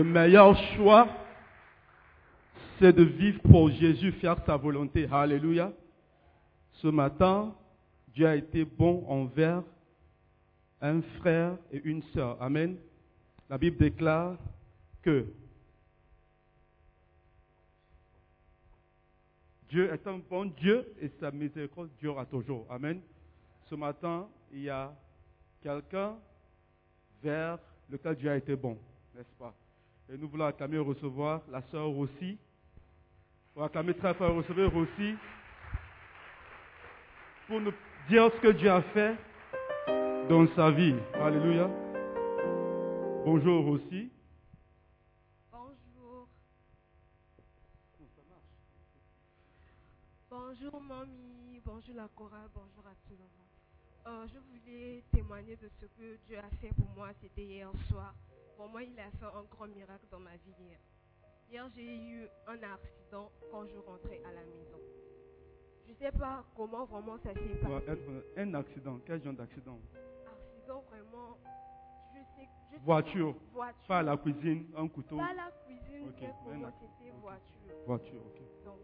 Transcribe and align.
Le 0.00 0.04
meilleur 0.04 0.56
choix, 0.76 1.08
c'est 2.78 2.94
de 2.94 3.02
vivre 3.02 3.38
pour 3.42 3.68
Jésus, 3.68 4.12
faire 4.12 4.42
sa 4.46 4.56
volonté. 4.56 5.06
Alléluia. 5.12 5.74
Ce 6.72 6.86
matin, 6.86 7.54
Dieu 8.14 8.26
a 8.26 8.34
été 8.34 8.64
bon 8.64 9.04
envers 9.06 9.62
un 10.80 11.02
frère 11.18 11.58
et 11.70 11.82
une 11.84 12.02
sœur. 12.14 12.40
Amen. 12.40 12.78
La 13.50 13.58
Bible 13.58 13.76
déclare 13.76 14.38
que 15.02 15.26
Dieu 19.68 19.92
est 19.92 20.06
un 20.06 20.16
bon 20.16 20.46
Dieu 20.46 20.94
et 21.02 21.10
sa 21.20 21.30
miséricorde 21.30 21.90
durera 21.98 22.24
toujours. 22.24 22.64
Amen. 22.70 23.02
Ce 23.66 23.74
matin, 23.74 24.26
il 24.50 24.62
y 24.62 24.70
a 24.70 24.94
quelqu'un 25.62 26.16
vers 27.22 27.58
lequel 27.90 28.16
Dieu 28.16 28.30
a 28.30 28.36
été 28.38 28.56
bon, 28.56 28.78
n'est-ce 29.14 29.34
pas? 29.38 29.54
Et 30.12 30.18
nous 30.18 30.28
voulons 30.28 30.46
acclamer 30.46 30.76
et 30.76 30.80
recevoir 30.80 31.42
la 31.48 31.62
sœur 31.70 31.88
aussi. 31.96 32.36
Pour 33.54 33.62
acclamer 33.62 33.94
très 33.94 34.12
fort 34.14 34.32
et 34.32 34.36
recevoir 34.38 34.74
aussi. 34.74 35.14
Pour 37.46 37.60
nous 37.60 37.72
dire 38.08 38.28
ce 38.34 38.40
que 38.40 38.48
Dieu 38.48 38.70
a 38.70 38.82
fait 38.82 39.16
dans 40.28 40.48
sa 40.56 40.72
vie. 40.72 40.96
Alléluia. 41.14 41.70
Bonjour 43.24 43.68
aussi. 43.68 44.10
Bonjour. 45.52 46.26
Bonjour 50.28 50.80
mamie, 50.80 51.60
bonjour 51.64 51.94
la 51.94 52.08
chorale, 52.16 52.48
bonjour 52.52 52.84
à 52.84 52.94
tout 53.06 53.14
le 53.14 53.18
monde. 53.18 53.50
Euh, 54.06 54.26
je 54.26 54.38
voulais 54.38 55.04
témoigner 55.12 55.54
de 55.54 55.68
ce 55.80 55.86
que 55.86 56.18
Dieu 56.26 56.38
a 56.38 56.50
fait 56.60 56.74
pour 56.74 56.88
moi, 56.96 57.10
c'était 57.20 57.44
hier 57.44 57.70
soir. 57.88 58.12
Pour 58.60 58.68
moi, 58.68 58.82
il 58.82 58.92
a 59.00 59.10
fait 59.12 59.24
un 59.24 59.42
grand 59.44 59.68
miracle 59.68 60.04
dans 60.10 60.18
ma 60.20 60.36
vie 60.36 60.52
hier. 60.60 60.78
Hier, 61.50 61.66
j'ai 61.74 61.96
eu 61.96 62.28
un 62.46 62.62
accident 62.62 63.32
quand 63.50 63.64
je 63.66 63.78
rentrais 63.78 64.20
à 64.22 64.32
la 64.34 64.42
maison. 64.42 64.76
Je 65.86 65.92
ne 65.92 65.96
sais 65.96 66.12
pas 66.12 66.44
comment 66.54 66.84
vraiment 66.84 67.16
ça 67.22 67.32
s'est 67.32 67.40
passé. 67.40 67.90
être 67.90 68.26
Un 68.36 68.52
accident. 68.52 69.00
Quel 69.06 69.22
genre 69.22 69.32
d'accident? 69.32 69.78
Accident 70.26 70.84
vraiment, 70.90 71.38
je 72.12 72.18
sais, 72.36 72.48
je 72.70 72.76
sais 72.76 72.82
Voiture. 72.84 73.34
pas, 73.34 73.40
voiture. 73.54 73.86
Pas 73.88 73.98
à 74.00 74.02
la 74.02 74.16
cuisine, 74.18 74.66
un 74.76 74.88
couteau. 74.88 75.16
Pas 75.16 75.32
la 75.32 75.50
cuisine, 75.64 76.08
Ok, 76.10 76.20
mais 76.20 76.26
un 76.28 76.32
comment 76.44 76.66
accident. 76.66 76.92
c'était 76.98 77.10
voiture. 77.12 77.86
Voiture, 77.86 78.20
ok. 78.26 78.42
Donc, 78.66 78.78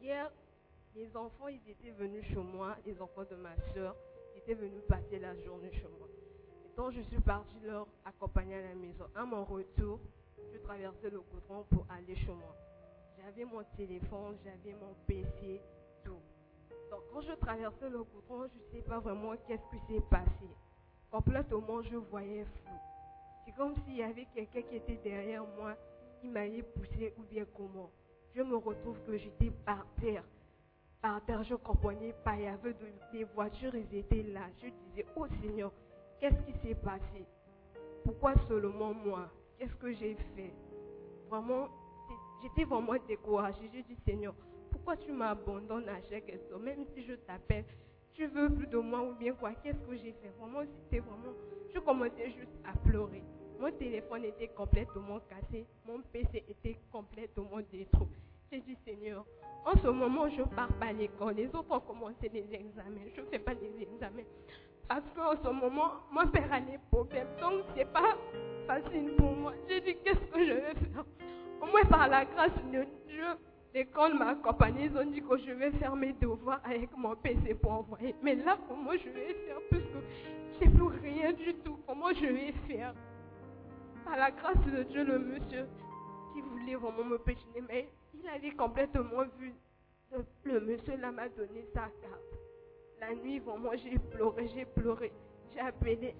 hier, 0.00 0.32
les 0.96 1.16
enfants, 1.16 1.46
ils 1.46 1.70
étaient 1.70 1.92
venus 1.92 2.24
chez 2.24 2.34
moi, 2.34 2.76
les 2.84 3.00
enfants 3.00 3.24
de 3.30 3.36
ma 3.36 3.54
soeur, 3.72 3.94
ils 4.34 4.38
étaient 4.38 4.54
venus 4.54 4.82
passer 4.88 5.20
la 5.20 5.36
journée 5.42 5.70
chez 5.70 5.86
moi. 5.96 6.08
Donc, 6.76 6.92
je 6.92 7.00
suis 7.02 7.20
partie 7.20 7.60
leur 7.64 7.86
accompagner 8.04 8.54
à 8.56 8.62
la 8.68 8.74
maison. 8.74 9.04
À 9.14 9.24
mon 9.24 9.44
retour, 9.44 10.00
je 10.52 10.58
traversais 10.58 11.10
le 11.10 11.20
goudron 11.20 11.64
pour 11.70 11.86
aller 11.90 12.16
chez 12.16 12.32
moi. 12.32 12.56
J'avais 13.18 13.44
mon 13.44 13.62
téléphone, 13.76 14.36
j'avais 14.44 14.74
mon 14.74 14.94
PC, 15.06 15.60
tout. 16.04 16.18
Donc, 16.90 17.00
quand 17.12 17.20
je 17.20 17.32
traversais 17.34 17.88
le 17.90 18.02
goudron, 18.02 18.48
je 18.48 18.58
ne 18.58 18.72
sais 18.82 18.88
pas 18.88 18.98
vraiment 19.00 19.34
qu'est-ce 19.46 19.62
qui 19.70 19.92
s'est 19.94 20.00
passé. 20.10 20.48
Complètement, 21.10 21.82
je 21.82 21.96
voyais 21.96 22.44
flou. 22.44 22.72
C'est 23.44 23.52
comme 23.54 23.74
s'il 23.84 23.96
y 23.96 24.02
avait 24.02 24.26
quelqu'un 24.34 24.62
qui 24.62 24.76
était 24.76 24.96
derrière 24.96 25.44
moi, 25.58 25.76
qui 26.20 26.28
m'avait 26.28 26.62
poussé 26.62 27.12
ou 27.18 27.22
bien 27.24 27.44
comment. 27.56 27.90
Je 28.34 28.40
me 28.42 28.56
retrouve 28.56 28.98
que 29.04 29.16
j'étais 29.18 29.50
par 29.66 29.84
terre. 30.00 30.24
Par 31.02 31.22
terre, 31.26 31.42
je 31.42 31.52
ne 31.52 31.58
comprenais 31.58 32.14
pas. 32.24 32.36
Il 32.36 32.42
y 32.44 32.46
avait 32.46 32.72
de- 32.72 32.92
des 33.12 33.24
voitures, 33.24 33.74
ils 33.74 33.94
étaient 33.94 34.22
là. 34.22 34.48
Je 34.62 34.68
disais, 34.68 35.06
oh 35.16 35.26
Seigneur, 35.42 35.70
qu'est-ce 36.22 36.40
qui 36.46 36.52
s'est 36.62 36.74
passé? 36.76 37.26
Pourquoi 38.04 38.34
seulement 38.46 38.94
moi? 38.94 39.28
Qu'est-ce 39.58 39.74
que 39.74 39.92
j'ai 39.92 40.14
fait? 40.36 40.54
Vraiment, 41.28 41.68
j'étais 42.40 42.62
vraiment 42.62 42.94
découragée. 43.08 43.68
J'ai 43.72 43.82
dit, 43.82 43.96
Seigneur, 44.06 44.32
pourquoi 44.70 44.96
tu 44.96 45.10
m'abandonnes 45.10 45.88
à 45.88 46.00
chaque 46.08 46.30
instant? 46.30 46.60
Même 46.60 46.84
si 46.94 47.02
je 47.04 47.14
t'appelle, 47.14 47.64
tu 48.12 48.26
veux 48.28 48.48
plus 48.50 48.68
de 48.68 48.78
moi 48.78 49.02
ou 49.02 49.14
bien 49.14 49.32
quoi? 49.34 49.52
Qu'est-ce 49.64 49.80
que 49.80 49.96
j'ai 49.96 50.12
fait? 50.12 50.32
Vraiment, 50.38 50.60
c'était 50.84 51.00
vraiment... 51.00 51.34
Je 51.74 51.80
commençais 51.80 52.30
juste 52.30 52.56
à 52.64 52.76
pleurer. 52.88 53.24
Mon 53.58 53.72
téléphone 53.72 54.24
était 54.24 54.48
complètement 54.48 55.18
cassé. 55.28 55.66
Mon 55.86 56.02
PC 56.12 56.44
était 56.48 56.78
complètement 56.92 57.60
détruit. 57.72 58.06
J'ai 58.52 58.60
dit, 58.60 58.76
Seigneur, 58.84 59.24
en 59.64 59.76
ce 59.76 59.88
moment, 59.88 60.28
je 60.28 60.42
ne 60.42 60.46
pars 60.46 60.72
pas 60.78 60.86
à 60.86 60.92
l'école. 60.92 61.34
Les 61.34 61.48
autres 61.48 61.70
ont 61.70 61.80
commencé 61.80 62.28
les 62.32 62.46
examens. 62.54 63.08
Je 63.16 63.22
ne 63.22 63.26
fais 63.26 63.38
pas 63.40 63.54
les 63.54 63.82
examens. 63.82 64.22
Parce 64.92 65.10
qu'en 65.16 65.42
ce 65.42 65.48
moment, 65.48 65.92
mon 66.10 66.26
père 66.26 66.52
a 66.52 66.60
des 66.60 66.76
problèmes. 66.90 67.26
Donc, 67.40 67.64
ce 67.70 67.76
n'est 67.76 67.86
pas 67.86 68.14
facile 68.66 69.14
pour 69.16 69.32
moi. 69.32 69.54
J'ai 69.66 69.80
dit, 69.80 69.96
qu'est-ce 70.04 70.20
que 70.30 70.44
je 70.44 70.52
vais 70.52 70.74
faire? 70.74 71.04
Au 71.62 71.64
moins, 71.64 71.84
par 71.84 72.08
la 72.08 72.26
grâce 72.26 72.52
de 72.70 72.84
Dieu, 73.08 73.24
l'école 73.72 74.18
m'a 74.18 74.32
accompagné. 74.32 74.90
Ils 74.92 74.98
ont 74.98 75.10
dit 75.10 75.22
que 75.22 75.38
je 75.38 75.52
vais 75.52 75.70
faire 75.70 75.96
mes 75.96 76.12
devoirs 76.12 76.60
avec 76.62 76.94
mon 76.94 77.16
PC 77.16 77.54
pour 77.54 77.72
envoyer. 77.72 78.14
Mais 78.22 78.34
là, 78.34 78.58
comment 78.68 78.92
je 78.92 79.08
vais 79.08 79.32
faire? 79.32 79.56
Puisque 79.70 79.86
je 80.60 80.66
n'ai 80.66 80.70
plus 80.70 80.98
rien 81.00 81.32
du 81.32 81.54
tout. 81.64 81.78
Comment 81.86 82.12
je 82.12 82.26
vais 82.26 82.52
faire? 82.68 82.92
Par 84.04 84.18
la 84.18 84.30
grâce 84.30 84.60
de 84.66 84.82
Dieu, 84.82 85.04
le 85.04 85.18
monsieur 85.20 85.68
qui 86.34 86.42
voulait 86.42 86.74
vraiment 86.74 87.04
me 87.04 87.16
pétiner, 87.16 87.62
mais 87.66 87.88
il 88.12 88.28
avait 88.28 88.50
complètement 88.50 89.24
vu. 89.38 89.54
Le 90.44 90.60
monsieur 90.60 90.98
là 90.98 91.10
m'a 91.10 91.30
donné 91.30 91.64
sa 91.72 91.80
carte. 91.80 92.41
La 93.02 93.16
nuit, 93.16 93.40
vraiment, 93.40 93.72
j'ai 93.74 93.98
pleuré, 93.98 94.46
j'ai 94.54 94.64
pleuré. 94.64 95.10
J'ai 95.52 95.58
appelé 95.58 96.14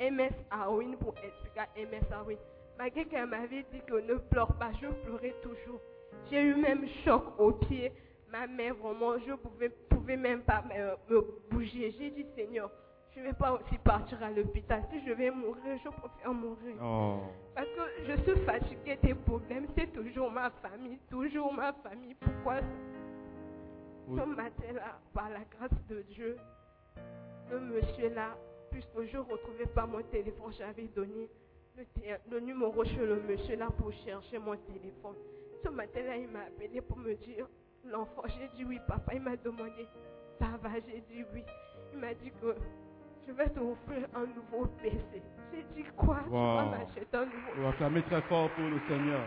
MS 0.00 0.34
Arwin 0.50 0.96
pour 0.96 1.14
expliquer 1.22 1.60
à 1.60 1.68
MS 1.76 2.12
Arwin. 2.12 2.36
Malgré 2.76 3.04
qu'elle 3.04 3.26
m'avait 3.26 3.64
dit 3.72 3.80
que 3.86 3.94
ne 3.94 4.14
pleure 4.14 4.52
pas, 4.58 4.72
je 4.82 4.88
pleurais 5.04 5.36
toujours. 5.40 5.80
J'ai 6.28 6.42
eu 6.42 6.56
même 6.56 6.84
choc 7.04 7.22
au 7.38 7.52
pied. 7.52 7.92
Ma 8.28 8.48
mère, 8.48 8.74
vraiment, 8.74 9.18
je 9.18 9.34
pouvais, 9.34 9.68
pouvais 9.68 10.16
même 10.16 10.42
pas 10.42 10.62
me, 10.62 11.14
me 11.14 11.24
bouger. 11.48 11.94
J'ai 11.96 12.10
dit, 12.10 12.26
Seigneur, 12.34 12.72
je 13.14 13.20
ne 13.20 13.26
vais 13.26 13.32
pas 13.32 13.52
aussi 13.52 13.78
partir 13.78 14.20
à 14.20 14.30
l'hôpital. 14.30 14.82
Si 14.90 15.06
je 15.06 15.12
vais 15.12 15.30
mourir, 15.30 15.78
je 15.84 15.90
préfère 15.90 16.34
mourir. 16.34 16.74
Oh. 16.82 17.20
Parce 17.54 17.68
que 17.68 17.82
je 18.08 18.20
suis 18.22 18.40
fatiguée 18.40 18.98
des 19.00 19.14
problèmes. 19.14 19.68
C'est 19.78 19.92
toujours 19.92 20.32
ma 20.32 20.50
famille, 20.50 20.98
toujours 21.08 21.52
ma 21.52 21.72
famille. 21.72 22.16
Pourquoi. 22.16 22.56
Ce 24.16 24.24
matin-là, 24.24 25.00
par 25.14 25.30
la 25.30 25.40
grâce 25.44 25.86
de 25.88 26.02
Dieu, 26.02 26.36
le 27.50 27.60
monsieur 27.60 28.10
là, 28.14 28.36
puisque 28.70 29.02
je 29.10 29.16
ne 29.16 29.22
retrouvais 29.22 29.66
pas 29.66 29.86
mon 29.86 30.02
téléphone, 30.04 30.52
j'avais 30.58 30.88
donné 30.88 31.28
le, 32.30 32.40
numéro 32.40 32.84
chez 32.84 32.96
le 33.06 33.22
monsieur 33.22 33.56
là 33.56 33.68
pour 33.78 33.92
chercher 34.04 34.38
mon 34.38 34.56
téléphone. 34.56 35.16
Ce 35.64 35.68
matin-là, 35.70 36.16
il 36.16 36.28
m'a 36.28 36.42
appelé 36.42 36.80
pour 36.82 36.98
me 36.98 37.14
dire, 37.14 37.48
l'enfant, 37.84 38.22
j'ai 38.28 38.48
dit 38.56 38.64
oui, 38.64 38.80
papa, 38.86 39.14
il 39.14 39.22
m'a 39.22 39.36
demandé, 39.36 39.86
ça 40.38 40.58
va, 40.62 40.70
j'ai 40.86 41.02
dit 41.10 41.24
oui. 41.34 41.44
il 41.92 41.98
m'a 41.98 42.14
dit 42.14 42.32
que 42.40 42.54
je 43.26 43.32
vais 43.32 43.48
t'offrir 43.50 44.08
un 44.14 44.26
nouveau 44.26 44.66
PC. 44.82 45.22
J'ai 45.52 45.64
dit 45.74 45.88
quoi? 45.96 46.20
Tu 46.24 46.30
Wow. 46.30 46.56
vas 46.56 46.64
m'acheter 46.66 47.06
un 47.16 47.26
nouveau 47.26 47.52
On 47.58 47.62
va 47.62 48.02
très 48.02 48.22
fort 48.22 48.50
pour 48.50 48.64
le 48.64 48.80
Seigneur. 48.88 49.22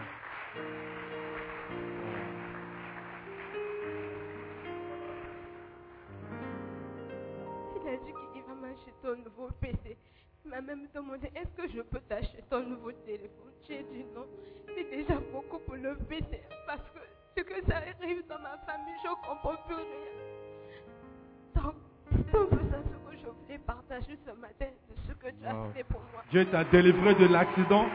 A 7.87 7.97
dit 7.97 8.13
qu'il 8.33 8.43
va 8.43 8.55
m'acheter 8.55 9.07
un 9.07 9.15
nouveau 9.23 9.49
PC. 9.61 9.97
Il 10.45 10.51
m'a 10.51 10.61
même 10.61 10.87
demandé 10.93 11.31
est-ce 11.35 11.61
que 11.61 11.69
je 11.73 11.81
peux 11.81 11.99
t'acheter 12.01 12.43
un 12.51 12.61
nouveau 12.61 12.91
téléphone? 13.05 13.51
J'ai 13.67 13.83
dit 13.83 14.05
non, 14.15 14.25
c'est 14.67 14.89
déjà 14.89 15.15
beaucoup 15.31 15.59
pour 15.59 15.75
le 15.75 15.95
PC 16.09 16.41
parce 16.67 16.81
que 16.91 16.99
ce 17.37 17.43
que 17.43 17.65
ça 17.69 17.77
arrive 17.77 18.25
dans 18.27 18.39
ma 18.39 18.57
famille, 18.65 18.93
je 19.03 19.09
ne 19.09 19.15
comprends 19.15 19.55
plus 19.65 19.75
rien. 19.75 21.63
Donc, 21.63 21.73
c'est 22.11 22.37
un 22.37 22.45
peu 22.45 22.57
ça 22.69 22.77
ce 22.83 23.11
que 23.11 23.17
je 23.17 23.25
voulais 23.27 23.57
partager 23.59 24.17
ce 24.25 24.31
matin 24.39 24.67
de 24.89 24.95
ce 25.07 25.13
que 25.13 25.27
tu 25.29 25.43
Wow. 25.45 25.49
as 25.69 25.73
fait 25.73 25.83
pour 25.85 26.01
moi. 26.11 26.23
Dieu 26.31 26.45
t'a 26.45 26.63
délivré 26.65 27.15
de 27.15 27.27
l'accident. 27.27 27.85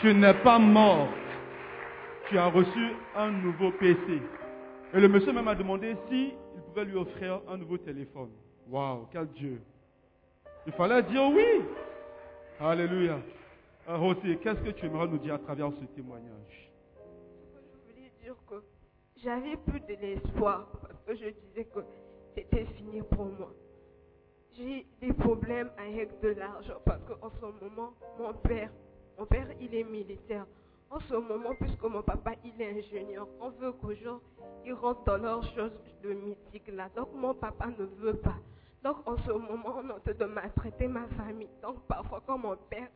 Tu 0.00 0.12
n'es 0.14 0.34
pas 0.34 0.58
mort. 0.58 1.08
Tu 2.28 2.38
as 2.38 2.46
reçu 2.46 2.90
un 3.14 3.30
nouveau 3.30 3.70
PC. 3.72 4.20
Et 4.94 5.00
le 5.00 5.08
monsieur 5.08 5.32
même 5.32 5.48
a 5.48 5.54
demandé 5.54 5.94
si 6.08 6.32
il 6.54 6.62
pouvait 6.62 6.84
lui 6.86 6.96
offrir 6.96 7.40
un 7.48 7.56
nouveau 7.56 7.78
téléphone. 7.78 8.30
Waouh, 8.68 9.06
quel 9.12 9.28
Dieu. 9.28 9.60
Il 10.66 10.72
fallait 10.72 11.02
dire 11.04 11.22
oui. 11.28 11.64
Alléluia. 12.58 13.18
Euh, 13.88 13.96
Rosy, 13.98 14.38
qu'est-ce 14.38 14.60
que 14.60 14.70
tu 14.70 14.86
aimerais 14.86 15.06
nous 15.06 15.18
dire 15.18 15.34
à 15.34 15.38
travers 15.38 15.70
ce 15.80 15.84
témoignage? 15.94 16.72
Ce 16.94 17.58
que 17.58 17.62
je 17.62 17.92
voulais 17.92 18.12
dire 18.20 18.34
que 18.48 18.62
j'avais 19.22 19.56
plus 19.56 19.80
de 19.80 20.00
l'espoir 20.00 20.66
parce 20.82 21.00
que 21.06 21.14
je 21.14 21.30
disais 21.30 21.64
que 21.66 21.80
c'était 22.34 22.64
fini 22.76 23.02
pour 23.02 23.26
moi. 23.26 23.52
J'ai 24.56 24.86
des 25.00 25.12
problèmes 25.12 25.70
avec 25.78 26.20
de 26.20 26.30
l'argent 26.30 26.80
parce 26.84 27.00
qu'en 27.04 27.30
ce 27.30 27.64
moment, 27.64 27.92
mon 28.18 28.32
père, 28.34 28.70
mon 29.18 29.26
père, 29.26 29.46
il 29.60 29.74
est 29.74 29.84
militaire. 29.84 30.46
En 30.90 30.98
ce 31.00 31.14
moment, 31.14 31.54
puisque 31.60 31.82
mon 31.82 32.02
papa, 32.02 32.32
il 32.44 32.60
est 32.60 32.78
ingénieur, 32.78 33.28
on 33.40 33.50
veut 33.50 33.72
qu'aux 33.72 33.94
gens, 33.94 34.20
ils 34.64 34.72
rentrent 34.72 35.04
dans 35.04 35.18
leurs 35.18 35.44
choses 35.54 35.72
de 36.02 36.12
mythique 36.12 36.68
là. 36.68 36.88
Donc, 36.96 37.08
mon 37.14 37.34
papa 37.34 37.66
ne 37.78 37.84
veut 37.84 38.16
pas. 38.16 38.36
Donc, 38.86 38.98
en 39.04 39.16
ce 39.26 39.32
moment, 39.32 39.78
on 39.78 39.88
est 39.88 39.92
en 39.94 39.98
train 39.98 40.14
de 40.14 40.24
maltraiter 40.26 40.86
ma 40.86 41.08
famille. 41.16 41.48
Donc, 41.60 41.80
parfois, 41.88 42.22
quand 42.24 42.38
mon 42.38 42.56
père, 42.70 42.86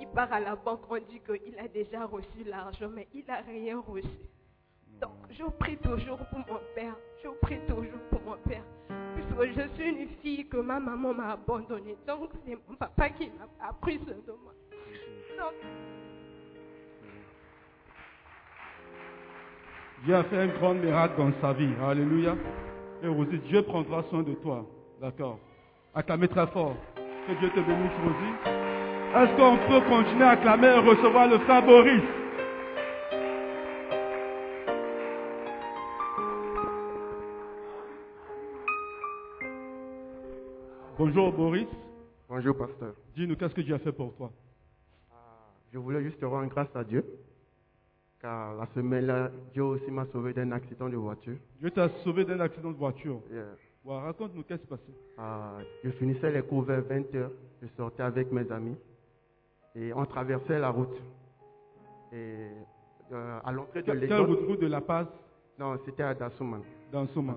il 0.00 0.06
part 0.06 0.32
à 0.32 0.38
la 0.38 0.54
banque, 0.54 0.82
on 0.88 0.96
dit 0.98 1.20
qu'il 1.26 1.58
a 1.58 1.66
déjà 1.66 2.06
reçu 2.06 2.44
l'argent, 2.46 2.88
mais 2.94 3.08
il 3.12 3.24
n'a 3.26 3.38
rien 3.38 3.80
reçu. 3.80 4.06
Donc, 5.00 5.10
je 5.30 5.42
prie 5.58 5.76
toujours 5.78 6.18
pour 6.18 6.38
mon 6.38 6.60
père. 6.76 6.94
Je 7.20 7.28
prie 7.42 7.58
toujours 7.66 7.98
pour 8.12 8.20
mon 8.22 8.36
père. 8.48 8.62
Puisque 9.16 9.58
je 9.58 9.74
suis 9.74 9.88
une 9.88 10.08
fille 10.22 10.46
que 10.46 10.58
ma 10.58 10.78
maman 10.78 11.12
m'a 11.12 11.32
abandonnée. 11.32 11.96
Donc, 12.06 12.30
c'est 12.46 12.56
mon 12.68 12.76
papa 12.76 13.08
qui 13.10 13.28
m'a 13.30 13.68
appris 13.68 13.98
ce 14.06 14.30
moi. 14.30 14.54
Donc, 15.36 15.54
Dieu 20.04 20.14
a 20.14 20.22
fait 20.22 20.38
un 20.38 20.46
grand 20.46 20.74
miracle 20.74 21.16
dans 21.18 21.32
sa 21.40 21.52
vie. 21.54 21.74
Alléluia. 21.82 22.36
Et 23.02 23.08
Rosie, 23.08 23.40
Dieu 23.48 23.62
prendra 23.62 24.04
soin 24.04 24.22
de 24.22 24.34
toi. 24.34 24.64
D'accord. 25.00 25.38
Acclamez 25.94 26.28
très 26.28 26.46
fort. 26.48 26.76
Que 27.26 27.32
Dieu 27.38 27.50
te 27.50 27.60
bénisse, 27.60 27.92
Rosie. 28.02 28.34
Est-ce 29.16 29.36
qu'on 29.36 29.56
peut 29.68 29.80
continuer 29.88 30.24
à 30.24 30.30
acclamer 30.30 30.66
et 30.68 30.78
recevoir 30.78 31.28
le 31.28 31.38
frère 31.40 31.62
Boris? 31.64 32.02
Bonjour 40.98 41.32
Boris. 41.32 41.66
Bonjour, 42.28 42.56
pasteur. 42.56 42.94
Dis-nous 43.16 43.36
qu'est-ce 43.36 43.54
que 43.54 43.60
Dieu 43.60 43.74
a 43.74 43.78
fait 43.78 43.92
pour 43.92 44.14
toi? 44.14 44.30
Ah, 45.12 45.16
Je 45.72 45.78
voulais 45.78 46.02
juste 46.02 46.22
rendre 46.22 46.48
grâce 46.48 46.74
à 46.74 46.84
Dieu, 46.84 47.04
car 48.20 48.54
la 48.54 48.66
semaine-là, 48.74 49.30
Dieu 49.52 49.64
aussi 49.64 49.90
m'a 49.90 50.06
sauvé 50.06 50.32
d'un 50.32 50.52
accident 50.52 50.88
de 50.88 50.96
voiture. 50.96 51.36
Dieu 51.60 51.70
t'a 51.70 51.88
sauvé 52.04 52.24
d'un 52.24 52.40
accident 52.40 52.70
de 52.70 52.76
voiture. 52.76 53.20
Yeah. 53.30 53.44
Ouais, 53.84 53.98
Raconte-nous 54.00 54.42
qu'est-ce 54.44 54.62
qui 54.62 54.68
s'est 54.68 54.76
passé? 54.76 54.92
Ah, 55.18 55.58
je 55.82 55.90
finissais 55.90 56.30
les 56.32 56.42
cours 56.42 56.62
vers 56.62 56.82
20 56.82 57.14
heures. 57.16 57.30
Je 57.62 57.66
sortais 57.76 58.02
avec 58.02 58.32
mes 58.32 58.50
amis 58.50 58.76
et 59.74 59.92
on 59.92 60.04
traversait 60.06 60.58
la 60.58 60.70
route. 60.70 60.96
Et 62.12 62.48
euh, 63.12 63.38
à 63.44 63.52
l'entrée 63.52 63.80
de 63.82 63.86
Quelle 63.86 63.98
l'école, 63.98 64.20
route? 64.22 64.46
Route 64.46 64.60
de 64.60 64.66
La 64.66 64.80
Paz? 64.80 65.06
Non, 65.58 65.78
c'était 65.84 66.02
à 66.02 66.14
Dassouman. 66.14 66.62
Dassouman. 66.90 67.36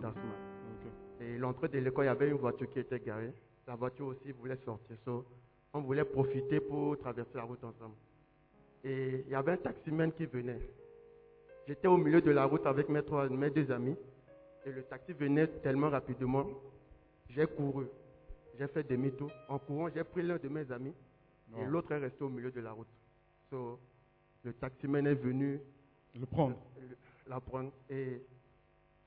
Et 1.20 1.38
l'entrée 1.38 1.68
de 1.68 1.80
l'école, 1.80 2.06
il 2.06 2.08
y 2.08 2.12
avait 2.12 2.30
une 2.30 2.38
voiture 2.38 2.70
qui 2.70 2.80
était 2.80 3.00
garée. 3.00 3.34
La 3.68 3.76
voiture 3.76 4.08
aussi 4.08 4.32
voulait 4.32 4.58
sortir. 4.64 4.96
So, 5.04 5.26
on 5.74 5.82
voulait 5.82 6.06
profiter 6.06 6.60
pour 6.60 6.98
traverser 6.98 7.36
la 7.36 7.44
route 7.44 7.64
ensemble. 7.64 7.96
Et 8.84 9.24
il 9.26 9.32
y 9.32 9.36
avait 9.36 9.54
un 9.54 9.58
taximène 9.58 10.12
qui 10.14 10.26
venait. 10.26 10.60
J'étais 11.68 11.88
au 11.88 11.98
milieu 11.98 12.22
de 12.22 12.32
la 12.32 12.46
route 12.46 12.66
avec 12.66 12.88
mes, 12.88 13.04
trois, 13.04 13.28
mes 13.28 13.50
deux 13.50 13.70
amis. 13.72 13.96
Et 14.68 14.72
le 14.72 14.84
taxi 14.84 15.14
venait 15.14 15.48
tellement 15.64 15.90
rapidement. 15.90 16.46
J'ai 17.30 17.48
couru. 17.48 17.86
J'ai 18.60 18.68
fait 18.68 18.84
demi-tour. 18.84 19.32
En 19.48 19.60
courant, 19.60 19.90
j'ai 19.94 20.04
pris 20.04 20.22
l'un 20.24 20.38
de 20.38 20.50
mes 20.50 20.70
amis. 20.72 20.94
Et 21.58 21.66
l'autre 21.66 21.92
est 21.94 22.00
resté 22.00 22.24
au 22.24 22.30
milieu 22.30 22.52
de 22.52 22.60
la 22.60 22.72
route. 22.74 22.88
So, 23.50 23.80
le 24.44 24.52
taximène 24.54 25.08
est 25.08 25.16
venu 25.16 25.60
Le 26.20 26.26
prendre. 26.26 26.58
le- 26.78 26.98
la 27.30 27.40
prendre. 27.40 27.72
Et 27.90 28.22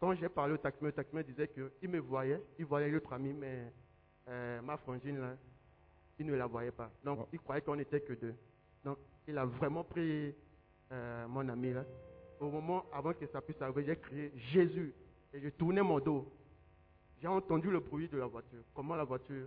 quand 0.00 0.14
j'ai 0.14 0.28
parlé 0.30 0.54
au 0.54 0.56
taximène, 0.56 0.88
le 0.90 0.94
taximène 0.94 1.24
disait 1.24 1.48
qu'il 1.48 1.90
me 1.90 1.98
voyait, 1.98 2.40
il 2.58 2.64
voyait 2.64 2.88
l'autre 2.88 3.12
ami, 3.12 3.34
mais 3.34 3.70
euh, 4.28 4.62
ma 4.62 4.78
frangine, 4.78 5.18
là, 5.20 5.36
il 6.18 6.24
ne 6.26 6.34
la 6.34 6.46
voyait 6.46 6.70
pas. 6.70 6.90
Donc, 7.04 7.18
Oh. 7.22 7.28
il 7.32 7.38
croyait 7.40 7.60
qu'on 7.62 7.76
n'était 7.76 8.00
que 8.00 8.14
deux. 8.14 8.34
Donc, 8.84 8.96
il 9.28 9.36
a 9.36 9.44
vraiment 9.44 9.84
pris 9.84 10.34
euh, 10.92 11.28
mon 11.28 11.46
ami, 11.48 11.72
là. 11.74 11.84
Au 12.40 12.48
moment, 12.50 12.86
avant 12.92 13.12
que 13.12 13.26
ça 13.26 13.42
puisse 13.42 13.60
arriver, 13.60 13.84
j'ai 13.84 13.96
crié 13.96 14.32
Jésus. 14.34 14.94
Et 15.32 15.40
je 15.40 15.48
tournais 15.50 15.82
mon 15.82 16.00
dos. 16.00 16.26
J'ai 17.20 17.28
entendu 17.28 17.70
le 17.70 17.80
bruit 17.80 18.08
de 18.08 18.16
la 18.18 18.26
voiture. 18.26 18.62
Comment 18.74 18.96
la 18.96 19.04
voiture 19.04 19.46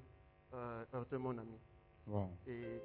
euh, 0.53 0.83
heurtait 0.93 1.17
mon 1.17 1.37
ami. 1.37 1.57
Wow. 2.07 2.29
Et 2.47 2.79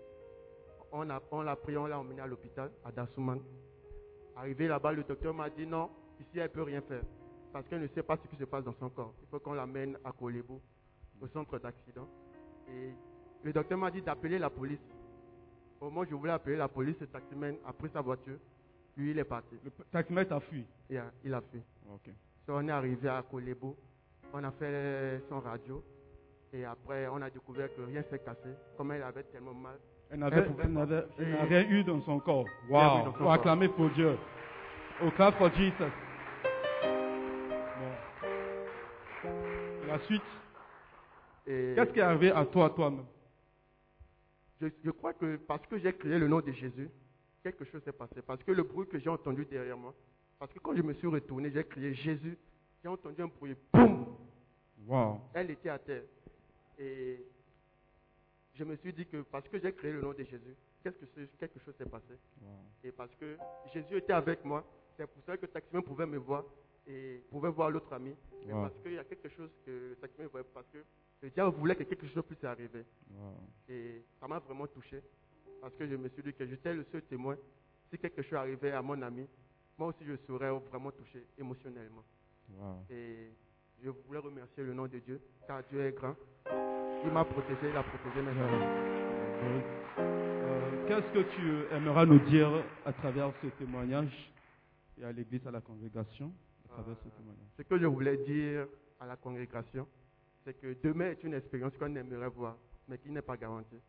on 0.93 1.09
a- 1.11 1.23
on 1.31 1.43
l'a 1.43 1.55
pris, 1.57 1.77
on 1.77 1.87
l'a 1.87 1.99
emmené 2.01 2.21
à 2.21 2.27
l'hôpital, 2.27 2.71
à 2.85 2.91
Dassouman. 2.91 3.41
Arrivé 4.37 4.69
là-bas, 4.69 4.93
le 4.93 5.05
docteur 5.05 5.35
m'a 5.35 5.51
dit 5.51 5.67
non, 5.67 5.91
ici 6.21 6.39
elle 6.39 6.45
ne 6.45 6.49
peut 6.49 6.63
rien 6.63 6.81
faire. 6.81 7.03
Parce 7.53 7.67
qu'elle 7.69 7.83
ne 7.83 7.89
sait 7.89 8.03
pas 8.03 8.17
ce 8.17 8.27
qui 8.29 8.37
se 8.37 8.45
passe 8.45 8.65
dans 8.65 8.75
son 8.75 8.89
corps. 8.89 9.13
Il 9.23 9.29
faut 9.29 9.39
qu'on 9.41 9.53
l'amène 9.55 9.99
à 10.05 10.13
Kolebo, 10.13 10.61
au 11.21 11.27
centre 11.29 11.59
d'accident. 11.59 12.09
Et 12.69 12.93
le 13.43 13.53
docteur 13.53 13.77
m'a 13.79 13.91
dit 13.91 14.01
d'appeler 14.03 14.39
la 14.39 14.49
police. 14.51 14.81
Au 15.81 15.87
moment 15.87 16.01
où 16.01 16.07
je 16.07 16.15
voulais 16.15 16.33
appeler 16.33 16.57
la 16.57 16.69
police, 16.69 16.99
le 17.01 17.07
taximène 17.07 17.57
a 17.67 17.73
pris 17.73 17.91
sa 17.91 18.01
voiture. 18.01 18.39
Lui, 18.97 19.11
il 19.13 19.19
est 19.19 19.25
parti. 19.25 19.57
Le 19.63 19.71
taximètre 19.91 20.33
a 20.33 20.41
fui. 20.41 20.65
Euh, 20.93 21.09
il 21.25 21.33
a 21.35 21.41
fait. 21.41 21.63
Ok. 21.93 22.11
So, 22.49 22.55
on 22.57 22.67
est 22.67 22.71
arrivé 22.71 23.11
à 23.11 23.23
Kolebo. 23.31 23.77
On 24.33 24.43
a 24.43 24.51
fait 24.53 25.21
son 25.29 25.39
radio. 25.39 25.85
Et 26.55 26.65
après, 26.65 27.07
on 27.09 27.21
a 27.21 27.29
découvert 27.29 27.69
que 27.77 27.83
rien 27.83 28.03
s'est 28.05 28.21
cassé. 28.21 28.49
Comme 28.75 28.93
elle 28.93 29.03
avait 29.03 29.25
tellement 29.25 29.53
mal. 29.53 29.79
Elle 30.11 30.21
n'avait 30.21 31.67
eu 31.69 31.85
dans 31.85 32.01
son 32.01 32.19
corps. 32.21 32.47
Wow. 32.71 33.13
Faut 33.19 33.29
acclamer 33.29 33.69
pour 33.69 33.91
Dieu. 33.91 34.17
Au 35.05 35.11
clap 35.11 35.35
for 35.37 35.51
Jesus. 35.53 35.93
Bon. 39.23 39.31
La 39.87 39.99
suite. 40.07 40.23
Qu'est-ce 41.45 41.93
qui 41.93 41.99
est 41.99 42.03
arrivé 42.03 42.31
à 42.31 42.47
toi, 42.47 42.71
toi-même? 42.71 43.05
Je, 44.63 44.69
je 44.83 44.91
crois 44.91 45.13
que 45.13 45.37
parce 45.37 45.67
que 45.67 45.77
j'ai 45.79 45.93
crié 45.93 46.19
le 46.19 46.29
nom 46.29 46.41
de 46.41 46.53
Jésus, 46.53 46.89
quelque 47.43 47.67
chose 47.67 47.83
s'est 47.85 47.93
passé. 47.93 48.23
Parce 48.27 48.43
que 48.43 48.53
le 48.53 48.63
bruit 48.63 48.89
que 48.89 48.99
j'ai 48.99 49.11
entendu 49.11 49.45
derrière 49.45 49.77
moi, 49.77 49.93
parce 50.39 50.53
que 50.53 50.59
quand 50.59 50.75
je 50.77 50.83
me 50.83 50.93
suis 50.95 51.07
retourné, 51.07 51.51
j'ai 51.51 51.65
crié 51.65 51.95
Jésus, 51.95 52.37
j'ai 52.83 52.89
entendu 52.89 53.23
un 53.23 53.27
bruit, 53.27 53.57
boum, 53.73 54.17
Wow. 54.87 55.21
elle 55.35 55.51
était 55.51 55.69
à 55.69 55.79
terre. 55.79 56.05
Et 56.79 57.25
je 58.55 58.65
me 58.65 58.77
suis 58.77 58.93
dit 58.93 59.07
que 59.07 59.23
parce 59.23 59.47
que 59.49 59.59
j'ai 59.59 59.73
crié 59.73 59.93
le 59.93 60.01
nom 60.01 60.13
de 60.13 60.23
Jésus, 60.25 60.55
qu'est-ce 60.83 60.97
que 60.97 61.07
c'est- 61.15 61.37
quelque 61.39 61.59
chose 61.61 61.75
s'est 61.77 61.85
passé. 61.87 62.15
Et 62.85 62.93
parce 62.93 63.15
que 63.17 63.37
Jésus 63.73 63.97
était 63.97 64.13
avec 64.13 64.45
moi, 64.45 64.65
c'est 64.97 65.07
pour 65.07 65.23
ça 65.25 65.37
que 65.37 65.43
le 65.43 65.49
taximan 65.49 65.83
pouvait 65.83 66.07
me 66.07 66.17
voir 66.19 66.45
et 66.87 67.23
pouvait 67.31 67.51
voir 67.51 67.71
l'autre 67.71 67.93
ami. 67.93 68.15
Mais 68.47 68.53
Wow. 68.53 68.63
parce 68.63 68.75
qu'il 68.83 68.93
y 68.95 68.99
a 68.99 69.05
quelque 69.05 69.29
chose 69.29 69.51
que 69.67 69.97
ne 70.19 70.27
voyait 70.29 70.47
parce 70.55 70.67
que 70.69 70.79
le 71.21 71.31
diable 71.31 71.57
voulait 71.57 71.75
que 71.77 71.83
quelque 71.83 72.07
chose 72.07 72.25
puisse 72.25 72.45
arriver. 72.45 72.85
Et 73.69 74.03
ça 74.21 74.29
m'a 74.29 74.39
vraiment 74.39 74.67
touché. 74.69 75.03
Parce 75.61 75.75
que 75.75 75.87
je 75.87 75.97
me 75.97 76.09
suis 76.09 76.23
dit 76.23 76.33
que 76.33 76.47
j'étais 76.47 76.73
le 76.73 76.85
seul 76.85 77.03
témoin. 77.03 77.37
Si 77.91 77.99
quelque 77.99 78.23
chose 78.23 78.35
arrivait 78.39 78.71
à 78.71 78.81
mon 78.81 79.01
ami, 79.03 79.27
moi 79.79 79.89
aussi 79.89 80.05
je 80.05 80.17
serais 80.27 80.51
vraiment 80.71 80.91
touché 80.91 81.25
émotionnellement. 81.39 82.03
Et 82.91 83.31
je 83.83 83.91
voulais 83.91 84.19
remercier 84.19 84.65
le 84.65 84.75
nom 84.75 84.87
de 84.87 84.99
Dieu, 84.99 85.21
car 85.47 85.63
Dieu 85.71 85.81
est 85.87 85.93
grand. 85.93 86.17
Il 87.05 87.13
m'a 87.13 87.25
protégé, 87.25 87.71
il 87.71 87.77
a 87.77 87.83
protégé 87.83 88.21
mes 88.23 88.31
amis. 88.31 88.65
Euh, 89.99 90.87
Qu'est-ce 90.89 91.13
que 91.13 91.23
tu 91.35 91.75
aimeras 91.75 92.05
nous 92.07 92.19
dire 92.19 92.51
à 92.85 92.93
travers 92.93 93.31
ce 93.43 93.47
témoignage 93.49 94.33
et 95.01 95.05
à 95.05 95.13
l'église, 95.13 95.47
à 95.47 95.51
la 95.51 95.61
congrégation, 95.61 96.33
à 96.65 96.69
travers 96.73 96.97
ce 96.97 97.09
témoignage? 97.11 97.47
Ce 97.57 97.63
que 97.63 97.79
je 97.79 97.87
voulais 97.87 98.17
dire 98.19 98.67
à 98.99 99.07
la 99.07 99.17
congrégation, 99.17 99.87
c'est 100.45 100.55
que 100.59 100.77
demain 100.83 101.11
est 101.11 101.23
une 101.23 101.35
expérience 101.35 101.77
qu'on 101.79 101.95
aimerait 101.95 102.31
voir, 102.31 102.57
mais 102.89 102.99
qui 102.99 103.11
n'est 103.11 103.23
pas 103.23 103.37
garantie. 103.37 103.81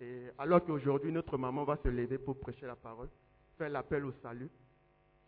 Et 0.00 0.28
alors 0.38 0.64
qu'aujourd'hui, 0.64 1.12
notre 1.12 1.36
maman 1.36 1.64
va 1.64 1.76
se 1.76 1.88
lever 1.88 2.18
pour 2.18 2.38
prêcher 2.38 2.66
la 2.66 2.76
parole, 2.76 3.08
faire 3.58 3.68
l'appel 3.68 4.04
au 4.06 4.12
salut, 4.22 4.48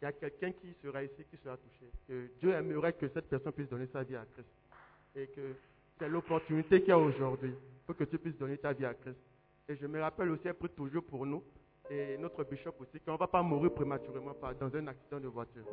il 0.00 0.05
y 0.05 0.09
a 0.09 0.12
quelqu'un 0.12 0.52
qui 0.52 0.75
sera 0.83 1.02
ici, 1.02 1.25
qui 1.31 1.37
sera 1.38 1.57
touché. 1.57 1.90
Que 2.07 2.31
Dieu 2.40 2.52
aimerait 2.52 2.93
que 2.93 3.09
cette 3.09 3.28
personne 3.28 3.52
puisse 3.52 3.69
donner 3.69 3.87
sa 3.93 4.02
vie 4.05 4.17
à 4.17 4.25
Christ. 4.33 4.49
Et 5.17 5.26
que 5.28 5.55
c'est 5.99 6.09
l'opportunité 6.09 6.81
qu'il 6.81 6.90
y 6.90 6.93
a 6.93 6.99
aujourd'hui 6.99 7.55
pour 7.85 7.97
que 7.97 8.05
tu 8.05 8.19
puisses 8.19 8.37
donner 8.38 8.59
ta 8.59 8.73
vie 8.73 8.85
à 8.85 8.95
Christ. 8.95 9.19
Et 9.69 9.76
je 9.76 9.87
me 9.87 10.00
rappelle 10.00 10.31
aussi, 10.31 10.47
elle 10.47 10.55
prie 10.55 10.69
toujours 10.71 11.02
pour 11.02 11.26
nous, 11.26 11.43
et 11.90 12.17
notre 12.19 12.45
bishop 12.45 12.75
aussi, 12.78 13.00
qu'on 13.00 13.14
ne 13.14 13.19
va 13.19 13.26
pas 13.26 13.43
mourir 13.43 13.73
prématurément 13.73 14.35
dans 14.61 14.76
un 14.76 14.87
accident 14.87 15.21
de 15.21 15.28
voiture. 15.28 15.64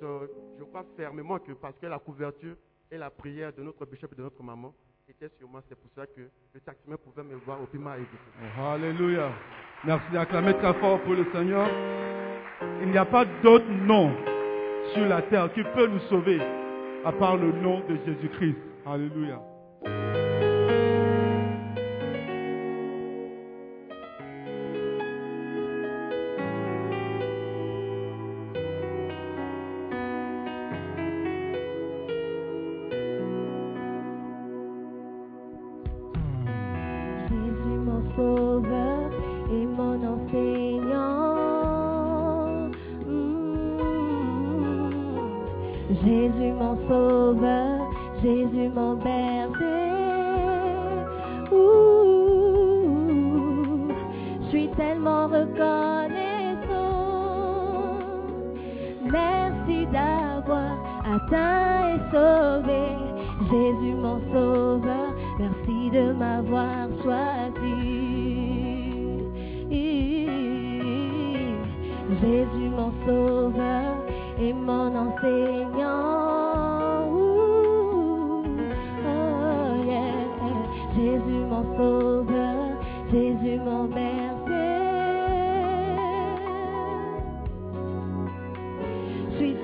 Je 0.00 0.64
crois 0.64 0.84
fermement 0.96 1.38
que 1.38 1.52
parce 1.52 1.76
que 1.78 1.86
la 1.86 1.98
couverture 1.98 2.56
et 2.90 2.96
la 2.96 3.10
prière 3.10 3.52
de 3.52 3.62
notre 3.62 3.84
bishop 3.84 4.08
et 4.12 4.16
de 4.16 4.22
notre 4.22 4.42
maman 4.42 4.74
étaient 5.08 5.30
sur 5.38 5.48
moi, 5.48 5.62
c'est 5.68 5.78
pour 5.78 5.90
ça 5.94 6.06
que 6.06 6.22
le 6.54 6.60
taximan 6.60 6.96
pouvait 6.98 7.22
me 7.22 7.34
voir 7.36 7.58
au 7.60 7.78
m'a 7.78 7.96
évité. 7.98 8.16
Oh, 8.58 8.62
Alléluia. 8.62 9.30
Merci 9.84 10.12
d'acclamer 10.12 10.54
très 10.54 10.74
fort 10.74 11.00
pour 11.02 11.14
le 11.14 11.24
Seigneur. 11.32 11.68
Il 12.82 12.90
n'y 12.90 12.98
a 12.98 13.04
pas 13.04 13.24
d'autre 13.42 13.70
nom 13.86 14.10
sur 14.94 15.06
la 15.06 15.22
terre 15.22 15.52
qui 15.52 15.62
peut 15.74 15.86
nous 15.86 16.00
sauver 16.08 16.40
à 17.04 17.12
part 17.12 17.36
le 17.36 17.52
nom 17.52 17.80
de 17.88 17.96
Jésus-Christ. 18.06 18.56
Alléluia. 18.86 19.40
Jésus 45.90 46.52
mon 46.52 46.76
sauveur, 46.88 47.80
Jésus 48.22 48.68
mon 48.74 48.94
berger. 48.94 49.90
Ouh, 51.52 52.98
Je 54.42 54.48
suis 54.48 54.68
tellement 54.76 55.26
reconnaissant. 55.26 56.10
Merci 59.10 59.86
d'avoir 59.86 60.72
atteint 61.04 61.94
et 61.94 62.00
sauvé 62.12 62.82
Jésus 63.50 63.94
mon 63.94 64.20
sauveur. 64.32 65.10
Merci 65.40 65.90
de 65.90 66.12
m'avoir 66.12 66.88
choisi. 67.02 68.30
Jésus 72.20 72.68
mon 72.76 72.92
sauveur 73.06 73.96
et 74.38 74.52
mon 74.52 74.94
enseignant. 74.94 75.69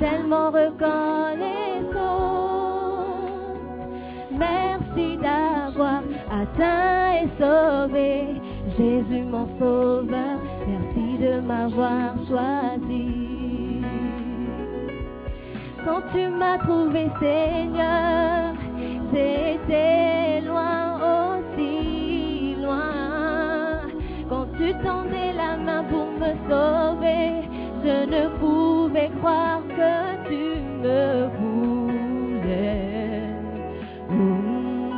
Tellement 0.07 0.51
reconnaissant. 0.51 1.97
Merci 4.31 5.17
d'avoir 5.25 6.03
atteint 6.31 7.13
et 7.23 7.29
sauvé 7.41 8.13
Jésus 8.77 9.23
mon 9.23 9.47
sauveur. 9.59 10.39
Merci 10.69 11.07
de 11.25 11.41
m'avoir 11.41 12.15
choisi. 12.29 13.83
Quand 15.85 16.03
tu 16.13 16.29
m'as 16.29 16.59
trouvé 16.59 17.09
Seigneur, 17.21 18.55
j'étais 19.13 20.41
loin 20.49 20.83
aussi 21.37 22.57
loin. 22.61 23.83
Quand 24.29 24.47
tu 24.59 24.73
tendais 24.85 25.33
la 25.33 25.57
main 25.57 25.85
pour 25.85 26.07
me 26.23 26.33
sauver, 26.49 27.56
je 27.87 27.99
ne 28.15 28.23
pouvais 28.41 29.11
croire 29.19 29.63
que 29.69 29.95
tu 30.29 30.45
me 30.83 31.05
voulais. 31.39 33.23
Mm. 34.11 34.91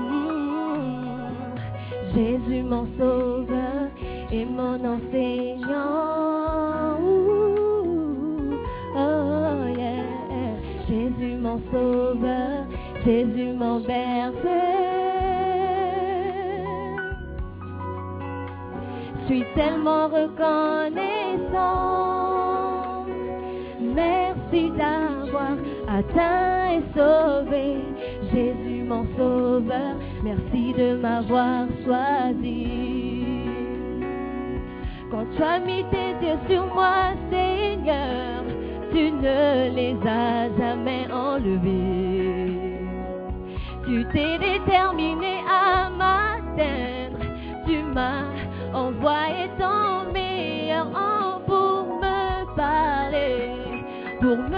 Jésus 2.15 2.63
mon 2.63 2.87
sauveur 2.99 3.83
et 4.33 4.47
mon 4.47 4.79
enseignant. 4.95 6.97
Oh 8.97 9.67
yeah. 9.77 10.07
Jésus 10.89 11.37
mon 11.37 11.59
sauveur, 11.71 12.65
Jésus 13.05 13.53
mon 13.53 13.81
berger. 13.81 14.87
Je 19.21 19.27
suis 19.27 19.45
tellement 19.55 20.09
reconnaissant. 20.09 22.18
Merci 23.99 24.71
d'avoir 24.79 25.57
atteint 25.89 26.71
et 26.77 26.83
sauvé 26.95 27.67
Jésus 28.33 28.85
mon 28.85 29.05
sauveur. 29.17 29.95
Merci 30.23 30.73
de 30.73 30.97
m'avoir 30.97 31.67
choisi. 31.85 32.67
Quand 35.11 35.27
tu 35.35 35.43
as 35.43 35.59
mis 35.59 35.85
tes 35.91 36.11
yeux 36.25 36.39
sur 36.49 36.65
moi, 36.75 37.13
Seigneur, 37.31 38.45
tu 38.93 39.11
ne 39.11 39.75
les 39.75 39.97
as 40.07 40.49
jamais 40.57 41.07
enlevés. 41.11 42.79
Tu 43.85 44.07
t'es 44.13 44.39
déterminé 44.39 45.39
à 45.49 45.91
m'atteindre. 45.91 47.25
Tu 47.67 47.83
m'as 47.83 48.27
envoyé 48.73 49.51
ton 49.59 50.13
meilleur 50.13 50.87
en 50.95 51.18
pour 54.21 54.37
me 54.37 54.58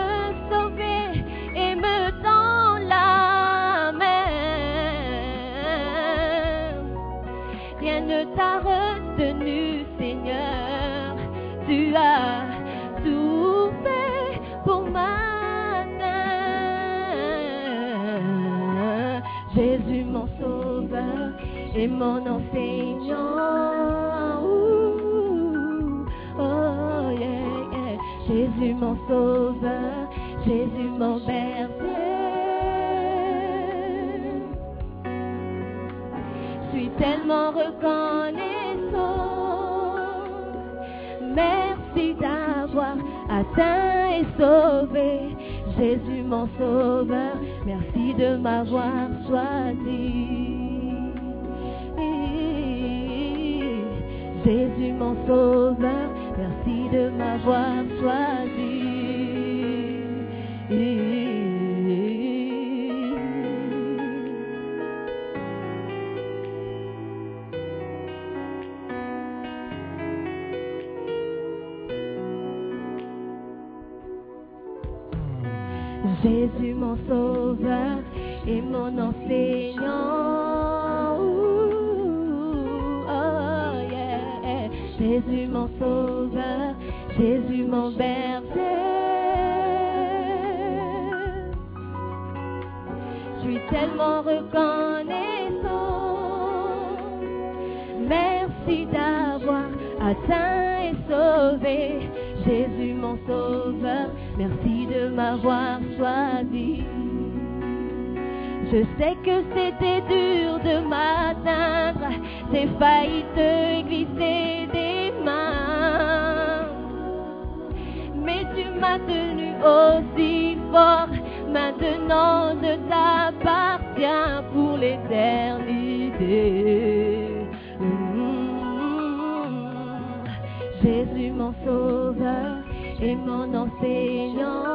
Jésus 131.01 131.31
mon 131.31 131.55
sauveur 131.65 132.59
et 133.01 133.17
mon 133.17 133.55
enseignant. 133.55 134.67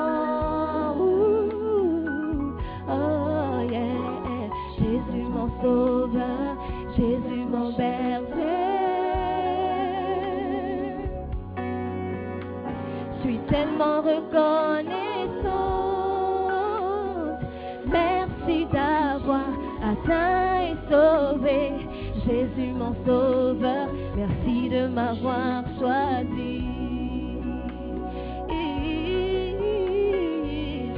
Oh 2.89 3.61
yeah, 3.69 4.49
Jésus 4.79 5.25
mon 5.29 5.49
sauveur, 5.61 6.57
Jésus 6.97 7.45
mon 7.47 7.69
berger. 7.77 8.23
Je 13.11 13.21
suis 13.21 13.39
tellement 13.47 14.01
reconnaissante. 14.01 14.89
Merci 17.85 18.65
d'avoir 18.73 19.49
atteint 19.91 20.71
et 20.71 20.75
sauvé 20.89 21.71
Jésus 22.25 22.71
mon 22.73 22.95
sauveur. 23.05 23.84
De 24.69 24.87
m'avoir 24.87 25.63
choisi. 25.77 26.63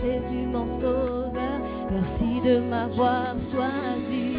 Jésus 0.02 0.48
mon 0.48 0.80
sauveur. 0.80 1.60
Merci 1.92 2.42
de 2.48 2.60
m'avoir 2.60 3.36
choisi. 3.52 4.38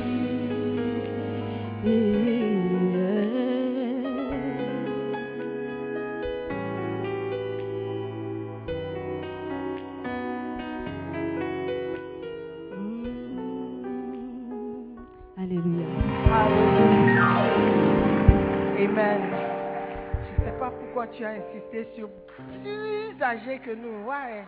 Pourquoi 20.99 21.17
tu 21.17 21.25
as 21.25 21.31
insisté 21.31 21.87
sur 21.95 22.11
plus 22.11 23.23
âgé 23.23 23.61
que 23.61 23.71
nous. 23.71 24.05
Ouais. 24.05 24.45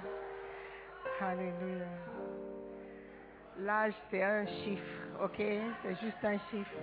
Alléluia. 1.21 1.87
L'âge, 3.59 3.95
c'est 4.11 4.25
un 4.25 4.45
chiffre, 4.47 5.23
ok? 5.23 5.37
C'est 5.37 5.95
juste 6.01 6.25
un 6.25 6.39
chiffre. 6.51 6.75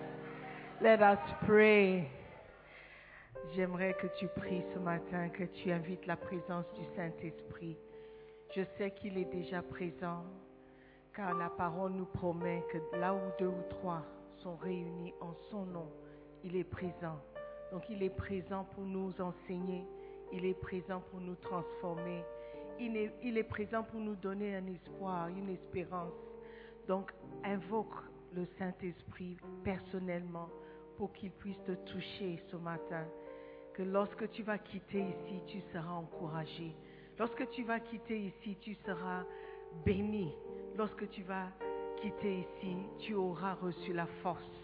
Let 0.79 0.99
us 1.01 1.19
pray. 1.45 2.05
J'aimerais 3.55 3.93
que 3.95 4.07
tu 4.17 4.29
pries 4.37 4.63
ce 4.73 4.79
matin, 4.79 5.27
que 5.27 5.43
tu 5.43 5.69
invites 5.69 6.05
la 6.05 6.15
présence 6.15 6.65
du 6.73 6.85
Saint-Esprit. 6.95 7.77
Je 8.55 8.61
sais 8.77 8.91
qu'il 8.91 9.17
est 9.17 9.33
déjà 9.33 9.61
présent, 9.61 10.23
car 11.13 11.33
la 11.33 11.49
parole 11.49 11.91
nous 11.91 12.05
promet 12.05 12.63
que 12.71 12.77
là 12.97 13.13
où 13.13 13.19
deux 13.37 13.47
ou 13.47 13.63
trois 13.69 14.05
sont 14.37 14.55
réunis 14.55 15.13
en 15.19 15.33
son 15.51 15.65
nom, 15.65 15.91
il 16.45 16.55
est 16.55 16.63
présent. 16.63 17.19
Donc 17.71 17.83
il 17.89 18.01
est 18.03 18.15
présent 18.15 18.65
pour 18.73 18.83
nous 18.83 19.13
enseigner, 19.19 19.85
il 20.31 20.45
est 20.45 20.59
présent 20.59 21.01
pour 21.11 21.19
nous 21.19 21.35
transformer, 21.35 22.23
il 22.79 23.37
est, 23.37 23.43
présent 23.43 23.83
pour 23.83 23.99
nous 23.99 24.15
donner 24.15 24.55
un 24.55 24.65
espoir, 24.67 25.27
une 25.29 25.49
espérance. 25.49 26.13
Donc 26.87 27.11
invoque 27.43 27.95
le 28.33 28.45
Saint-Esprit 28.57 29.37
personnellement 29.63 30.49
pour 30.97 31.11
qu'il 31.13 31.31
puisse 31.31 31.61
te 31.65 31.73
toucher 31.91 32.41
ce 32.51 32.55
matin. 32.57 33.05
Que 33.73 33.83
lorsque 33.83 34.29
tu 34.31 34.43
vas 34.43 34.57
quitter 34.57 35.01
ici, 35.01 35.41
tu 35.47 35.61
seras 35.73 35.93
encouragé. 35.93 36.75
Lorsque 37.19 37.49
tu 37.49 37.63
vas 37.63 37.79
quitter 37.79 38.19
ici, 38.19 38.57
tu 38.61 38.75
seras 38.85 39.23
béni. 39.85 40.33
Lorsque 40.75 41.09
tu 41.09 41.23
vas 41.23 41.47
quitter 41.97 42.39
ici, 42.39 42.77
tu 42.99 43.13
auras 43.15 43.55
reçu 43.55 43.93
la 43.93 44.07
force 44.21 44.56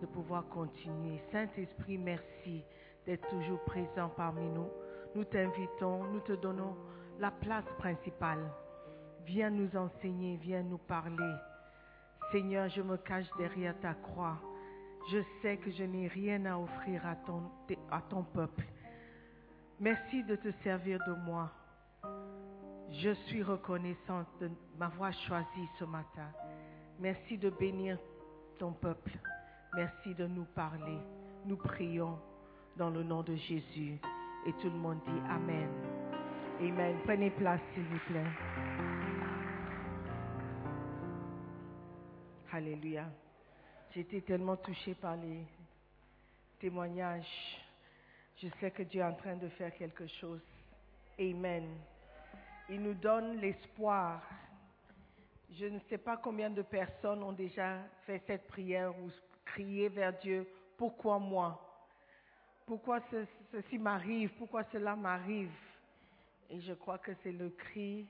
de 0.00 0.06
pouvoir 0.06 0.46
continuer. 0.48 1.20
Saint-Esprit, 1.32 1.98
merci 1.98 2.64
d'être 3.06 3.28
toujours 3.28 3.60
présent 3.64 4.10
parmi 4.16 4.48
nous. 4.48 4.68
Nous 5.14 5.24
t'invitons, 5.24 6.04
nous 6.04 6.20
te 6.20 6.32
donnons 6.32 6.76
la 7.18 7.30
place 7.30 7.64
principale. 7.78 8.50
Viens 9.26 9.50
nous 9.50 9.76
enseigner, 9.76 10.36
viens 10.36 10.62
nous 10.62 10.78
parler. 10.78 11.34
Seigneur, 12.32 12.68
je 12.68 12.82
me 12.82 12.96
cache 12.96 13.30
derrière 13.38 13.78
ta 13.80 13.94
croix. 13.94 14.38
Je 15.10 15.18
sais 15.42 15.56
que 15.58 15.70
je 15.70 15.84
n'ai 15.84 16.08
rien 16.08 16.44
à 16.46 16.58
offrir 16.58 17.02
à 17.06 17.16
ton, 18.00 18.22
peuple. 18.24 18.64
Merci 19.78 20.24
de 20.24 20.36
te 20.36 20.50
servir 20.62 20.98
de 21.06 21.12
moi. 21.26 21.50
Je 22.90 23.12
suis 23.26 23.42
reconnaissante 23.42 24.28
de 24.40 24.50
m'avoir 24.78 25.12
choisi 25.12 25.68
ce 25.78 25.84
matin. 25.84 26.30
Merci 26.98 27.36
de 27.38 27.50
bénir 27.50 27.98
ton 28.58 28.72
peuple. 28.72 29.18
Merci 29.76 30.14
de 30.14 30.28
nous 30.28 30.44
parler. 30.44 30.98
Nous 31.46 31.56
prions 31.56 32.16
dans 32.76 32.90
le 32.90 33.02
nom 33.02 33.22
de 33.22 33.34
Jésus. 33.34 33.98
Et 34.46 34.52
tout 34.60 34.70
le 34.70 34.76
monde 34.76 35.00
dit 35.04 35.20
Amen. 35.28 35.68
Amen. 36.60 36.96
Prenez 37.04 37.30
place, 37.30 37.60
s'il 37.74 37.82
vous 37.82 37.98
plaît. 38.06 38.24
Alléluia. 42.52 43.10
Été 43.96 44.22
tellement 44.22 44.56
touchée 44.56 44.94
par 44.94 45.16
les 45.16 45.44
témoignages. 46.60 47.60
Je 48.36 48.46
sais 48.60 48.70
que 48.70 48.84
Dieu 48.84 49.00
est 49.00 49.04
en 49.04 49.14
train 49.14 49.36
de 49.36 49.48
faire 49.48 49.74
quelque 49.74 50.06
chose. 50.06 50.42
Amen. 51.18 51.64
Il 52.68 52.80
nous 52.80 52.94
donne 52.94 53.40
l'espoir. 53.40 54.22
Je 55.50 55.66
ne 55.66 55.80
sais 55.88 55.98
pas 55.98 56.16
combien 56.16 56.50
de 56.50 56.62
personnes 56.62 57.24
ont 57.24 57.32
déjà 57.32 57.78
fait 58.06 58.22
cette 58.26 58.46
prière 58.46 58.96
ou 58.98 59.10
crié 59.54 59.88
vers 59.88 60.12
Dieu, 60.18 60.46
pourquoi 60.76 61.18
moi? 61.18 61.60
Pourquoi 62.66 63.00
ce- 63.10 63.26
ceci 63.52 63.78
m'arrive? 63.78 64.30
Pourquoi 64.36 64.64
cela 64.72 64.96
m'arrive? 64.96 65.54
Et 66.50 66.60
je 66.60 66.72
crois 66.72 66.98
que 66.98 67.12
c'est 67.22 67.32
le 67.32 67.50
cri 67.50 68.08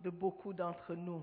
de 0.00 0.10
beaucoup 0.10 0.52
d'entre 0.52 0.94
nous. 0.94 1.22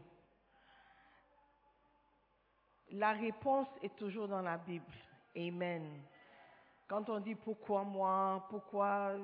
La 2.91 3.11
réponse 3.11 3.67
est 3.83 3.95
toujours 3.97 4.27
dans 4.27 4.41
la 4.41 4.57
Bible. 4.57 4.85
Amen. 5.35 5.83
Quand 6.87 7.09
on 7.09 7.19
dit 7.19 7.35
pourquoi 7.35 7.83
moi, 7.83 8.47
pourquoi 8.49 9.09
euh, 9.09 9.19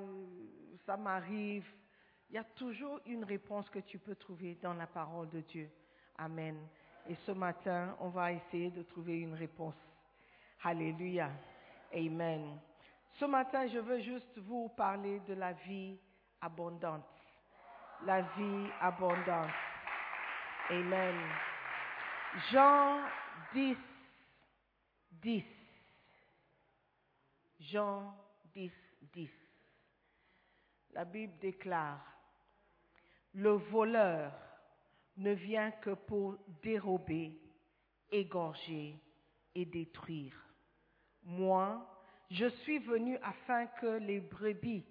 ça 0.84 0.96
m'arrive, 0.96 1.66
il 2.28 2.36
y 2.36 2.38
a 2.38 2.44
toujours 2.44 3.00
une 3.06 3.24
réponse 3.24 3.68
que 3.70 3.80
tu 3.80 3.98
peux 3.98 4.14
trouver 4.14 4.56
dans 4.62 4.74
la 4.74 4.86
parole 4.86 5.30
de 5.30 5.40
Dieu. 5.40 5.70
Amen. 6.18 6.56
Et 7.08 7.14
ce 7.26 7.32
matin, 7.32 7.96
on 8.00 8.08
va 8.08 8.32
essayer 8.32 8.70
de 8.70 8.82
trouver 8.82 9.18
une 9.20 9.34
réponse. 9.34 9.85
Alléluia. 10.62 11.30
Amen. 11.92 12.58
Ce 13.18 13.24
matin, 13.24 13.66
je 13.68 13.78
veux 13.78 14.00
juste 14.00 14.38
vous 14.38 14.68
parler 14.70 15.20
de 15.20 15.34
la 15.34 15.52
vie 15.52 15.98
abondante. 16.40 17.04
La 18.04 18.22
vie 18.22 18.66
abondante. 18.80 19.50
Amen. 20.68 21.14
Jean 22.50 23.00
10, 23.54 23.76
10. 25.10 25.44
Jean 27.60 28.14
10, 28.54 28.72
10. 29.12 29.30
La 30.92 31.04
Bible 31.04 31.38
déclare, 31.40 32.04
le 33.34 33.52
voleur 33.52 34.32
ne 35.16 35.32
vient 35.32 35.70
que 35.70 35.90
pour 35.90 36.36
dérober, 36.62 37.38
égorger 38.10 38.98
et 39.54 39.64
détruire. 39.64 40.45
Moi, 41.26 41.84
je 42.30 42.46
suis 42.46 42.78
venu 42.78 43.18
afin 43.22 43.66
que 43.66 43.98
les 43.98 44.20
brebis 44.20 44.84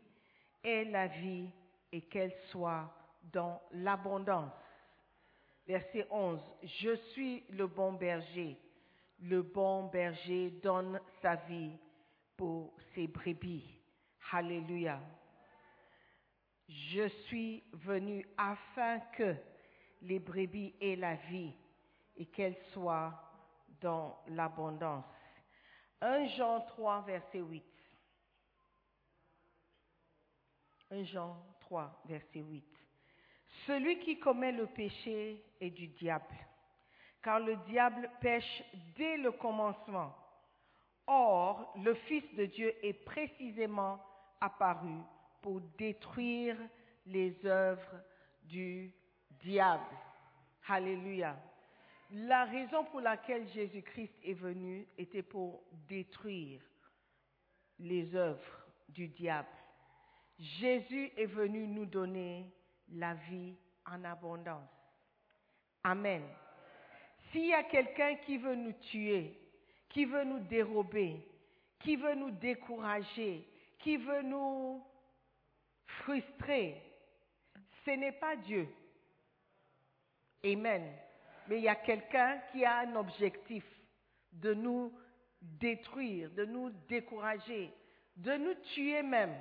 aient 0.64 0.84
la 0.84 1.08
vie 1.08 1.50
et 1.92 2.02
qu'elles 2.02 2.36
soient 2.50 2.94
dans 3.32 3.62
l'abondance. 3.72 4.52
Verset 5.66 6.06
11. 6.12 6.40
Je 6.62 6.96
suis 7.14 7.44
le 7.50 7.68
bon 7.68 7.94
berger. 7.94 8.58
Le 9.22 9.42
bon 9.42 9.86
berger 9.86 10.52
donne 10.62 11.00
sa 11.22 11.36
vie 11.36 11.72
pour 12.36 12.74
ses 12.94 13.08
brebis. 13.08 13.66
Alléluia. 14.32 15.00
Je 16.68 17.08
suis 17.28 17.64
venu 17.72 18.28
afin 18.38 19.00
que 19.16 19.36
les 20.02 20.20
brebis 20.20 20.76
aient 20.82 20.98
la 20.98 21.16
vie 21.16 21.54
et 22.18 22.26
qu'elle 22.26 22.58
soit 22.74 23.14
dans 23.80 24.18
l'abondance. 24.28 25.06
1 26.06 26.28
Jean 26.38 26.60
3, 26.62 27.02
verset 27.02 27.40
8. 27.40 27.64
1 30.92 31.04
Jean 31.06 31.36
3, 31.62 32.04
verset 32.06 32.42
8. 32.42 32.64
Celui 33.66 33.98
qui 34.00 34.20
commet 34.20 34.52
le 34.52 34.68
péché 34.68 35.44
est 35.60 35.72
du 35.72 35.88
diable, 35.88 36.36
car 37.24 37.40
le 37.40 37.56
diable 37.68 38.12
pêche 38.22 38.64
dès 38.96 39.18
le 39.18 39.32
commencement. 39.32 40.16
Or, 41.08 41.74
le 41.84 41.96
Fils 41.96 42.24
de 42.36 42.46
Dieu 42.46 42.74
est 42.86 42.94
précisément 42.94 44.00
apparu 44.40 45.00
pour 45.42 45.60
détruire 45.76 46.58
les 47.08 47.36
œuvres 47.46 48.02
du 48.44 48.94
diable. 49.42 49.98
Alléluia. 50.68 51.36
La 52.12 52.46
raison 52.46 52.84
pour 52.86 53.02
laquelle 53.02 53.48
Jésus-Christ 53.50 54.14
est 54.24 54.34
venu 54.34 54.88
était 54.98 55.24
pour 55.24 55.64
détruire 55.88 56.62
les 57.80 58.16
œuvres 58.16 58.68
du 58.90 59.08
diable. 59.08 59.50
Jésus 60.38 61.12
est 61.18 61.26
venu 61.26 61.68
nous 61.68 61.86
donner 61.86 62.52
la 62.94 63.16
vie 63.16 63.56
en 63.86 64.04
abondance. 64.04 64.70
Amen. 65.84 66.24
S'il 67.32 67.48
y 67.48 67.54
a 67.54 67.64
quelqu'un 67.64 68.16
qui 68.18 68.38
veut 68.38 68.56
nous 68.56 68.74
tuer, 68.74 69.40
qui 69.90 70.06
veut 70.06 70.24
nous 70.24 70.40
dérober, 70.40 71.26
qui 71.80 71.96
veut 71.96 72.16
nous 72.16 72.32
décourager, 72.32 73.48
qui 73.80 73.98
veut 73.98 74.22
nous 74.22 74.84
frustrer, 75.86 76.82
ce 77.84 77.92
n'est 77.92 78.12
pas 78.14 78.36
Dieu. 78.36 78.68
Amen. 80.44 81.05
Mais 81.48 81.58
il 81.58 81.64
y 81.64 81.70
a 81.70 81.76
quelqu'un 81.76 82.40
qui 82.52 82.66
a 82.66 82.80
un 82.80 82.96
objectif 82.96 83.64
de 84.32 84.54
nous 84.54 84.92
détruire, 85.42 86.32
de 86.32 86.46
nous 86.46 86.70
décourager, 86.88 87.74
de 88.16 88.34
nous 88.34 88.56
tuer 88.74 89.04
même. 89.04 89.36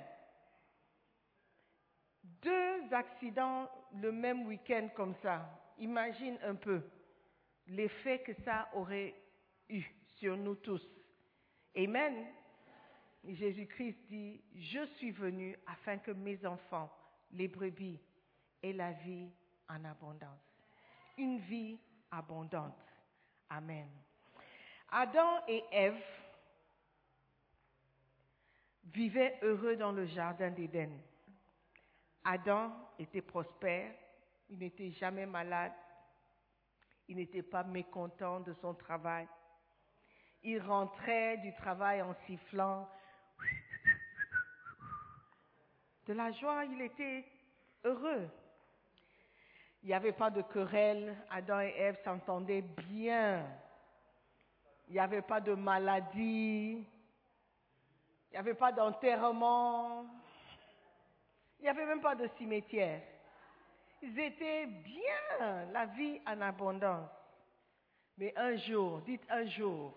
Deux 2.23 2.93
accidents 2.93 3.69
le 3.95 4.13
même 4.13 4.47
week-end 4.47 4.89
comme 4.95 5.15
ça. 5.23 5.49
Imagine 5.79 6.39
un 6.43 6.55
peu 6.55 6.83
l'effet 7.67 8.21
que 8.21 8.35
ça 8.45 8.69
aurait 8.75 9.15
eu 9.69 9.83
sur 10.17 10.37
nous 10.37 10.57
tous. 10.57 10.83
Amen. 11.77 12.27
Jésus-Christ 13.27 13.99
dit, 14.09 14.43
je 14.55 14.85
suis 14.97 15.11
venu 15.11 15.57
afin 15.67 15.99
que 15.99 16.11
mes 16.11 16.45
enfants, 16.45 16.93
les 17.31 17.49
brebis, 17.49 17.99
aient 18.63 18.75
la 18.75 18.93
vie 18.93 19.31
en 19.69 19.83
abondance. 19.85 20.41
Une 21.17 21.39
vie 21.39 21.79
abondante. 22.17 22.79
Amen. 23.51 23.89
Adam 24.91 25.43
et 25.49 25.65
Ève 25.71 26.03
vivaient 28.85 29.39
heureux 29.43 29.77
dans 29.77 29.93
le 29.93 30.07
jardin 30.07 30.51
d'Éden. 30.51 31.01
Adam 32.25 32.73
était 32.99 33.23
prospère, 33.23 33.93
il 34.49 34.59
n'était 34.59 34.91
jamais 34.93 35.27
malade, 35.27 35.73
il 37.09 37.17
n'était 37.17 37.43
pas 37.43 37.65
mécontent 37.65 38.41
de 38.41 38.55
son 38.55 38.75
travail. 38.75 39.29
Il 40.43 40.61
rentrait 40.61 41.39
du 41.39 41.55
travail 41.55 42.03
en 42.03 42.15
sifflant. 42.27 42.89
De 46.07 46.13
la 46.13 46.31
joie, 46.33 46.65
il 46.67 46.81
était 46.83 47.25
heureux. 47.85 48.29
Il 49.85 49.89
n'y 49.89 49.95
avait 49.95 50.13
pas 50.13 50.31
de 50.31 50.41
querelle. 50.41 51.15
Adam 51.31 51.61
et 51.61 51.75
Ève 51.77 51.99
s'entendaient 52.03 52.63
bien. 52.63 53.47
Il 54.89 54.95
n'y 54.95 54.99
avait 54.99 55.21
pas 55.21 55.43
de 55.43 55.53
maladie. 55.53 56.79
Il 56.79 58.33
n'y 58.33 58.39
avait 58.39 58.55
pas 58.55 58.73
d'enterrement. 58.73 60.07
Il 61.59 61.65
n'y 61.65 61.69
avait 61.69 61.85
même 61.85 62.01
pas 62.01 62.15
de 62.15 62.27
cimetière. 62.39 63.03
Ils 64.01 64.19
étaient 64.19 64.65
bien, 64.65 65.67
la 65.71 65.85
vie 65.85 66.19
en 66.27 66.41
abondance. 66.41 67.11
Mais 68.17 68.33
un 68.39 68.57
jour, 68.57 69.03
dites 69.03 69.27
un 69.29 69.45
jour, 69.45 69.93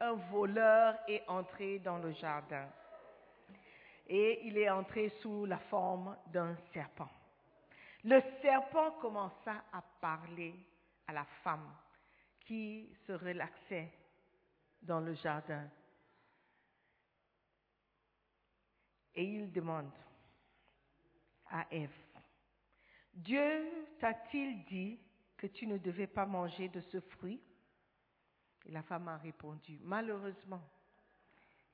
un 0.00 0.14
voleur 0.32 0.96
est 1.06 1.22
entré 1.28 1.78
dans 1.78 1.98
le 1.98 2.10
jardin. 2.10 2.66
Et 4.08 4.44
il 4.44 4.58
est 4.58 4.70
entré 4.70 5.10
sous 5.20 5.46
la 5.46 5.58
forme 5.58 6.16
d'un 6.26 6.56
serpent. 6.72 7.08
Le 8.04 8.20
serpent 8.40 8.92
commença 9.00 9.64
à 9.72 9.82
parler 10.00 10.54
à 11.06 11.12
la 11.12 11.24
femme 11.44 11.72
qui 12.40 12.92
se 13.06 13.12
relaxait 13.12 13.92
dans 14.82 15.00
le 15.00 15.14
jardin. 15.14 15.68
Et 19.14 19.24
il 19.24 19.52
demande 19.52 19.92
à 21.50 21.66
Ève, 21.70 21.90
Dieu 23.12 23.68
t'a-t-il 24.00 24.64
dit 24.64 24.98
que 25.36 25.46
tu 25.46 25.66
ne 25.66 25.76
devais 25.76 26.06
pas 26.06 26.24
manger 26.24 26.68
de 26.68 26.80
ce 26.80 26.98
fruit? 27.00 27.40
Et 28.64 28.70
la 28.70 28.82
femme 28.82 29.08
a 29.08 29.18
répondu, 29.18 29.78
malheureusement. 29.82 30.62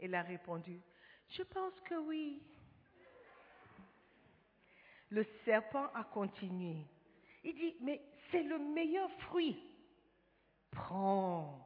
Elle 0.01 0.15
a 0.15 0.23
répondu, 0.23 0.81
je 1.29 1.43
pense 1.43 1.79
que 1.83 1.95
oui. 1.95 2.43
Le 5.11 5.25
serpent 5.45 5.87
a 5.95 6.05
continué. 6.05 6.77
Il 7.45 7.55
dit, 7.55 7.77
mais 7.81 8.01
c'est 8.31 8.43
le 8.43 8.59
meilleur 8.59 9.11
fruit. 9.23 9.59
Prends, 10.71 11.59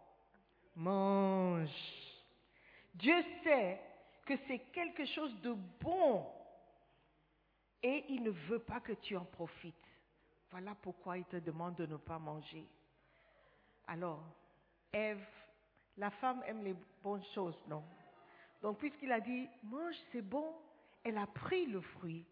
mange. 0.77 1.71
Dieu 2.95 3.23
sait 3.43 3.81
que 4.25 4.35
c'est 4.47 4.61
quelque 4.73 5.05
chose 5.07 5.35
de 5.41 5.55
bon 5.81 6.27
et 7.83 8.05
il 8.09 8.23
ne 8.23 8.31
veut 8.31 8.61
pas 8.61 8.81
que 8.81 8.93
tu 8.93 9.17
en 9.17 9.25
profites. 9.25 9.75
Voilà 10.51 10.75
pourquoi 10.77 11.19
il 11.19 11.25
te 11.25 11.37
demande 11.37 11.75
de 11.77 11.87
ne 11.87 11.97
pas 11.97 12.19
manger. 12.19 12.65
Alors, 13.89 14.23
Ève, 14.93 15.27
la 15.97 16.11
femme 16.11 16.43
aime 16.47 16.63
les 16.63 16.77
bonnes 17.03 17.25
choses, 17.35 17.59
non? 17.67 17.83
Donc, 18.61 18.79
puisqu'il 18.79 19.11
a 19.11 19.21
dit, 19.21 19.49
mange, 19.65 19.97
c'est 20.13 20.23
bon, 20.23 20.55
elle 21.03 21.19
a 21.19 21.27
pris 21.27 21.67
le 21.67 21.81
fruit, 21.81 22.25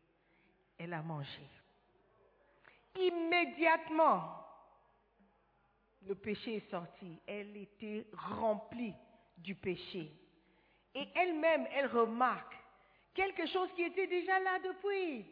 elle 0.80 0.94
a 0.94 1.02
mangé. 1.02 1.46
Immédiatement, 2.96 4.34
le 6.06 6.14
péché 6.14 6.56
est 6.56 6.70
sorti. 6.70 7.20
Elle 7.26 7.54
était 7.56 8.06
remplie 8.14 8.94
du 9.36 9.54
péché. 9.54 10.10
Et 10.94 11.06
elle-même, 11.14 11.66
elle 11.72 11.86
remarque 11.86 12.56
quelque 13.14 13.46
chose 13.46 13.68
qui 13.76 13.82
était 13.82 14.06
déjà 14.06 14.40
là 14.40 14.58
depuis 14.60 15.26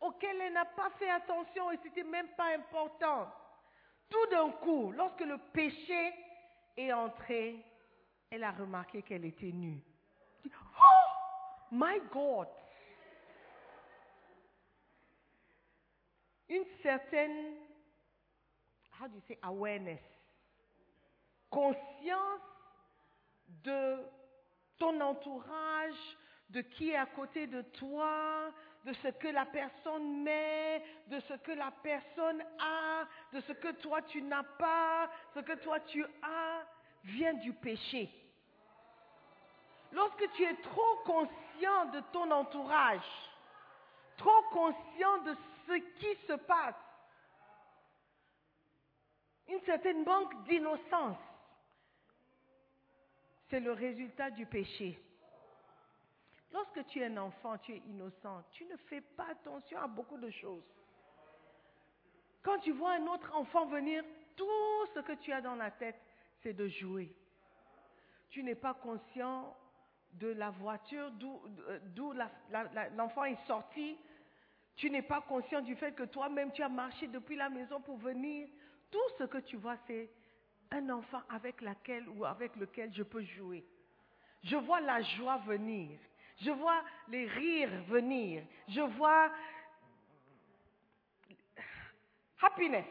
auquel 0.00 0.40
elle 0.40 0.52
n'a 0.52 0.66
pas 0.66 0.90
fait 0.98 1.10
attention 1.10 1.72
et 1.72 1.78
c'était 1.82 2.04
même 2.04 2.28
pas 2.36 2.54
important. 2.54 3.26
Tout 4.10 4.26
d'un 4.30 4.50
coup, 4.50 4.92
lorsque 4.92 5.22
le 5.22 5.38
péché 5.52 6.12
est 6.76 6.92
entré, 6.92 7.64
elle 8.30 8.44
a 8.44 8.52
remarqué 8.52 9.02
qu'elle 9.02 9.24
était 9.24 9.50
nue. 9.50 9.82
Oh, 10.46 11.72
my 11.72 12.00
God! 12.12 12.48
Une 16.48 16.64
certaine, 16.82 17.54
how 18.98 19.06
do 19.06 19.14
you 19.14 19.22
say, 19.28 19.38
awareness, 19.42 20.00
conscience 21.50 22.40
de 23.64 23.98
ton 24.78 25.00
entourage, 25.00 26.16
de 26.50 26.62
qui 26.62 26.90
est 26.90 26.96
à 26.96 27.06
côté 27.06 27.46
de 27.46 27.60
toi, 27.62 28.50
de 28.84 28.92
ce 28.94 29.08
que 29.08 29.28
la 29.28 29.44
personne 29.44 30.22
met, 30.22 30.82
de 31.08 31.20
ce 31.20 31.34
que 31.34 31.52
la 31.52 31.70
personne 31.82 32.42
a, 32.58 33.04
de 33.32 33.40
ce 33.40 33.52
que 33.52 33.72
toi 33.82 34.00
tu 34.02 34.22
n'as 34.22 34.44
pas, 34.58 35.10
ce 35.34 35.40
que 35.40 35.52
toi 35.62 35.80
tu 35.80 36.04
as, 36.22 36.64
vient 37.04 37.34
du 37.34 37.52
péché. 37.52 38.08
Lorsque 39.92 40.30
tu 40.32 40.44
es 40.44 40.54
trop 40.56 40.96
conscient 41.04 41.86
de 41.92 42.00
ton 42.12 42.30
entourage, 42.30 43.30
trop 44.16 44.42
conscient 44.50 45.18
de 45.24 45.36
ce 45.68 45.74
qui 45.74 46.26
se 46.26 46.32
passe, 46.32 46.74
une 49.48 49.60
certaine 49.60 50.04
manque 50.04 50.44
d'innocence, 50.44 51.18
c'est 53.50 53.60
le 53.60 53.72
résultat 53.72 54.30
du 54.30 54.46
péché. 54.46 54.98
Lorsque 56.52 56.86
tu 56.86 57.00
es 57.00 57.06
un 57.06 57.16
enfant, 57.18 57.58
tu 57.58 57.74
es 57.74 57.82
innocent, 57.86 58.42
tu 58.52 58.64
ne 58.64 58.76
fais 58.88 59.02
pas 59.02 59.28
attention 59.30 59.78
à 59.78 59.86
beaucoup 59.86 60.16
de 60.16 60.30
choses. 60.30 60.64
Quand 62.42 62.58
tu 62.60 62.72
vois 62.72 62.92
un 62.92 63.06
autre 63.06 63.30
enfant 63.34 63.66
venir, 63.66 64.02
tout 64.36 64.86
ce 64.94 65.00
que 65.00 65.12
tu 65.12 65.32
as 65.32 65.42
dans 65.42 65.56
la 65.56 65.70
tête, 65.70 66.00
c'est 66.42 66.54
de 66.54 66.66
jouer. 66.68 67.14
Tu 68.30 68.42
n'es 68.42 68.54
pas 68.54 68.74
conscient 68.74 69.54
de 70.12 70.28
la 70.28 70.50
voiture 70.50 71.10
d'où 71.12 72.12
l'enfant 72.94 73.24
est 73.24 73.46
sorti. 73.46 73.98
Tu 74.78 74.90
n'es 74.90 75.02
pas 75.02 75.20
conscient 75.20 75.60
du 75.60 75.74
fait 75.74 75.92
que 75.92 76.04
toi-même, 76.04 76.52
tu 76.52 76.62
as 76.62 76.68
marché 76.68 77.08
depuis 77.08 77.34
la 77.34 77.48
maison 77.50 77.80
pour 77.80 77.98
venir. 77.98 78.48
Tout 78.92 79.08
ce 79.18 79.24
que 79.24 79.38
tu 79.38 79.56
vois, 79.56 79.76
c'est 79.88 80.08
un 80.70 80.88
enfant 80.90 81.20
avec 81.28 81.60
laquelle 81.62 82.08
ou 82.08 82.24
avec 82.24 82.54
lequel 82.54 82.94
je 82.94 83.02
peux 83.02 83.24
jouer. 83.24 83.64
Je 84.44 84.54
vois 84.54 84.80
la 84.80 85.02
joie 85.02 85.38
venir. 85.38 85.98
Je 86.40 86.52
vois 86.52 86.84
les 87.08 87.26
rires 87.26 87.82
venir. 87.88 88.44
Je 88.68 88.80
vois 88.80 89.32
happiness. 92.40 92.86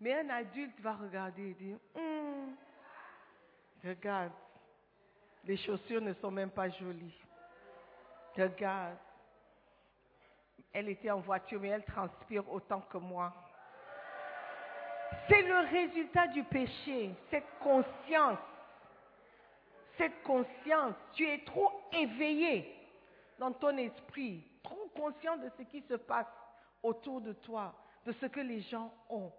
Mais 0.00 0.14
un 0.14 0.30
adulte 0.30 0.80
va 0.80 0.94
regarder 0.94 1.50
et 1.50 1.54
dire, 1.54 1.78
Hum, 1.94 2.56
regarde, 3.84 4.32
les 5.44 5.56
chaussures 5.58 6.00
ne 6.00 6.12
sont 6.14 6.32
même 6.32 6.50
pas 6.50 6.68
jolies. 6.70 7.14
Regarde, 8.36 8.98
elle 10.72 10.88
était 10.88 11.10
en 11.10 11.20
voiture, 11.20 11.60
mais 11.60 11.68
elle 11.68 11.84
transpire 11.84 12.50
autant 12.50 12.80
que 12.82 12.98
moi. 12.98 13.32
C'est 15.28 15.42
le 15.42 15.58
résultat 15.70 16.28
du 16.28 16.42
péché, 16.44 17.14
cette 17.30 17.46
conscience. 17.60 18.38
Cette 19.98 20.22
conscience, 20.22 20.94
tu 21.12 21.28
es 21.28 21.44
trop 21.44 21.70
éveillé 21.92 22.74
dans 23.38 23.52
ton 23.52 23.76
esprit, 23.76 24.42
trop 24.62 24.90
conscient 24.96 25.36
de 25.36 25.50
ce 25.58 25.62
qui 25.64 25.82
se 25.82 25.94
passe 25.94 26.26
autour 26.82 27.20
de 27.20 27.32
toi, 27.34 27.74
de 28.06 28.12
ce 28.12 28.26
que 28.26 28.40
les 28.40 28.62
gens 28.62 28.92
ont, 29.10 29.30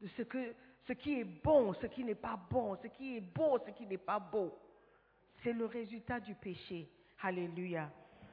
de 0.00 0.08
ce, 0.16 0.22
que, 0.22 0.54
ce 0.88 0.92
qui 0.92 1.20
est 1.20 1.24
bon, 1.24 1.72
ce 1.74 1.86
qui 1.86 2.02
n'est 2.02 2.16
pas 2.16 2.38
bon, 2.50 2.76
ce 2.82 2.88
qui 2.88 3.16
est 3.16 3.20
beau, 3.20 3.58
ce 3.64 3.70
qui 3.70 3.86
n'est 3.86 3.96
pas 3.96 4.18
beau. 4.18 4.52
C'est 5.42 5.52
le 5.52 5.66
résultat 5.66 6.18
du 6.18 6.34
péché. 6.34 6.90
Alléluia. 7.22 7.88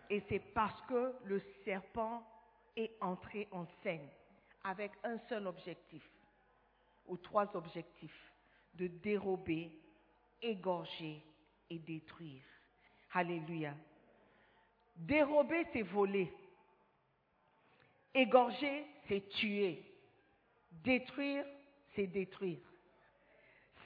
Et 0.09 0.21
c'est 0.29 0.39
parce 0.53 0.79
que 0.83 1.13
le 1.25 1.41
serpent 1.63 2.23
est 2.75 2.91
entré 3.01 3.47
en 3.51 3.65
scène 3.81 4.07
avec 4.63 4.91
un 5.03 5.17
seul 5.29 5.47
objectif, 5.47 6.03
ou 7.07 7.17
trois 7.17 7.53
objectifs, 7.55 8.31
de 8.75 8.87
dérober, 8.87 9.71
égorger 10.41 11.21
et 11.69 11.79
détruire. 11.79 12.43
Alléluia. 13.13 13.73
Dérober, 14.95 15.65
c'est 15.73 15.81
voler. 15.81 16.31
Égorger, 18.13 18.85
c'est 19.07 19.27
tuer. 19.29 19.83
Détruire, 20.71 21.45
c'est 21.95 22.07
détruire. 22.07 22.59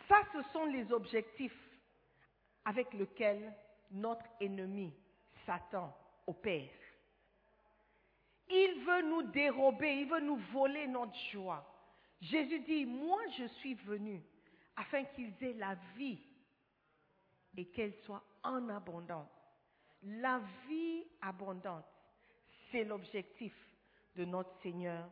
Ça, 0.08 0.22
ce 0.34 0.42
sont 0.52 0.66
les 0.66 0.92
objectifs 0.92 1.58
avec 2.66 2.94
lesquels 2.94 3.54
notre 3.92 4.26
ennemi, 4.40 4.94
Satan, 5.46 5.96
opère. 6.28 6.70
Il 8.50 8.84
veut 8.86 9.02
nous 9.02 9.24
dérober, 9.24 10.02
il 10.02 10.08
veut 10.08 10.22
nous 10.22 10.38
voler 10.54 10.88
notre 10.88 11.18
joie. 11.32 11.66
Jésus 12.22 12.60
dit, 12.60 12.86
moi 12.86 13.22
je 13.38 13.46
suis 13.60 13.74
venu 13.74 14.22
afin 14.76 15.04
qu'ils 15.06 15.34
aient 15.42 15.54
la 15.54 15.76
vie 15.96 16.20
et 17.56 17.66
qu'elle 17.66 17.94
soit 18.06 18.24
en 18.44 18.70
abondance. 18.70 19.30
La 20.04 20.40
vie 20.68 21.04
abondante, 21.22 21.86
c'est 22.72 22.84
l'objectif 22.84 23.54
de 24.16 24.26
notre 24.26 24.54
Seigneur 24.62 25.10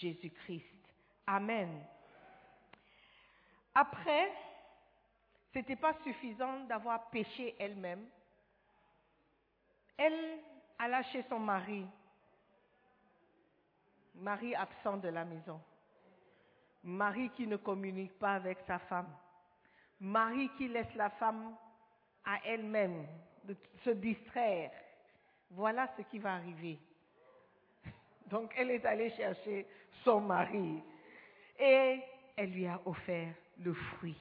Jésus-Christ. 0.00 0.64
Amen. 1.26 1.84
Après, 3.74 4.32
ce 5.52 5.58
n'était 5.58 5.76
pas 5.76 5.94
suffisant 6.02 6.60
d'avoir 6.64 7.10
péché 7.10 7.54
elle-même. 7.58 8.06
Elle 9.96 10.40
alla 10.82 11.00
chez 11.04 11.22
son 11.28 11.38
mari, 11.38 11.86
mari 14.16 14.52
absent 14.56 14.96
de 14.96 15.10
la 15.10 15.24
maison, 15.24 15.60
mari 16.82 17.30
qui 17.36 17.46
ne 17.46 17.56
communique 17.56 18.18
pas 18.18 18.34
avec 18.34 18.58
sa 18.66 18.80
femme, 18.80 19.14
mari 20.00 20.50
qui 20.58 20.66
laisse 20.66 20.92
la 20.96 21.10
femme 21.10 21.54
à 22.24 22.40
elle-même 22.44 23.06
de 23.44 23.56
se 23.84 23.90
distraire. 23.90 24.72
Voilà 25.50 25.88
ce 25.96 26.02
qui 26.02 26.18
va 26.18 26.34
arriver. 26.34 26.80
Donc 28.26 28.52
elle 28.56 28.72
est 28.72 28.84
allée 28.84 29.10
chercher 29.10 29.64
son 30.02 30.20
mari 30.20 30.82
et 31.60 32.00
elle 32.34 32.50
lui 32.50 32.66
a 32.66 32.80
offert 32.84 33.32
le 33.60 33.72
fruit. 33.72 34.18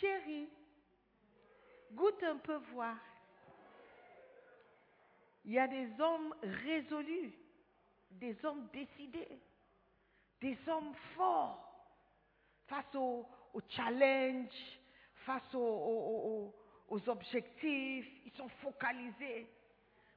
Chérie, 0.00 0.48
goûte 1.92 2.22
un 2.24 2.38
peu 2.38 2.56
voir. 2.72 2.96
Il 5.44 5.52
y 5.52 5.58
a 5.58 5.66
des 5.66 5.88
hommes 6.00 6.34
résolus, 6.42 7.32
des 8.12 8.36
hommes 8.44 8.68
décidés, 8.72 9.40
des 10.40 10.56
hommes 10.68 10.94
forts 11.16 11.68
face 12.66 12.94
aux, 12.94 13.26
challenges, 13.68 14.80
face 15.26 15.54
aux, 15.54 15.58
aux, 15.58 16.54
aux, 16.88 17.08
objectifs, 17.08 18.06
ils 18.24 18.32
sont 18.36 18.48
focalisés. 18.48 19.48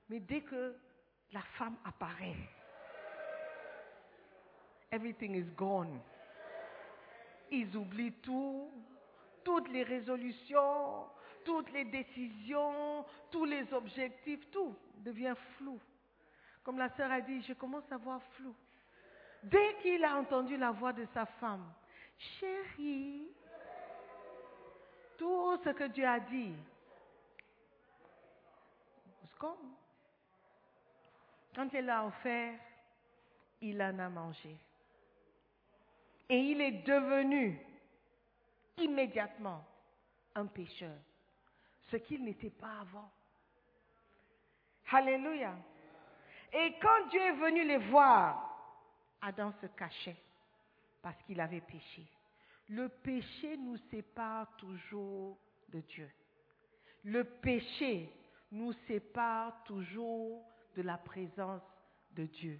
Mais 0.10 0.20
dès 0.20 0.42
que 0.42 0.76
la 1.32 1.42
femme 1.58 1.76
apparaît, 1.84 2.38
everything 4.92 5.36
is 5.36 5.52
gone. 5.56 6.00
Ils 7.52 7.76
oublient 7.76 8.22
tout, 8.22 8.72
toutes 9.44 9.70
les 9.70 9.84
résolutions, 9.84 11.08
toutes 11.46 11.72
les 11.72 11.86
décisions, 11.86 13.06
tous 13.32 13.46
les 13.46 13.72
objectifs, 13.74 14.50
tout 14.52 14.76
devient 14.98 15.36
flou. 15.58 15.80
Comme 16.64 16.78
la 16.78 16.90
sœur 16.98 17.12
a 17.12 17.22
dit, 17.22 17.42
je 17.44 17.54
commence 17.54 17.90
à 17.92 17.98
voir 17.98 18.22
flou. 18.34 18.54
Dès 19.44 19.76
qu'il 19.82 20.04
a 20.04 20.18
entendu 20.18 20.58
la 20.58 20.72
voix 20.72 20.92
de 20.92 21.06
sa 21.14 21.26
femme, 21.26 21.72
chérie, 22.18 23.28
tout 25.18 25.58
ce 25.64 25.70
que 25.70 25.86
Dieu 25.86 26.06
a 26.06 26.20
dit, 26.20 26.54
comme 29.38 29.76
quand 31.56 31.70
il 31.74 31.86
l'a 31.86 32.06
offert, 32.06 32.60
il 33.62 33.82
en 33.82 34.00
a 34.00 34.10
mangé. 34.10 34.58
Et 36.28 36.38
il 36.38 36.60
est 36.60 36.84
devenu 36.86 37.60
immédiatement 38.78 39.64
un 40.34 40.48
pécheur, 40.48 40.98
ce 41.92 41.98
qu'il 41.98 42.24
n'était 42.24 42.50
pas 42.50 42.80
avant. 42.82 43.12
Alléluia. 44.92 45.56
Et 46.54 46.74
quand 46.82 47.08
Dieu 47.10 47.22
est 47.22 47.36
venu 47.36 47.66
les 47.66 47.78
voir, 47.90 48.46
Adam 49.22 49.52
se 49.62 49.68
cachait 49.68 50.18
parce 51.02 51.22
qu'il 51.24 51.40
avait 51.42 51.62
péché. 51.62 52.08
Le 52.70 52.90
péché 52.90 53.58
nous 53.58 53.78
sépare 53.92 54.56
toujours 54.58 55.38
de 55.70 55.82
Dieu. 55.82 56.10
Le 57.04 57.24
péché 57.24 58.10
nous 58.52 58.74
sépare 58.88 59.64
toujours 59.64 60.44
de 60.76 60.82
la 60.82 60.98
présence 60.98 61.62
de 62.12 62.26
Dieu. 62.26 62.60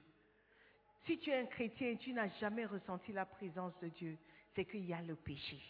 Si 1.06 1.18
tu 1.20 1.30
es 1.30 1.40
un 1.40 1.46
chrétien 1.46 1.90
et 1.90 1.98
tu 1.98 2.14
n'as 2.14 2.30
jamais 2.40 2.66
ressenti 2.66 3.12
la 3.12 3.26
présence 3.26 3.78
de 3.80 3.90
Dieu, 3.90 4.18
c'est 4.56 4.66
qu'il 4.66 4.86
y 4.86 4.94
a 4.94 5.02
le 5.02 5.16
péché. 5.16 5.62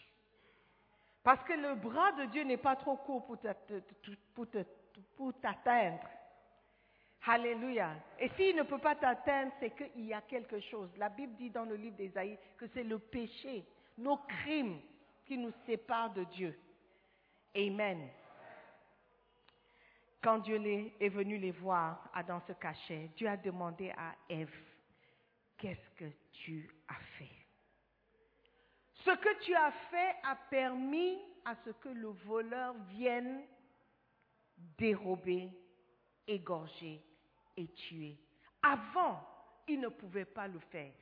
Parce 1.26 1.42
que 1.42 1.54
le 1.54 1.74
bras 1.74 2.12
de 2.12 2.26
Dieu 2.26 2.44
n'est 2.44 2.56
pas 2.56 2.76
trop 2.76 2.94
court 2.98 3.26
pour 3.26 3.36
t'atteindre. 5.40 6.08
Alléluia. 7.26 7.96
Et 8.20 8.28
s'il 8.36 8.54
ne 8.54 8.62
peut 8.62 8.78
pas 8.78 8.94
t'atteindre, 8.94 9.50
c'est 9.58 9.74
qu'il 9.74 10.06
y 10.06 10.14
a 10.14 10.20
quelque 10.20 10.60
chose. 10.60 10.88
La 10.96 11.08
Bible 11.08 11.34
dit 11.34 11.50
dans 11.50 11.64
le 11.64 11.74
livre 11.74 11.96
d'Ésaïe 11.96 12.38
que 12.56 12.68
c'est 12.68 12.84
le 12.84 13.00
péché, 13.00 13.64
nos 13.98 14.18
crimes 14.18 14.80
qui 15.24 15.36
nous 15.36 15.50
séparent 15.66 16.12
de 16.12 16.22
Dieu. 16.26 16.56
Amen. 17.56 18.08
Quand 20.22 20.38
Dieu 20.38 20.62
est 21.00 21.08
venu 21.08 21.38
les 21.38 21.50
voir, 21.50 22.08
Adam 22.14 22.40
se 22.46 22.52
cachait, 22.52 23.10
Dieu 23.16 23.26
a 23.26 23.36
demandé 23.36 23.90
à 23.98 24.14
Ève, 24.28 24.54
qu'est-ce 25.58 25.90
que 25.96 26.08
tu 26.30 26.70
as 26.86 27.00
fait? 27.18 27.35
Ce 29.06 29.12
que 29.12 29.44
tu 29.44 29.54
as 29.54 29.70
fait 29.88 30.16
a 30.24 30.34
permis 30.34 31.16
à 31.44 31.54
ce 31.64 31.70
que 31.70 31.88
le 31.88 32.08
voleur 32.08 32.74
vienne 32.90 33.44
dérober, 34.76 35.48
égorger 36.26 37.00
et 37.56 37.68
tuer. 37.68 38.18
Avant, 38.60 39.24
il 39.68 39.78
ne 39.78 39.88
pouvait 39.88 40.24
pas 40.24 40.48
le 40.48 40.58
faire. 40.58 40.92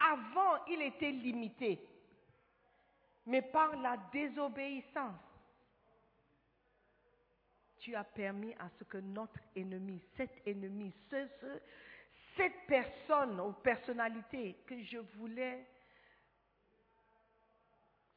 Avant, 0.00 0.64
il 0.66 0.82
était 0.82 1.12
limité. 1.12 1.78
Mais 3.26 3.42
par 3.42 3.76
la 3.76 3.96
désobéissance, 4.12 5.20
tu 7.78 7.94
as 7.94 8.02
permis 8.02 8.54
à 8.54 8.68
ce 8.76 8.82
que 8.82 8.98
notre 8.98 9.38
ennemi, 9.54 10.02
cet 10.16 10.44
ennemi, 10.48 10.92
cette 11.08 12.66
personne 12.66 13.40
ou 13.40 13.52
personnalité 13.52 14.56
que 14.66 14.82
je 14.82 14.98
voulais 14.98 15.64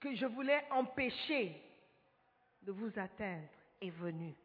que 0.05 0.15
je 0.15 0.25
voulais 0.27 0.63
empêcher 0.69 1.59
de 2.61 2.71
vous 2.71 2.91
atteindre 2.97 3.47
est 3.81 3.89
venu. 3.89 4.35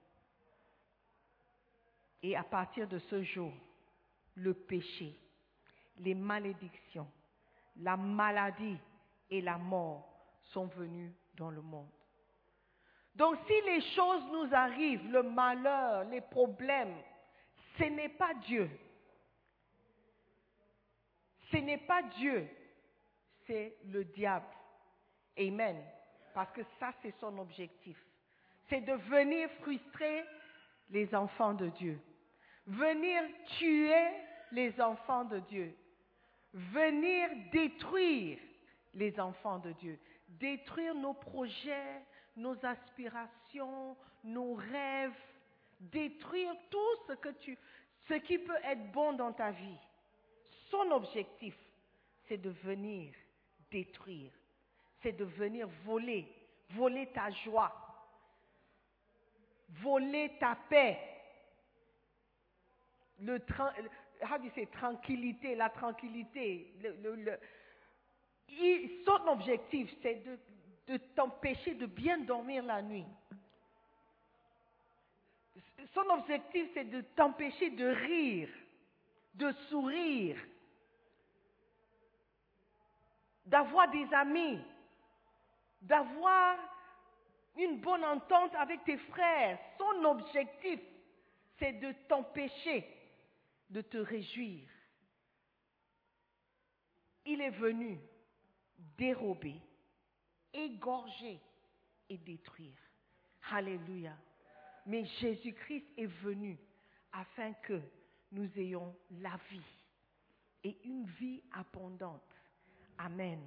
Et 2.23 2.35
à 2.35 2.43
partir 2.43 2.89
de 2.89 2.99
ce 2.99 3.23
jour, 3.23 3.53
le 4.37 4.55
péché, 4.55 5.15
les 5.99 6.15
malédictions, 6.15 7.11
la 7.77 7.97
maladie 7.97 8.79
et 9.31 9.43
la 9.43 9.59
mort 9.59 10.09
sont 10.45 10.67
venues 10.67 11.13
dans 11.37 11.51
le 11.51 11.61
monde. 11.61 11.91
Donc 13.15 13.37
si 13.47 13.61
les 13.67 13.83
choses 13.95 14.25
nous 14.33 14.55
arrivent, 14.55 15.11
le 15.11 15.23
malheur, 15.23 16.05
les 16.05 16.23
problèmes, 16.23 16.97
ce 17.77 17.85
n'est 17.85 18.09
pas 18.09 18.33
Dieu. 18.35 18.71
Ce 21.51 21.57
n'est 21.59 21.79
pas 21.79 22.03
Dieu, 22.03 22.49
c'est 23.47 23.77
le 23.87 24.05
diable. 24.05 24.47
Amen. 25.41 25.83
Parce 26.35 26.53
que 26.53 26.63
ça, 26.79 26.93
c'est 27.03 27.15
son 27.19 27.39
objectif. 27.39 27.97
C'est 28.69 28.83
de 28.83 28.93
venir 28.93 29.49
frustrer 29.63 30.25
les 30.91 31.13
enfants 31.15 31.55
de 31.55 31.69
Dieu. 31.71 31.99
Venir 32.67 33.23
tuer 33.59 34.07
les 34.53 34.81
enfants 34.81 35.25
de 35.25 35.39
Dieu. 35.41 35.75
Venir 36.53 37.29
détruire 37.53 38.39
les 38.95 39.19
enfants 39.19 39.59
de 39.59 39.73
Dieu. 39.73 39.99
Détruire 40.29 40.95
nos 40.95 41.15
projets, 41.15 42.03
nos 42.37 42.57
aspirations, 42.65 43.97
nos 44.23 44.55
rêves. 44.55 45.13
Détruire 45.81 46.55
tout 46.71 46.97
ce, 47.09 47.15
ce 48.09 48.15
qui 48.15 48.39
peut 48.39 48.59
être 48.65 48.93
bon 48.93 49.15
dans 49.15 49.33
ta 49.33 49.51
vie. 49.51 49.79
Son 50.71 50.91
objectif, 50.93 51.57
c'est 52.29 52.37
de 52.37 52.51
venir 52.51 53.13
détruire. 53.71 54.31
C'est 55.03 55.13
de 55.13 55.25
venir 55.25 55.69
voler, 55.85 56.27
voler 56.71 57.07
ta 57.09 57.31
joie, 57.31 57.73
voler 59.69 60.37
ta 60.39 60.57
paix, 60.69 60.99
le, 63.21 63.39
how 64.23 64.39
tranquillité, 64.73 65.55
la 65.55 65.71
tranquillité. 65.71 66.73
le- 66.83 67.15
le- 67.17 67.41
son 69.05 69.29
objectif, 69.29 69.89
c'est 70.03 70.17
de, 70.25 70.39
de 70.89 70.97
t'empêcher 71.15 71.75
de 71.75 71.87
bien 71.87 72.19
dormir 72.19 72.65
la 72.65 72.83
nuit. 72.83 73.07
Son 75.95 76.09
objectif, 76.11 76.69
c'est 76.75 76.85
de 76.85 77.01
t'empêcher 77.17 77.71
de 77.71 77.87
rire, 77.87 78.49
de 79.35 79.53
sourire, 79.69 80.37
d'avoir 83.47 83.91
des 83.91 84.07
amis, 84.15 84.61
d'avoir 85.81 86.59
une 87.57 87.81
bonne 87.81 88.05
entente 88.05 88.55
avec 88.55 88.85
tes 88.85 88.99
frères. 88.99 89.59
Son 89.79 90.05
objectif, 90.05 90.81
c'est 91.59 91.73
de 91.73 91.93
t'empêcher 92.09 92.87
de 93.69 93.81
te 93.83 93.99
réjouir. 93.99 94.69
Il 97.25 97.41
est 97.41 97.51
venu 97.51 98.01
dérober, 98.97 99.61
égorger 100.53 101.41
et 102.09 102.19
détruire. 102.19 102.79
Alléluia. 103.53 104.17
Mais 104.87 105.05
Jésus-Christ 105.21 105.87
est 105.97 106.07
venu 106.07 106.59
afin 107.13 107.53
que 107.55 107.81
nous 108.33 108.49
ayons 108.59 108.97
la 109.11 109.39
vie 109.51 109.61
et 110.65 110.79
une 110.85 111.07
vie 111.07 111.43
abondante. 111.53 112.35
Amen. 112.99 113.41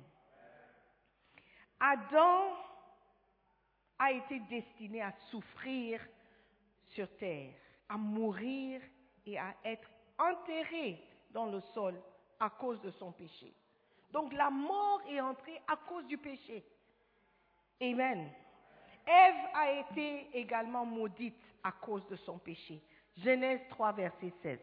Adam 1.86 2.56
a 4.00 4.14
été 4.14 4.40
destiné 4.40 5.02
à 5.02 5.12
souffrir 5.30 6.00
sur 6.88 7.10
terre, 7.18 7.54
à 7.90 7.98
mourir 7.98 8.82
et 9.26 9.38
à 9.38 9.54
être 9.66 9.90
enterré 10.18 11.04
dans 11.32 11.48
le 11.48 11.60
sol 11.74 12.02
à 12.40 12.50
cause 12.50 12.80
de 12.84 12.92
son 12.92 13.12
péché. 13.12 13.54
Donc 14.12 14.32
la 14.32 14.50
mort 14.50 15.02
est 15.10 15.20
entrée 15.20 15.62
à 15.68 15.76
cause 15.76 16.06
du 16.06 16.18
péché. 16.18 16.64
Amen. 17.82 18.32
Ève 19.06 19.50
a 19.54 19.72
été 19.72 20.30
également 20.38 20.86
maudite 20.86 21.36
à 21.64 21.74
cause 21.74 22.08
de 22.08 22.16
son 22.16 22.38
péché. 22.38 22.82
Genèse 23.18 23.60
3, 23.72 23.92
verset 23.92 24.32
16. 24.42 24.60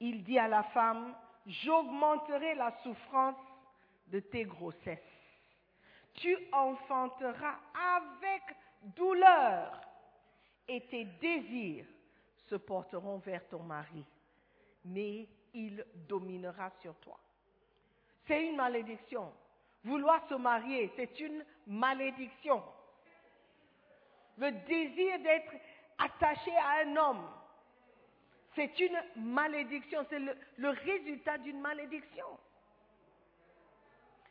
Il 0.00 0.24
dit 0.24 0.38
à 0.38 0.48
la 0.48 0.62
femme, 0.62 1.14
j'augmenterai 1.46 2.54
la 2.54 2.70
souffrance 2.82 3.36
de 4.08 4.20
tes 4.20 4.44
grossesses. 4.44 4.98
Tu 6.14 6.36
enfanteras 6.52 7.56
avec 7.74 8.42
douleur 8.96 9.80
et 10.68 10.80
tes 10.82 11.04
désirs 11.04 11.86
se 12.48 12.56
porteront 12.56 13.18
vers 13.18 13.46
ton 13.48 13.62
mari, 13.62 14.04
mais 14.84 15.28
il 15.52 15.84
dominera 16.08 16.70
sur 16.80 16.94
toi. 16.96 17.18
C'est 18.26 18.46
une 18.48 18.56
malédiction. 18.56 19.32
Vouloir 19.84 20.26
se 20.28 20.34
marier, 20.34 20.90
c'est 20.96 21.18
une 21.20 21.44
malédiction. 21.66 22.62
Le 24.38 24.50
désir 24.50 25.18
d'être 25.20 25.52
attaché 25.98 26.50
à 26.56 26.84
un 26.84 26.96
homme, 26.96 27.28
c'est 28.54 28.78
une 28.80 29.00
malédiction. 29.16 30.04
C'est 30.10 30.18
le, 30.18 30.36
le 30.56 30.70
résultat 30.70 31.38
d'une 31.38 31.60
malédiction. 31.60 32.26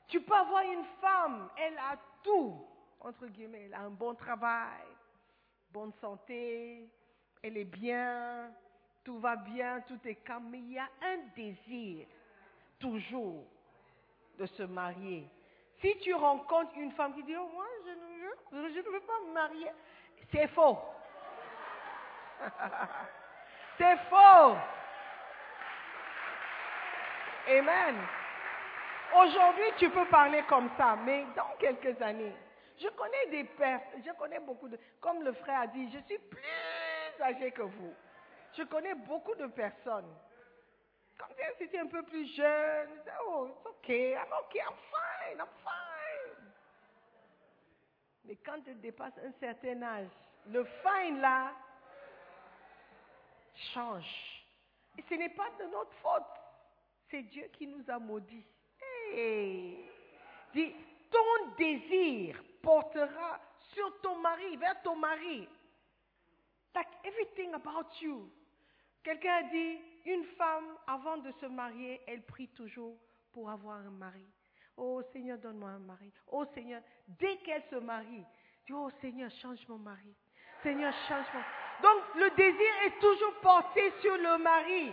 Tu 0.08 0.22
peux 0.22 0.36
avoir 0.36 0.64
une 0.64 0.86
femme, 1.02 1.50
elle 1.58 1.78
a 1.78 1.98
tout, 2.24 2.66
entre 3.00 3.26
guillemets, 3.28 3.64
elle 3.66 3.74
a 3.74 3.82
un 3.82 3.90
bon 3.90 4.14
travail, 4.14 4.86
bonne 5.72 5.94
santé, 6.00 6.88
elle 7.42 7.58
est 7.58 7.66
bien, 7.66 8.52
tout 9.04 9.20
va 9.20 9.36
bien, 9.36 9.82
tout 9.82 10.00
est 10.06 10.16
calme, 10.16 10.48
mais 10.50 10.60
il 10.60 10.74
y 10.74 10.80
a 10.80 10.90
un 11.02 11.18
désir 11.36 12.08
toujours 12.80 13.44
de 14.38 14.46
se 14.46 14.64
marier. 14.64 15.28
Si 15.82 15.98
tu 16.00 16.14
rencontres 16.14 16.78
une 16.78 16.92
femme 16.92 17.14
qui 17.14 17.24
dit, 17.24 17.36
oh, 17.36 17.50
moi, 17.54 17.66
je 17.86 17.92
ne, 17.92 18.70
je 18.70 18.80
ne 18.80 18.90
veux 18.92 19.02
pas 19.02 19.20
me 19.28 19.34
marier, 19.34 19.72
c'est 20.32 20.48
faux. 20.48 20.78
c'est 23.78 23.98
faux. 24.10 24.56
Amen. 27.48 27.96
Aujourd'hui, 29.14 29.72
tu 29.78 29.90
peux 29.90 30.06
parler 30.08 30.44
comme 30.44 30.70
ça, 30.78 30.96
mais 31.06 31.26
dans 31.36 31.56
quelques 31.60 32.02
années, 32.02 32.36
je 32.78 32.88
connais 32.90 33.28
des 33.32 33.44
personnes, 33.44 34.04
je 34.06 34.12
connais 34.14 34.40
beaucoup 34.40 34.68
de, 34.68 34.78
comme 35.00 35.24
le 35.24 35.34
frère 35.34 35.62
a 35.62 35.68
dit, 35.68 35.90
je 35.92 36.00
suis 36.00 36.20
plus 36.20 37.22
âgé 37.22 37.52
que 37.52 37.62
vous. 37.62 37.94
Je 38.54 38.64
connais 38.64 38.96
beaucoup 38.96 39.36
de 39.36 39.48
personnes. 39.48 40.14
Quand 41.18 41.28
c'était 41.58 41.80
un 41.80 41.88
peu 41.88 42.04
plus 42.04 42.26
jeune, 42.36 42.90
oh, 43.26 43.48
it's 43.48 43.66
okay, 43.66 44.14
I'm 44.14 44.34
okay, 44.46 44.60
I'm 44.60 44.76
fine, 44.92 45.40
I'm 45.40 45.48
fine. 45.64 46.52
Mais 48.26 48.36
quand 48.38 48.62
tu 48.64 48.74
dépasses 48.76 49.18
un 49.26 49.32
certain 49.40 49.82
âge, 49.82 50.10
le 50.48 50.66
fine 50.66 51.22
là 51.22 51.52
change. 53.74 54.46
Et 54.98 55.04
ce 55.08 55.14
n'est 55.16 55.30
pas 55.30 55.50
de 55.60 55.66
notre 55.66 55.94
faute. 56.02 56.24
C'est 57.10 57.22
Dieu 57.24 57.50
qui 57.54 57.68
nous 57.68 57.84
a 57.90 58.00
maudits. 58.00 58.46
Hey. 59.16 59.78
Dis, 60.54 60.76
ton 61.10 61.56
désir 61.58 62.44
portera 62.62 63.40
sur 63.74 64.02
ton 64.02 64.18
mari, 64.18 64.58
vers 64.58 64.82
ton 64.82 64.98
mari. 64.98 65.48
Like 66.76 66.90
everything 67.06 67.54
about 67.54 67.88
you. 68.02 68.30
Quelqu'un 69.04 69.36
a 69.36 69.44
dit, 69.44 69.80
une 70.06 70.26
femme, 70.38 70.78
avant 70.86 71.18
de 71.18 71.32
se 71.40 71.46
marier, 71.46 72.02
elle 72.08 72.24
prie 72.24 72.50
toujours 72.50 72.98
pour 73.32 73.50
avoir 73.50 73.78
un 73.78 73.92
mari. 73.92 74.26
Oh 74.76 75.02
Seigneur, 75.14 75.38
donne-moi 75.38 75.70
un 75.70 75.80
mari. 75.80 76.12
Oh 76.28 76.44
Seigneur, 76.54 76.82
dès 77.08 77.38
qu'elle 77.38 77.64
se 77.70 77.76
marie, 77.78 78.26
dit, 78.66 78.74
oh 78.74 78.90
Seigneur, 79.00 79.32
change 79.42 79.66
mon 79.70 79.78
mari. 79.78 80.14
Seigneur, 80.62 80.94
change 81.08 81.26
mon... 81.34 81.88
Donc 81.88 82.04
le 82.16 82.30
désir 82.32 82.74
est 82.86 83.00
toujours 83.00 83.36
porté 83.42 83.94
sur 84.02 84.18
le 84.18 84.38
mari. 84.40 84.92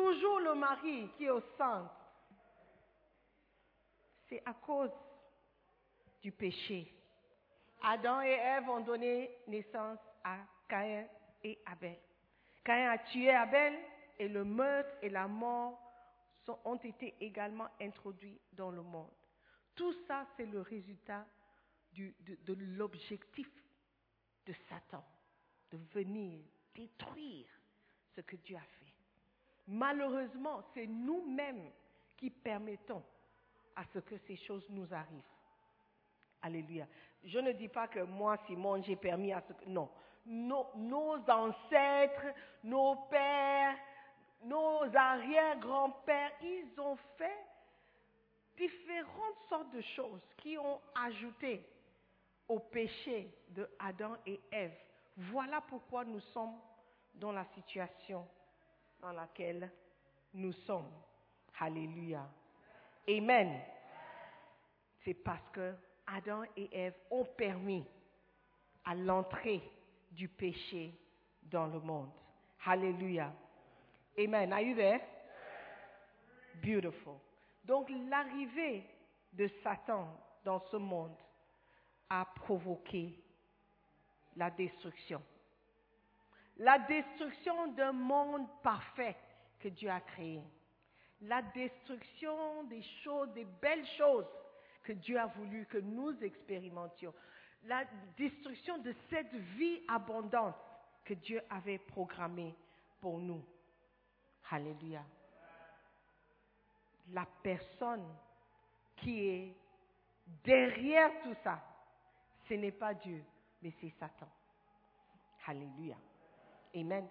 Toujours 0.00 0.40
le 0.40 0.54
mari 0.54 1.10
qui 1.18 1.26
est 1.26 1.30
au 1.30 1.42
centre. 1.58 1.94
C'est 4.28 4.42
à 4.46 4.54
cause 4.54 4.90
du 6.22 6.32
péché. 6.32 6.90
Adam 7.82 8.22
et 8.22 8.30
Ève 8.30 8.70
ont 8.70 8.80
donné 8.80 9.30
naissance 9.46 9.98
à 10.24 10.38
Caïn 10.66 11.06
et 11.44 11.58
Abel. 11.66 11.98
Caïn 12.64 12.90
a 12.90 12.96
tué 12.96 13.30
Abel 13.30 13.78
et 14.18 14.28
le 14.28 14.42
meurtre 14.42 14.90
et 15.02 15.10
la 15.10 15.28
mort 15.28 15.78
ont 16.64 16.76
été 16.76 17.14
également 17.20 17.68
introduits 17.78 18.40
dans 18.54 18.70
le 18.70 18.82
monde. 18.82 19.12
Tout 19.74 19.94
ça, 20.08 20.26
c'est 20.36 20.46
le 20.46 20.62
résultat 20.62 21.26
de 21.92 22.54
l'objectif 22.54 23.48
de 24.46 24.54
Satan, 24.66 25.04
de 25.70 25.76
venir 25.92 26.42
détruire 26.74 27.48
ce 28.16 28.22
que 28.22 28.36
Dieu 28.36 28.56
a 28.56 28.60
fait. 28.60 28.79
Malheureusement, 29.72 30.62
c'est 30.74 30.88
nous-mêmes 30.88 31.70
qui 32.16 32.28
permettons 32.28 33.04
à 33.76 33.84
ce 33.94 34.00
que 34.00 34.18
ces 34.26 34.34
choses 34.34 34.68
nous 34.68 34.92
arrivent. 34.92 35.22
Alléluia. 36.42 36.88
Je 37.22 37.38
ne 37.38 37.52
dis 37.52 37.68
pas 37.68 37.86
que 37.86 38.00
moi, 38.00 38.36
Simon, 38.46 38.82
j'ai 38.82 38.96
permis 38.96 39.32
à 39.32 39.40
ce 39.40 39.52
que... 39.52 39.64
Non. 39.66 39.88
nos, 40.26 40.66
nos 40.74 41.30
ancêtres, 41.30 42.34
nos 42.64 42.96
pères, 43.10 43.76
nos 44.42 44.84
arrière-grands-pères, 44.92 46.32
ils 46.42 46.80
ont 46.80 46.96
fait 47.16 47.38
différentes 48.56 49.38
sortes 49.48 49.70
de 49.70 49.82
choses 49.82 50.22
qui 50.38 50.58
ont 50.58 50.80
ajouté 50.96 51.64
au 52.48 52.58
péché 52.58 53.32
de 53.50 53.70
Adam 53.78 54.16
et 54.26 54.40
Ève. 54.50 54.76
Voilà 55.16 55.60
pourquoi 55.60 56.04
nous 56.04 56.20
sommes 56.20 56.58
dans 57.14 57.30
la 57.30 57.44
situation 57.54 58.26
dans 59.00 59.12
laquelle 59.12 59.70
nous 60.34 60.52
sommes. 60.52 60.90
Alléluia. 61.58 62.28
Amen. 63.08 63.60
C'est 65.04 65.14
parce 65.14 65.48
que 65.52 65.74
Adam 66.06 66.42
et 66.56 66.68
Ève 66.72 66.94
ont 67.10 67.24
permis 67.24 67.84
à 68.84 68.94
l'entrée 68.94 69.62
du 70.10 70.28
péché 70.28 70.94
dans 71.42 71.66
le 71.66 71.80
monde. 71.80 72.10
Alléluia. 72.64 73.32
Amen. 74.18 74.52
Are 74.52 74.60
you 74.60 74.74
there? 74.74 75.00
Beautiful. 76.62 77.14
Donc 77.64 77.90
l'arrivée 78.08 78.84
de 79.32 79.48
Satan 79.62 80.08
dans 80.44 80.60
ce 80.70 80.76
monde 80.76 81.16
a 82.08 82.24
provoqué 82.24 83.18
la 84.36 84.50
destruction. 84.50 85.22
La 86.58 86.78
destruction 86.80 87.68
d'un 87.72 87.92
monde 87.92 88.46
parfait 88.62 89.16
que 89.58 89.68
Dieu 89.68 89.90
a 89.90 90.00
créé. 90.00 90.42
La 91.22 91.42
destruction 91.42 92.64
des 92.64 92.82
choses, 93.04 93.30
des 93.32 93.44
belles 93.44 93.86
choses 93.98 94.26
que 94.82 94.92
Dieu 94.92 95.18
a 95.18 95.26
voulu 95.26 95.66
que 95.66 95.78
nous 95.78 96.16
expérimentions. 96.22 97.14
La 97.64 97.84
destruction 98.16 98.78
de 98.78 98.94
cette 99.10 99.34
vie 99.34 99.80
abondante 99.88 100.56
que 101.04 101.14
Dieu 101.14 101.42
avait 101.50 101.78
programmée 101.78 102.54
pour 103.00 103.18
nous. 103.18 103.44
Alléluia. 104.50 105.04
La 107.12 107.26
personne 107.42 108.06
qui 108.96 109.28
est 109.28 109.56
derrière 110.44 111.10
tout 111.22 111.34
ça, 111.42 111.60
ce 112.48 112.54
n'est 112.54 112.72
pas 112.72 112.94
Dieu, 112.94 113.22
mais 113.62 113.72
c'est 113.80 113.92
Satan. 113.98 114.28
Alléluia. 115.46 115.96
Amen. 116.74 117.08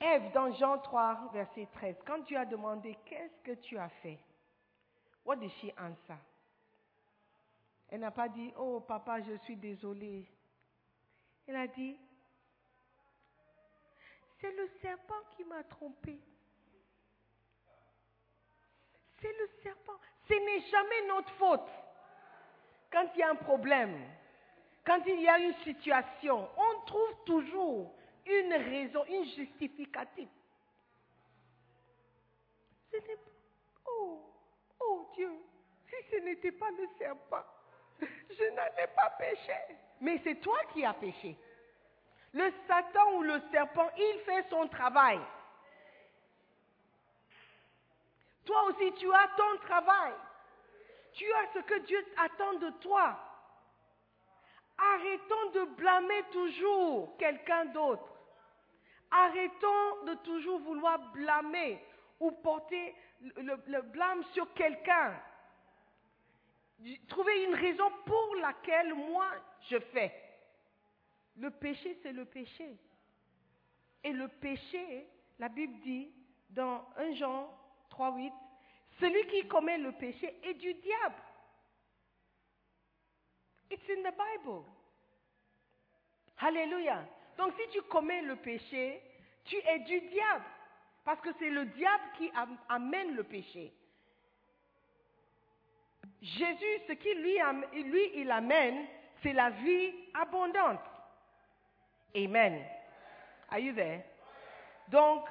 Ève, 0.00 0.32
dans 0.32 0.52
Jean 0.52 0.78
3, 0.78 1.30
verset 1.32 1.68
13, 1.74 1.96
quand 2.04 2.18
Dieu 2.24 2.36
a 2.36 2.44
demandé 2.44 2.98
qu'est-ce 3.04 3.40
que 3.42 3.52
tu 3.60 3.78
as 3.78 3.88
fait, 3.88 4.18
what 5.24 5.36
did 5.36 5.50
she 5.60 5.72
answer? 5.78 6.18
Elle 7.88 8.00
n'a 8.00 8.10
pas 8.10 8.28
dit, 8.28 8.52
oh 8.56 8.80
papa, 8.80 9.20
je 9.20 9.36
suis 9.44 9.56
désolée. 9.56 10.26
Elle 11.46 11.56
a 11.56 11.66
dit, 11.66 11.96
c'est 14.40 14.50
le 14.50 14.68
serpent 14.80 15.22
qui 15.36 15.44
m'a 15.44 15.62
trompé. 15.64 16.18
C'est 19.20 19.32
le 19.38 19.48
serpent. 19.62 19.92
Ce 20.26 20.32
n'est 20.32 20.68
jamais 20.68 21.06
notre 21.06 21.30
faute. 21.34 21.70
Quand 22.90 23.06
il 23.14 23.20
y 23.20 23.22
a 23.22 23.30
un 23.30 23.36
problème, 23.36 23.96
quand 24.84 25.00
il 25.06 25.20
y 25.20 25.28
a 25.28 25.38
une 25.38 25.54
situation, 25.62 26.48
on 26.56 26.86
trouve 26.86 27.24
toujours 27.24 27.94
une 28.26 28.52
raison, 28.52 29.04
une 29.06 29.24
justificative. 29.24 30.28
Oh, 33.86 34.20
oh 34.80 35.10
Dieu, 35.14 35.30
si 35.88 36.10
ce 36.10 36.16
n'était 36.16 36.52
pas 36.52 36.70
le 36.70 36.88
serpent, 36.98 37.44
je 38.00 38.44
n'allais 38.54 38.88
pas 38.94 39.10
pécher. 39.18 39.76
Mais 40.00 40.20
c'est 40.24 40.36
toi 40.36 40.58
qui 40.72 40.84
as 40.84 40.94
péché. 40.94 41.36
Le 42.32 42.52
Satan 42.66 43.12
ou 43.14 43.22
le 43.22 43.40
serpent, 43.50 43.90
il 43.96 44.20
fait 44.24 44.48
son 44.48 44.66
travail. 44.68 45.20
Toi 48.44 48.64
aussi, 48.64 48.92
tu 48.94 49.12
as 49.12 49.28
ton 49.36 49.56
travail. 49.66 50.12
Tu 51.12 51.30
as 51.32 51.52
ce 51.54 51.58
que 51.60 51.78
Dieu 51.80 52.04
attend 52.16 52.54
de 52.54 52.70
toi. 52.80 53.18
Arrêtons 54.78 55.50
de 55.54 55.64
blâmer 55.76 56.22
toujours 56.32 57.16
quelqu'un 57.18 57.66
d'autre. 57.66 58.11
Arrêtons 59.12 60.04
de 60.06 60.14
toujours 60.24 60.58
vouloir 60.60 60.98
blâmer 61.12 61.78
ou 62.18 62.30
porter 62.30 62.94
le, 63.20 63.82
blâme 63.82 64.24
sur 64.32 64.52
quelqu'un. 64.54 65.14
Trouver 67.08 67.44
une 67.44 67.54
raison 67.54 67.90
pour 68.06 68.36
laquelle 68.36 68.94
moi 68.94 69.26
je 69.68 69.78
fais. 69.78 70.12
Le 71.36 71.50
péché, 71.50 71.98
c'est 72.02 72.12
le 72.12 72.24
péché. 72.24 72.76
Et 74.02 74.12
le 74.12 74.28
péché, 74.28 75.06
la 75.38 75.48
Bible 75.48 75.78
dit 75.80 76.10
dans 76.50 76.84
1 76.96 77.14
Jean 77.14 77.50
3, 77.90 78.16
8, 78.16 78.32
celui 78.98 79.26
qui 79.28 79.46
commet 79.46 79.78
le 79.78 79.92
péché 79.92 80.38
est 80.42 80.54
du 80.54 80.72
diable. 80.74 81.22
It's 83.70 83.88
in 83.90 84.02
the 84.02 84.14
Bible. 84.14 84.64
Alléluia. 86.38 87.06
Donc 87.38 87.52
si 87.58 87.68
tu 87.70 87.82
commets 87.82 88.22
le 88.22 88.36
péché, 88.36 89.02
tu 89.44 89.56
es 89.56 89.78
du 89.80 90.00
diable. 90.00 90.44
Parce 91.04 91.20
que 91.20 91.30
c'est 91.38 91.50
le 91.50 91.66
diable 91.66 92.04
qui 92.16 92.30
amène 92.68 93.16
le 93.16 93.24
péché. 93.24 93.72
Jésus, 96.20 96.80
ce 96.86 96.92
qui 96.92 97.14
lui, 97.14 97.36
lui 97.90 98.10
il 98.14 98.30
amène, 98.30 98.86
c'est 99.22 99.32
la 99.32 99.50
vie 99.50 99.92
abondante. 100.14 100.80
Amen. 102.14 102.64
Are 103.50 103.58
you 103.58 103.74
there? 103.74 104.04
Donc, 104.88 105.26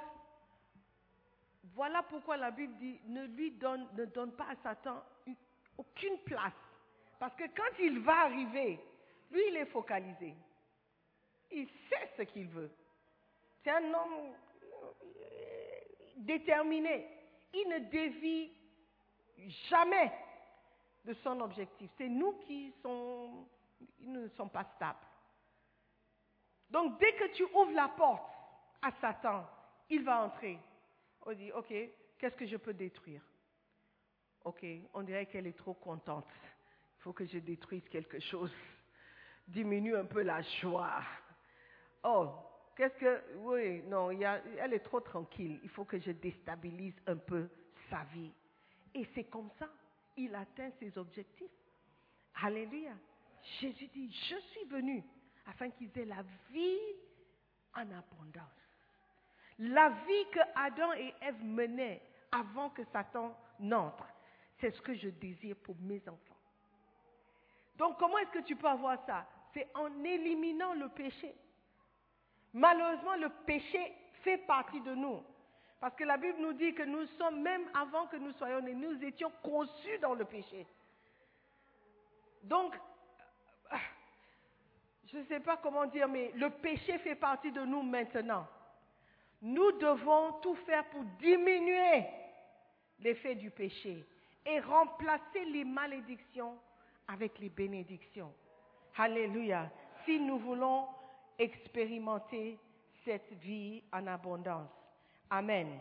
voilà 1.73 2.03
pourquoi 2.03 2.35
la 2.35 2.51
Bible 2.51 2.73
dit 2.77 2.99
ne 3.05 3.25
lui 3.27 3.51
donne, 3.51 3.87
ne 3.97 4.05
donne 4.05 4.33
pas 4.33 4.47
à 4.49 4.55
Satan 4.63 5.01
aucune 5.77 6.17
place. 6.25 6.53
Parce 7.19 7.35
que 7.35 7.43
quand 7.43 7.79
il 7.79 7.99
va 7.99 8.25
arriver, 8.25 8.79
lui, 9.31 9.41
il 9.49 9.57
est 9.57 9.65
focalisé. 9.65 10.35
Il 11.51 11.67
sait 11.89 12.09
ce 12.17 12.21
qu'il 12.23 12.47
veut. 12.47 12.71
C'est 13.63 13.71
un 13.71 13.93
homme 13.93 14.33
déterminé. 16.17 17.07
Il 17.53 17.67
ne 17.69 17.79
dévie 17.89 18.51
jamais 19.69 20.11
de 21.05 21.13
son 21.15 21.39
objectif. 21.41 21.89
C'est 21.97 22.07
nous 22.07 22.33
qui 22.39 22.73
ne 23.99 24.27
sommes 24.29 24.49
pas 24.49 24.65
stables. 24.75 24.99
Donc 26.69 26.99
dès 26.99 27.13
que 27.13 27.33
tu 27.33 27.43
ouvres 27.43 27.73
la 27.73 27.89
porte 27.89 28.31
à 28.81 28.91
Satan, 29.01 29.45
il 29.89 30.03
va 30.03 30.23
entrer. 30.23 30.57
On 31.25 31.33
dit, 31.33 31.51
ok, 31.51 31.73
qu'est-ce 32.17 32.35
que 32.35 32.45
je 32.45 32.57
peux 32.57 32.73
détruire? 32.73 33.21
Ok, 34.43 34.65
on 34.93 35.03
dirait 35.03 35.25
qu'elle 35.27 35.47
est 35.47 35.57
trop 35.57 35.73
contente. 35.73 36.27
Il 36.97 37.01
faut 37.01 37.13
que 37.13 37.25
je 37.25 37.39
détruise 37.39 37.87
quelque 37.89 38.19
chose. 38.19 38.51
Diminue 39.47 39.95
un 39.95 40.05
peu 40.05 40.21
la 40.21 40.41
joie. 40.41 41.01
Oh, 42.03 42.29
qu'est-ce 42.75 42.95
que... 42.95 43.21
Oui, 43.37 43.81
non, 43.83 44.11
elle 44.11 44.73
est 44.73 44.79
trop 44.79 44.99
tranquille. 44.99 45.59
Il 45.63 45.69
faut 45.69 45.85
que 45.85 45.99
je 45.99 46.11
déstabilise 46.11 46.95
un 47.07 47.17
peu 47.17 47.49
sa 47.89 48.03
vie. 48.13 48.31
Et 48.93 49.07
c'est 49.13 49.25
comme 49.25 49.49
ça, 49.57 49.69
il 50.17 50.33
atteint 50.35 50.71
ses 50.79 50.97
objectifs. 50.97 51.51
Alléluia. 52.43 52.93
Jésus 53.59 53.87
dit, 53.87 54.11
je 54.29 54.35
suis 54.35 54.65
venu 54.65 55.03
afin 55.47 55.69
qu'ils 55.69 55.97
aient 55.97 56.05
la 56.05 56.23
vie 56.51 56.77
en 57.75 57.81
abondance. 57.81 58.61
La 59.59 59.89
vie 59.89 60.25
que 60.31 60.39
Adam 60.55 60.93
et 60.93 61.13
Ève 61.21 61.43
menaient 61.43 62.01
avant 62.31 62.69
que 62.69 62.83
Satan 62.85 63.37
n'entre, 63.59 64.05
c'est 64.59 64.71
ce 64.71 64.81
que 64.81 64.93
je 64.93 65.09
désire 65.09 65.55
pour 65.57 65.75
mes 65.79 66.01
enfants. 66.07 66.37
Donc 67.77 67.97
comment 67.97 68.17
est-ce 68.19 68.31
que 68.31 68.43
tu 68.45 68.55
peux 68.55 68.67
avoir 68.67 69.03
ça? 69.05 69.27
C'est 69.53 69.67
en 69.75 70.03
éliminant 70.03 70.73
le 70.73 70.89
péché. 70.89 71.35
Malheureusement, 72.53 73.15
le 73.15 73.29
péché 73.45 73.93
fait 74.23 74.37
partie 74.39 74.81
de 74.81 74.93
nous. 74.93 75.23
Parce 75.79 75.95
que 75.95 76.03
la 76.03 76.17
Bible 76.17 76.37
nous 76.39 76.53
dit 76.53 76.73
que 76.73 76.83
nous 76.83 77.05
sommes, 77.17 77.41
même 77.41 77.63
avant 77.73 78.05
que 78.07 78.17
nous 78.17 78.31
soyons 78.33 78.61
nés, 78.61 78.75
nous 78.75 79.03
étions 79.03 79.31
conçus 79.41 79.97
dans 79.99 80.13
le 80.13 80.25
péché. 80.25 80.67
Donc, 82.43 82.75
je 85.11 85.17
ne 85.17 85.23
sais 85.25 85.39
pas 85.39 85.57
comment 85.57 85.85
dire, 85.87 86.07
mais 86.07 86.31
le 86.35 86.49
péché 86.49 86.97
fait 86.99 87.15
partie 87.15 87.51
de 87.51 87.61
nous 87.61 87.81
maintenant. 87.81 88.47
Nous 89.41 89.71
devons 89.73 90.33
tout 90.41 90.55
faire 90.67 90.85
pour 90.85 91.03
diminuer 91.19 92.05
l'effet 92.99 93.35
du 93.35 93.49
péché 93.49 94.05
et 94.45 94.59
remplacer 94.59 95.45
les 95.45 95.63
malédictions 95.63 96.57
avec 97.07 97.39
les 97.39 97.49
bénédictions. 97.49 98.31
Alléluia. 98.97 99.69
Si 100.05 100.19
nous 100.19 100.37
voulons 100.37 100.87
expérimenter 101.41 102.59
cette 103.03 103.33
vie 103.41 103.81
en 103.91 104.05
abondance. 104.05 104.69
Amen. 105.29 105.79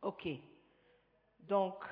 OK. 0.00 0.26
Donc, 1.40 1.84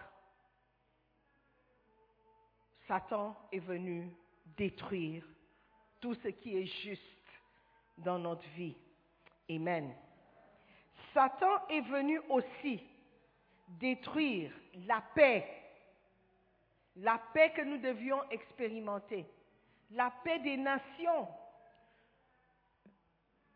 Satan 2.88 3.36
est 3.52 3.58
venu 3.58 4.10
détruire 4.56 5.24
tout 6.00 6.14
ce 6.14 6.28
qui 6.28 6.56
est 6.56 6.66
juste 6.82 7.02
dans 7.98 8.18
notre 8.18 8.48
vie. 8.56 8.76
Amen. 9.50 9.94
Satan 11.12 11.66
est 11.68 11.82
venu 11.82 12.18
aussi 12.30 12.82
détruire 13.68 14.52
la 14.86 15.02
paix, 15.14 15.46
la 16.96 17.20
paix 17.32 17.52
que 17.54 17.62
nous 17.62 17.78
devions 17.78 18.22
expérimenter, 18.30 19.26
la 19.90 20.10
paix 20.24 20.38
des 20.38 20.56
nations. 20.56 21.28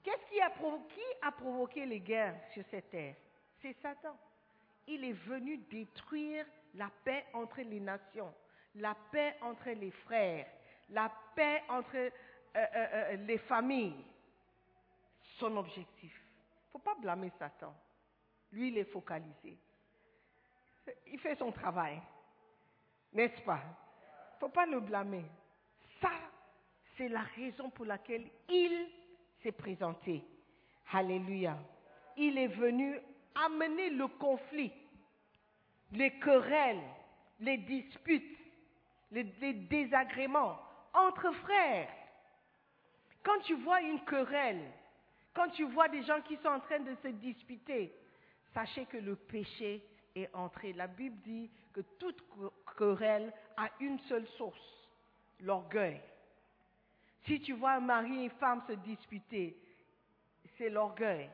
Qu'est-ce 0.08 0.30
qui 0.30 0.40
a, 0.40 1.30
provoqué, 1.32 1.84
les 1.84 2.00
guerres 2.00 2.40
sur 2.54 2.64
cette 2.70 2.88
terre? 2.88 3.14
C'est 3.60 3.74
Satan. 3.82 4.16
Il 4.86 5.04
est 5.04 5.12
venu 5.12 5.58
détruire 5.58 6.46
la 6.76 6.90
paix 7.04 7.26
entre 7.34 7.60
les 7.60 7.78
nations, 7.78 8.32
la 8.76 8.96
paix 9.12 9.36
entre 9.42 9.68
les 9.68 9.90
frères, 9.90 10.46
la 10.88 11.12
paix 11.36 11.62
entre 11.68 11.94
euh, 11.94 12.10
euh, 12.56 12.66
euh, 12.74 13.16
les 13.16 13.36
familles. 13.36 14.02
Son 15.36 15.54
objectif. 15.58 16.14
Il 16.14 16.68
ne 16.68 16.72
faut 16.72 16.78
pas 16.78 16.94
blâmer 16.94 17.30
Satan. 17.38 17.74
Lui, 18.52 18.68
il 18.68 18.78
est 18.78 18.90
focalisé. 18.90 19.58
Il 21.08 21.18
fait 21.18 21.36
son 21.36 21.52
travail. 21.52 22.00
N'est-ce 23.12 23.42
pas? 23.42 23.60
Il 23.60 24.34
ne 24.36 24.40
faut 24.40 24.48
pas 24.48 24.64
le 24.64 24.80
blâmer. 24.80 25.26
Ça, 26.00 26.12
c'est 26.96 27.08
la 27.08 27.24
raison 27.36 27.68
pour 27.68 27.84
laquelle 27.84 28.26
il 28.48 28.88
s'est 29.42 29.52
présenté. 29.52 30.22
Alléluia. 30.92 31.58
Il 32.16 32.38
est 32.38 32.48
venu 32.48 32.98
amener 33.34 33.90
le 33.90 34.08
conflit, 34.08 34.72
les 35.92 36.10
querelles, 36.18 36.82
les 37.40 37.58
disputes, 37.58 38.38
les, 39.12 39.24
les 39.40 39.52
désagréments 39.52 40.58
entre 40.92 41.32
frères. 41.42 41.88
Quand 43.22 43.38
tu 43.40 43.54
vois 43.54 43.80
une 43.82 44.00
querelle, 44.04 44.64
quand 45.34 45.48
tu 45.50 45.64
vois 45.64 45.88
des 45.88 46.02
gens 46.02 46.20
qui 46.22 46.36
sont 46.38 46.48
en 46.48 46.60
train 46.60 46.80
de 46.80 46.94
se 47.02 47.08
disputer, 47.08 47.92
sachez 48.54 48.86
que 48.86 48.96
le 48.96 49.14
péché 49.14 49.84
est 50.16 50.34
entré. 50.34 50.72
La 50.72 50.86
Bible 50.86 51.16
dit 51.22 51.50
que 51.72 51.80
toute 51.98 52.22
querelle 52.76 53.32
a 53.56 53.70
une 53.80 53.98
seule 54.00 54.26
source, 54.36 54.88
l'orgueil. 55.40 56.00
Si 57.28 57.40
tu 57.40 57.52
vois 57.52 57.72
un 57.72 57.80
mari 57.80 58.22
et 58.22 58.24
une 58.24 58.30
femme 58.30 58.62
se 58.66 58.72
disputer, 58.72 59.54
c'est 60.56 60.70
l'orgueil. 60.70 61.28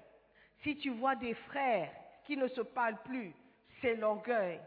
Si 0.65 0.77
tu 0.77 0.91
vois 0.91 1.15
des 1.15 1.35
frères 1.35 1.93
qui 2.25 2.37
ne 2.37 2.49
se 2.49 2.63
parlent 2.63 3.01
plus, 3.05 3.33
c'est 3.81 3.95
l'orgueil. 3.95 4.61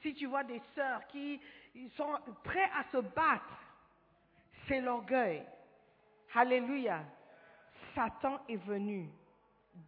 Si 0.00 0.14
tu 0.14 0.24
vois 0.24 0.42
des 0.42 0.62
sœurs 0.74 1.06
qui 1.08 1.38
sont 1.96 2.18
prêts 2.42 2.70
à 2.74 2.84
se 2.90 2.96
battre, 2.96 3.62
c'est 4.66 4.80
l'orgueil. 4.80 5.44
Alléluia. 6.34 7.04
Satan 7.94 8.40
est 8.48 8.56
venu 8.56 9.10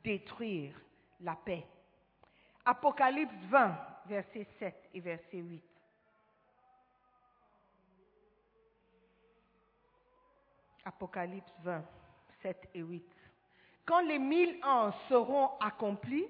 détruire 0.04 0.78
la 1.20 1.36
paix. 1.36 1.64
Apocalypse 2.66 3.32
20, 3.48 3.78
verset 4.08 4.46
7 4.58 4.90
et 4.92 5.00
verset 5.00 5.38
8. 5.38 5.71
Apocalypse 10.84 11.52
20, 11.62 11.82
7 12.42 12.68
et 12.74 12.80
8. 12.80 13.04
Quand 13.84 14.00
les 14.00 14.18
mille 14.18 14.58
ans 14.64 14.92
seront 15.08 15.50
accomplis, 15.60 16.26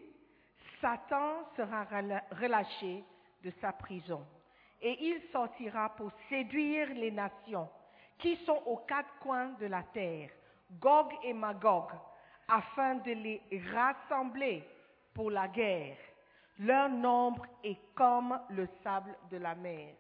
Satan 0.81 1.45
sera 1.57 1.85
relâché 2.33 3.05
de 3.45 3.53
sa 3.61 3.73
prison 3.73 4.25
et 4.81 4.97
il 5.01 5.23
sortira 5.31 5.91
pour 5.91 6.11
séduire 6.29 6.89
les 6.95 7.11
nations 7.11 7.69
qui 8.19 8.37
sont 8.45 8.61
aux 8.67 8.79
quatre 8.79 9.19
coins 9.21 9.51
de 9.61 9.67
la 9.67 9.83
terre, 9.85 10.31
Gog 10.81 11.13
et 11.23 11.33
Magog, 11.33 11.91
afin 12.49 12.97
de 12.97 13.13
les 13.13 13.43
rassembler 13.73 14.65
pour 15.15 15.31
la 15.31 15.49
guerre. 15.49 15.97
Leur 16.59 16.89
nombre 16.89 17.47
est 17.65 17.79
comme 17.95 18.39
le 18.51 18.69
sable 18.83 19.17
de 19.31 19.37
la 19.39 19.55
mer. 19.55 19.95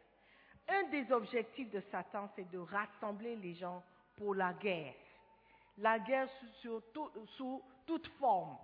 Un 0.68 0.84
des 0.90 1.10
objectifs 1.12 1.70
de 1.70 1.80
Satan, 1.90 2.28
c'est 2.36 2.48
de 2.50 2.58
rassembler 2.58 3.36
les 3.36 3.54
gens 3.54 3.82
pour 4.16 4.34
la 4.34 4.52
guerre. 4.52 4.94
La 5.78 5.98
guerre 5.98 6.28
sous, 6.60 7.62
toute 7.86 8.06
forme. 8.18 8.56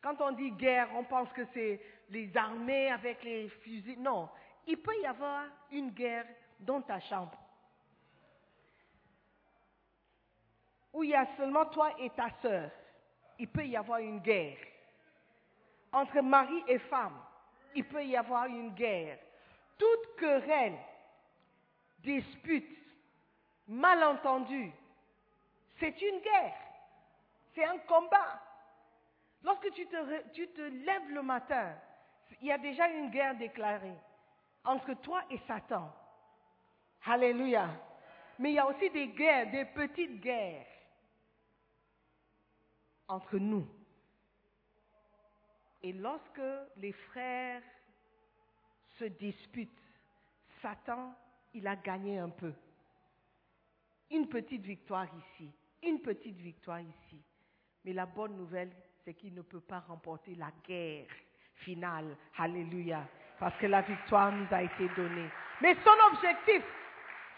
Quand 0.00 0.20
on 0.20 0.32
dit 0.32 0.52
guerre, 0.52 0.88
on 0.94 1.04
pense 1.04 1.32
que 1.32 1.44
c'est 1.52 1.80
les 2.10 2.36
armées 2.36 2.90
avec 2.90 3.22
les 3.24 3.48
fusils. 3.48 4.00
Non, 4.00 4.28
il 4.66 4.76
peut 4.78 4.96
y 5.00 5.06
avoir 5.06 5.46
une 5.72 5.90
guerre 5.90 6.26
dans 6.60 6.80
ta 6.82 7.00
chambre. 7.00 7.36
Où 10.92 11.02
il 11.02 11.10
y 11.10 11.14
a 11.14 11.26
seulement 11.36 11.66
toi 11.66 11.92
et 11.98 12.10
ta 12.10 12.30
sœur. 12.42 12.70
Il 13.38 13.48
peut 13.48 13.66
y 13.66 13.76
avoir 13.76 14.00
une 14.00 14.20
guerre. 14.20 14.58
Entre 15.92 16.20
mari 16.20 16.62
et 16.66 16.78
femme, 16.78 17.18
il 17.74 17.84
peut 17.84 18.04
y 18.04 18.16
avoir 18.16 18.46
une 18.46 18.74
guerre. 18.74 19.18
Toute 19.78 20.16
querelle, 20.16 20.78
dispute, 22.00 22.77
malentendu, 23.68 24.72
c'est 25.78 26.00
une 26.00 26.20
guerre. 26.20 26.58
C'est 27.54 27.64
un 27.64 27.78
combat. 27.78 28.42
Lorsque 29.42 29.72
tu 29.72 29.86
te, 29.86 30.30
tu 30.32 30.48
te 30.48 30.60
lèves 30.60 31.10
le 31.10 31.22
matin, 31.22 31.74
il 32.40 32.48
y 32.48 32.52
a 32.52 32.58
déjà 32.58 32.88
une 32.88 33.10
guerre 33.10 33.36
déclarée 33.36 33.96
entre 34.64 34.94
toi 34.94 35.22
et 35.30 35.38
Satan. 35.46 35.92
Alléluia. 37.04 37.68
Mais 38.38 38.50
il 38.50 38.54
y 38.54 38.58
a 38.58 38.66
aussi 38.66 38.90
des 38.90 39.08
guerres, 39.08 39.50
des 39.50 39.64
petites 39.64 40.20
guerres 40.20 40.66
entre 43.08 43.38
nous. 43.38 43.66
Et 45.82 45.92
lorsque 45.92 46.40
les 46.76 46.92
frères 46.92 47.62
se 48.98 49.04
disputent, 49.04 49.70
Satan, 50.60 51.14
il 51.54 51.66
a 51.66 51.76
gagné 51.76 52.18
un 52.18 52.28
peu. 52.28 52.52
Une 54.10 54.28
petite 54.28 54.62
victoire 54.62 55.06
ici, 55.06 55.50
une 55.82 56.00
petite 56.00 56.38
victoire 56.38 56.80
ici. 56.80 57.22
Mais 57.84 57.92
la 57.92 58.06
bonne 58.06 58.36
nouvelle, 58.36 58.70
c'est 59.04 59.14
qu'il 59.14 59.34
ne 59.34 59.42
peut 59.42 59.60
pas 59.60 59.80
remporter 59.80 60.34
la 60.34 60.50
guerre 60.66 61.06
finale. 61.56 62.16
Alléluia. 62.38 63.06
Parce 63.38 63.56
que 63.58 63.66
la 63.66 63.82
victoire 63.82 64.32
nous 64.32 64.46
a 64.50 64.62
été 64.62 64.88
donnée. 64.96 65.28
Mais 65.60 65.76
son 65.84 66.12
objectif, 66.12 66.62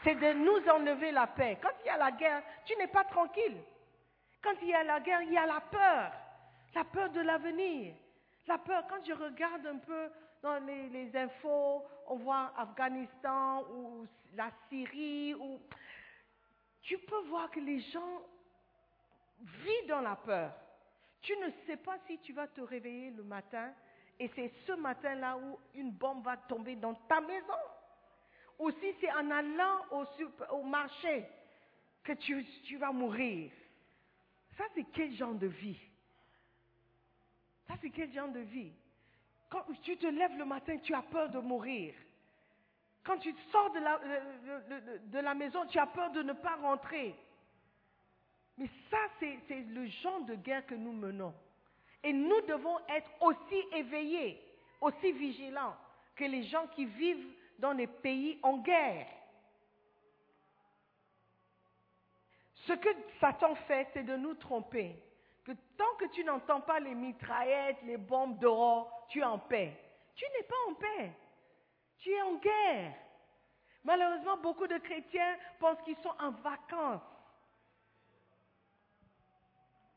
c'est 0.02 0.14
de 0.14 0.32
nous 0.32 0.68
enlever 0.70 1.10
la 1.10 1.26
paix. 1.26 1.58
Quand 1.60 1.72
il 1.84 1.86
y 1.86 1.90
a 1.90 1.98
la 1.98 2.12
guerre, 2.12 2.42
tu 2.64 2.76
n'es 2.76 2.86
pas 2.86 3.04
tranquille. 3.04 3.58
Quand 4.42 4.54
il 4.62 4.68
y 4.68 4.74
a 4.74 4.82
la 4.84 5.00
guerre, 5.00 5.22
il 5.22 5.32
y 5.32 5.38
a 5.38 5.46
la 5.46 5.60
peur. 5.60 6.12
La 6.74 6.84
peur 6.84 7.10
de 7.10 7.20
l'avenir. 7.20 7.94
La 8.46 8.58
peur, 8.58 8.84
quand 8.88 9.04
je 9.06 9.12
regarde 9.12 9.66
un 9.66 9.78
peu 9.78 10.08
dans 10.42 10.64
les, 10.64 11.14
infos, 11.14 11.84
on 12.08 12.16
voit 12.16 12.52
Afghanistan 12.56 13.64
ou 13.72 14.06
la 14.34 14.50
Syrie, 14.68 15.34
ou... 15.34 15.60
tu 16.82 16.98
peux 16.98 17.22
voir 17.28 17.50
que 17.50 17.60
les 17.60 17.80
gens 17.80 18.22
vivent 19.40 19.88
dans 19.88 20.00
la 20.00 20.16
peur. 20.16 20.52
Tu 21.22 21.36
ne 21.36 21.50
sais 21.66 21.76
pas 21.76 21.98
si 22.06 22.18
tu 22.18 22.32
vas 22.32 22.48
te 22.48 22.60
réveiller 22.60 23.10
le 23.10 23.22
matin 23.22 23.72
et 24.18 24.30
c'est 24.34 24.52
ce 24.66 24.72
matin-là 24.72 25.36
où 25.36 25.58
une 25.74 25.92
bombe 25.92 26.24
va 26.24 26.36
tomber 26.36 26.76
dans 26.76 26.94
ta 26.94 27.20
maison. 27.20 27.52
Ou 28.58 28.70
si 28.72 28.94
c'est 29.00 29.12
en 29.12 29.30
allant 29.30 29.80
au, 30.50 30.62
marché 30.62 31.26
que 32.02 32.12
tu, 32.12 32.44
tu 32.64 32.76
vas 32.76 32.92
mourir. 32.92 33.50
Ça, 34.56 34.64
c'est 34.74 34.84
quel 34.92 35.14
genre 35.14 35.34
de 35.34 35.46
vie? 35.46 35.80
Ça, 37.66 37.74
c'est 37.80 37.90
quel 37.90 38.12
genre 38.12 38.28
de 38.28 38.40
vie? 38.40 38.72
Quand 39.48 39.64
tu 39.82 39.96
te 39.96 40.06
lèves 40.06 40.36
le 40.36 40.44
matin, 40.44 40.76
tu 40.78 40.94
as 40.94 41.02
peur 41.02 41.30
de 41.30 41.38
mourir. 41.38 41.94
Quand 43.05 43.18
tu 43.18 43.34
sors 43.51 43.70
de 43.70 43.78
la, 43.78 43.98
de, 43.98 44.98
de, 45.07 45.18
la 45.18 45.34
maison, 45.34 45.66
tu 45.66 45.78
as 45.78 45.86
peur 45.86 46.11
de 46.11 46.22
ne 46.22 46.32
pas 46.32 46.57
rentrer. 46.57 47.14
Mais 48.59 48.68
ça, 48.90 48.98
c'est 49.18 49.61
le 49.68 49.86
genre 49.86 50.20
de 50.22 50.34
guerre 50.34 50.66
que 50.66 50.74
nous 50.74 50.92
menons. 50.92 51.34
Et 52.03 52.12
nous 52.12 52.40
devons 52.42 52.78
être 52.88 53.11
aussi 53.20 53.64
éveillés, 53.72 54.42
aussi 54.80 55.12
vigilants 55.12 55.76
que 56.16 56.24
les 56.24 56.44
gens 56.44 56.66
qui 56.68 56.84
vivent 56.84 57.32
dans 57.59 57.72
les 57.72 57.86
pays 57.86 58.38
en 58.42 58.59
guerre. 58.59 59.07
Ce 62.66 62.72
que 62.74 62.88
Satan 63.20 63.55
fait, 63.66 63.88
c'est 63.94 64.03
de 64.03 64.16
nous 64.16 64.34
tromper. 64.34 64.94
Que 65.44 65.53
tant 65.78 65.94
que 65.98 66.07
tu 66.12 66.22
n'entends 66.24 66.61
pas 66.61 66.80
les 66.80 66.94
mitraillettes, 66.94 67.78
les 67.84 67.96
bombes 67.96 68.38
dehors, 68.38 69.07
tu 69.09 69.20
es 69.20 69.24
en 69.24 69.38
paix. 69.38 69.74
Tu 70.14 70.24
n'es 70.24 70.42
pas 70.42 70.70
en 70.70 70.74
paix. 70.74 71.12
Tu 72.01 72.11
es 72.11 72.22
en 72.22 72.34
guerre. 72.36 72.94
Malheureusement, 73.84 74.36
beaucoup 74.38 74.66
de 74.66 74.78
chrétiens 74.78 75.36
pensent 75.59 75.80
qu'ils 75.84 75.96
sont 75.98 76.14
en 76.18 76.30
vacances. 76.32 77.03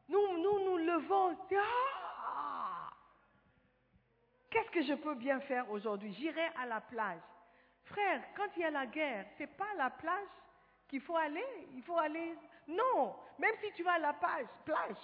Nous, 0.08 0.38
nous 0.38 0.60
nous 0.60 0.78
levons. 0.78 1.38
Ah 1.58 2.90
Qu'est-ce 4.50 4.70
que 4.72 4.84
je 4.84 4.94
peux 4.94 5.16
bien 5.16 5.40
faire 5.42 5.70
aujourd'hui? 5.72 6.14
J'irai 6.14 6.48
à 6.62 6.66
la 6.66 6.82
plage. 6.82 7.22
Frère, 7.86 8.22
quand 8.36 8.48
il 8.56 8.62
y 8.62 8.66
a 8.66 8.72
la 8.72 8.86
guerre, 8.86 9.26
c'est 9.38 9.48
pas 9.58 9.66
à 9.74 9.78
la 9.78 9.90
plage 9.90 10.28
qu'il 10.88 11.02
faut 11.02 11.18
aller. 11.18 11.44
Il 11.74 11.84
faut 11.84 11.98
aller 11.98 12.36
Non, 12.68 13.16
même 13.40 13.56
si 13.62 13.72
tu 13.74 13.84
vas 13.84 13.94
à 13.94 14.00
la 14.00 14.14
plage, 14.14 14.46
plage, 14.64 14.98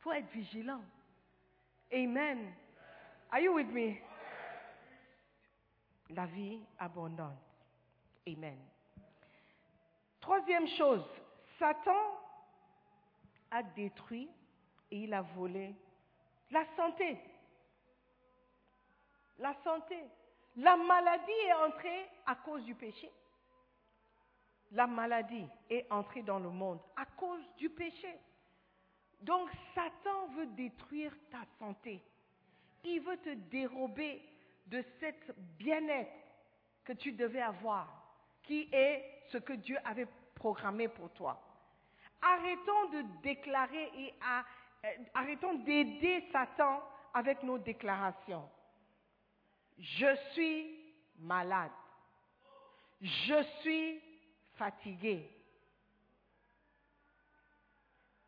faut 0.00 0.12
être 0.12 0.30
vigilant. 0.30 0.82
Amen. 1.92 2.52
Are 3.32 3.40
you 3.40 3.54
with 3.54 3.68
me? 3.68 4.00
La 6.10 6.26
vie 6.26 6.60
abondante. 6.78 7.38
Amen. 8.26 8.58
Troisième 10.20 10.66
chose, 10.68 11.04
Satan 11.58 12.20
a 13.50 13.62
détruit 13.62 14.28
et 14.90 14.98
il 15.04 15.14
a 15.14 15.22
volé 15.22 15.74
la 16.50 16.64
santé. 16.76 17.18
La 19.38 19.54
santé. 19.62 19.96
La 20.56 20.76
maladie 20.76 21.30
est 21.46 21.52
entrée 21.52 22.08
à 22.26 22.34
cause 22.34 22.64
du 22.64 22.74
péché. 22.74 23.10
La 24.72 24.86
maladie 24.86 25.46
est 25.68 25.86
entrée 25.90 26.22
dans 26.22 26.38
le 26.38 26.50
monde 26.50 26.80
à 26.96 27.06
cause 27.06 27.42
du 27.56 27.70
péché. 27.70 28.18
Donc 29.22 29.48
Satan 29.74 30.26
veut 30.36 30.46
détruire 30.46 31.14
ta 31.30 31.40
santé. 31.58 32.02
Il 32.84 33.00
veut 33.00 33.18
te 33.18 33.34
dérober 33.50 34.22
de 34.70 34.84
cette 35.00 35.34
bien-être 35.58 36.10
que 36.84 36.92
tu 36.92 37.12
devais 37.12 37.42
avoir, 37.42 37.88
qui 38.42 38.68
est 38.72 39.04
ce 39.30 39.38
que 39.38 39.52
Dieu 39.52 39.76
avait 39.84 40.08
programmé 40.34 40.88
pour 40.88 41.10
toi. 41.12 41.40
Arrêtons 42.22 42.90
de 42.90 43.04
déclarer 43.22 43.90
et 43.96 44.14
euh, 44.22 44.88
arrêtons 45.14 45.54
d'aider 45.54 46.24
Satan 46.32 46.82
avec 47.12 47.42
nos 47.42 47.58
déclarations. 47.58 48.48
Je 49.78 50.16
suis 50.32 50.94
malade. 51.18 51.70
Je 53.00 53.42
suis 53.60 54.00
fatigué. 54.56 55.28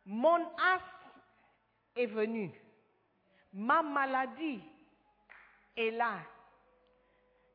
Mon 0.05 0.45
asthme 0.57 1.21
est 1.95 2.07
venu. 2.07 2.51
Ma 3.53 3.81
maladie 3.81 4.61
est 5.77 5.91
là. 5.91 6.19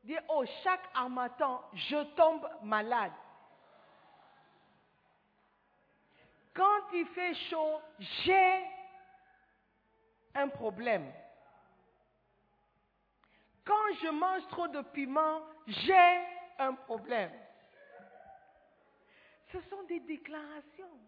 Dis, 0.03 0.17
oh, 0.29 0.43
chaque 0.63 0.89
armatan, 0.93 1.61
je 1.73 2.03
tombe 2.15 2.47
malade. 2.63 3.11
Quand 6.53 6.91
il 6.93 7.05
fait 7.07 7.33
chaud, 7.49 7.81
j'ai 7.99 8.65
un 10.35 10.47
problème. 10.47 11.11
Quand 13.65 13.93
je 14.01 14.09
mange 14.09 14.47
trop 14.47 14.67
de 14.67 14.81
piment, 14.81 15.41
j'ai 15.67 16.19
un 16.57 16.73
problème. 16.73 17.31
Ce 19.51 19.61
sont 19.69 19.83
des 19.83 19.99
déclarations. 20.01 20.99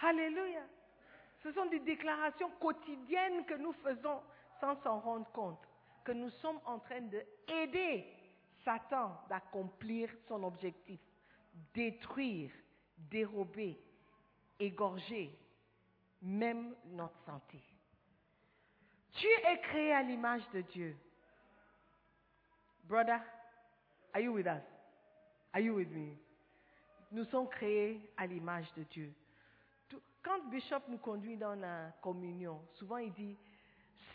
Alléluia. 0.00 0.62
Ce 1.42 1.52
sont 1.52 1.66
des 1.66 1.80
déclarations 1.80 2.50
quotidiennes 2.60 3.44
que 3.46 3.54
nous 3.54 3.72
faisons 3.72 4.22
sans 4.60 4.80
s'en 4.82 5.00
rendre 5.00 5.30
compte, 5.32 5.60
que 6.04 6.12
nous 6.12 6.30
sommes 6.30 6.60
en 6.64 6.78
train 6.78 7.00
d'aider 7.00 8.06
Satan 8.64 9.20
d'accomplir 9.28 10.08
son 10.28 10.42
objectif, 10.44 11.00
détruire, 11.74 12.50
dérober, 13.10 13.78
égorger 14.58 15.36
même 16.22 16.74
notre 16.86 17.18
santé. 17.24 17.60
Tu 19.12 19.26
es 19.26 19.60
créé 19.60 19.92
à 19.92 20.02
l'image 20.02 20.48
de 20.54 20.60
Dieu. 20.62 20.96
Brother, 22.84 23.20
are 24.14 24.20
you 24.20 24.32
with 24.32 24.46
us? 24.46 24.62
Are 25.52 25.60
you 25.60 25.74
with 25.74 25.90
me? 25.90 26.16
Nous 27.10 27.24
sommes 27.26 27.48
créés 27.48 28.00
à 28.16 28.26
l'image 28.26 28.72
de 28.74 28.84
Dieu. 28.84 29.12
Quand 30.22 30.48
Bishop 30.50 30.82
nous 30.88 30.98
conduit 30.98 31.36
dans 31.36 31.54
la 31.54 31.90
communion, 32.00 32.60
souvent 32.74 32.98
il 32.98 33.12
dit, 33.12 33.36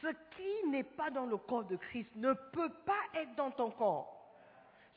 ce 0.01 0.07
qui 0.35 0.69
n'est 0.69 0.83
pas 0.83 1.09
dans 1.09 1.25
le 1.25 1.37
corps 1.37 1.65
de 1.65 1.75
Christ 1.75 2.09
ne 2.15 2.33
peut 2.33 2.71
pas 2.85 3.01
être 3.15 3.35
dans 3.35 3.51
ton 3.51 3.71
corps. 3.71 4.13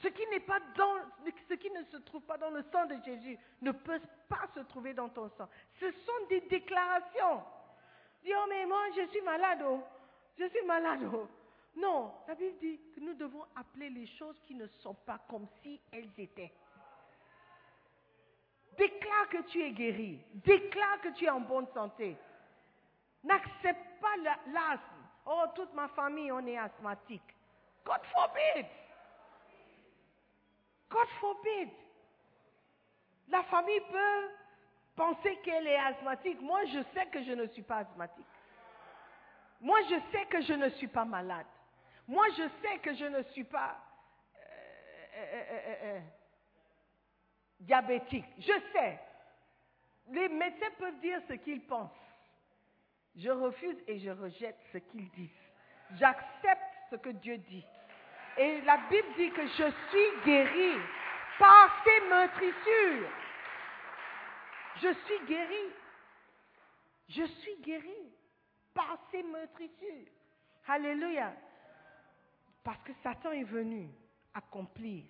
Ce 0.03 0.09
qui, 0.09 0.23
ne 0.27 1.85
se 1.85 1.97
trouve 1.99 2.23
pas 2.23 2.39
dans 2.39 2.51
le 2.51 2.63
sang 2.73 2.87
de 2.87 2.97
Jésus 3.05 3.39
ne 3.61 3.71
peut 3.71 4.01
pas 4.29 4.47
se 4.55 4.61
trouver 4.61 4.95
dans 4.95 5.11
ton 5.11 5.29
sang. 5.37 5.49
Ce 5.79 5.91
sont 5.91 6.27
des 6.31 6.41
déclarations. 6.43 7.43
Dis, 8.25 8.33
oh 8.35 8.47
mais 8.49 8.65
moi 8.65 8.81
je 8.97 9.07
suis 9.09 9.21
malade, 9.21 9.61
oh. 9.65 9.83
je 10.39 10.49
suis 10.49 10.63
malade. 10.67 11.01
Oh. 11.13 11.29
Non, 11.77 12.13
la 12.27 12.35
Bible 12.35 12.57
dit 12.61 12.81
que 12.95 13.01
nous 13.01 13.15
devons 13.15 13.45
appeler 13.55 13.91
les 13.91 14.07
choses 14.07 14.37
qui 14.47 14.55
ne 14.55 14.67
sont 14.83 14.95
pas 14.95 15.21
comme 15.29 15.47
si 15.63 15.81
elles 15.93 16.11
étaient. 16.19 16.53
Déclare 18.77 19.29
que 19.29 19.43
tu 19.49 19.63
es 19.63 19.73
guéri. 19.73 20.19
Déclare 20.35 21.01
que 21.03 21.09
tu 21.11 21.27
es 21.27 21.31
en 21.31 21.41
bonne 21.41 21.67
santé. 21.75 22.17
N'accepte 23.25 24.01
pas 24.01 24.17
l'asthme. 24.47 25.01
Oh, 25.27 25.45
toute 25.55 25.73
ma 25.75 25.89
famille, 25.89 26.33
on 26.33 26.47
est 26.47 26.57
asthmatique. 26.57 27.35
God 27.85 28.01
forbid. 28.13 28.67
God 30.89 31.09
forbid. 31.21 31.69
La 33.29 33.43
famille 33.45 33.81
peut 33.93 34.31
penser 34.97 35.37
qu'elle 35.45 35.67
est 35.67 35.79
asthmatique. 35.79 36.41
Moi, 36.41 36.65
je 36.67 36.83
sais 36.95 37.07
que 37.07 37.23
je 37.23 37.33
ne 37.33 37.47
suis 37.49 37.63
pas 37.63 37.79
asthmatique. 37.79 38.27
Moi, 39.61 39.79
je 39.83 39.97
sais 40.11 40.25
que 40.27 40.41
je 40.43 40.55
ne 40.55 40.69
suis 40.71 40.89
pas 40.89 41.05
malade. 41.05 41.47
Moi, 42.09 42.27
je 42.31 42.49
sais 42.63 42.79
que 42.79 42.95
je 42.95 43.05
ne 43.05 43.23
suis 43.25 43.45
pas 43.45 43.77
euh, 45.15 45.23
euh, 45.23 45.77
euh, 45.83 46.01
diabétique. 47.61 48.25
Je 48.39 48.53
sais. 48.73 48.99
Les 50.11 50.29
médecins 50.29 50.71
peuvent 50.79 50.99
dire 51.01 51.21
ce 51.29 51.35
qu'ils 51.35 51.65
pensent. 51.67 51.91
Je 53.17 53.31
refuse 53.31 53.77
et 53.87 53.99
je 53.99 54.11
rejette 54.11 54.59
ce 54.73 54.79
qu'ils 54.79 55.11
disent. 55.11 55.31
J'accepte 55.99 56.63
ce 56.91 56.97
que 56.97 57.11
Dieu 57.11 57.39
dit. 57.39 57.65
Et 58.39 58.61
la 58.63 58.77
Bible 58.89 59.09
dit 59.17 59.31
que 59.31 59.47
je 59.47 59.71
suis 59.91 60.25
guéri 60.25 60.79
par 61.39 61.85
ses 61.85 62.09
meurtrissures. 62.09 63.11
Je 64.77 64.95
suis 65.05 65.27
guéri. 65.27 65.73
Je 67.09 67.25
suis 67.25 67.57
guéri 67.63 68.13
par 68.73 68.99
ses 69.11 69.23
meurtrissures. 69.23 70.07
Alléluia. 70.69 71.35
Parce 72.63 72.81
que 72.85 72.93
Satan 73.03 73.33
est 73.33 73.45
venu 73.45 73.89
accomplir 74.33 75.05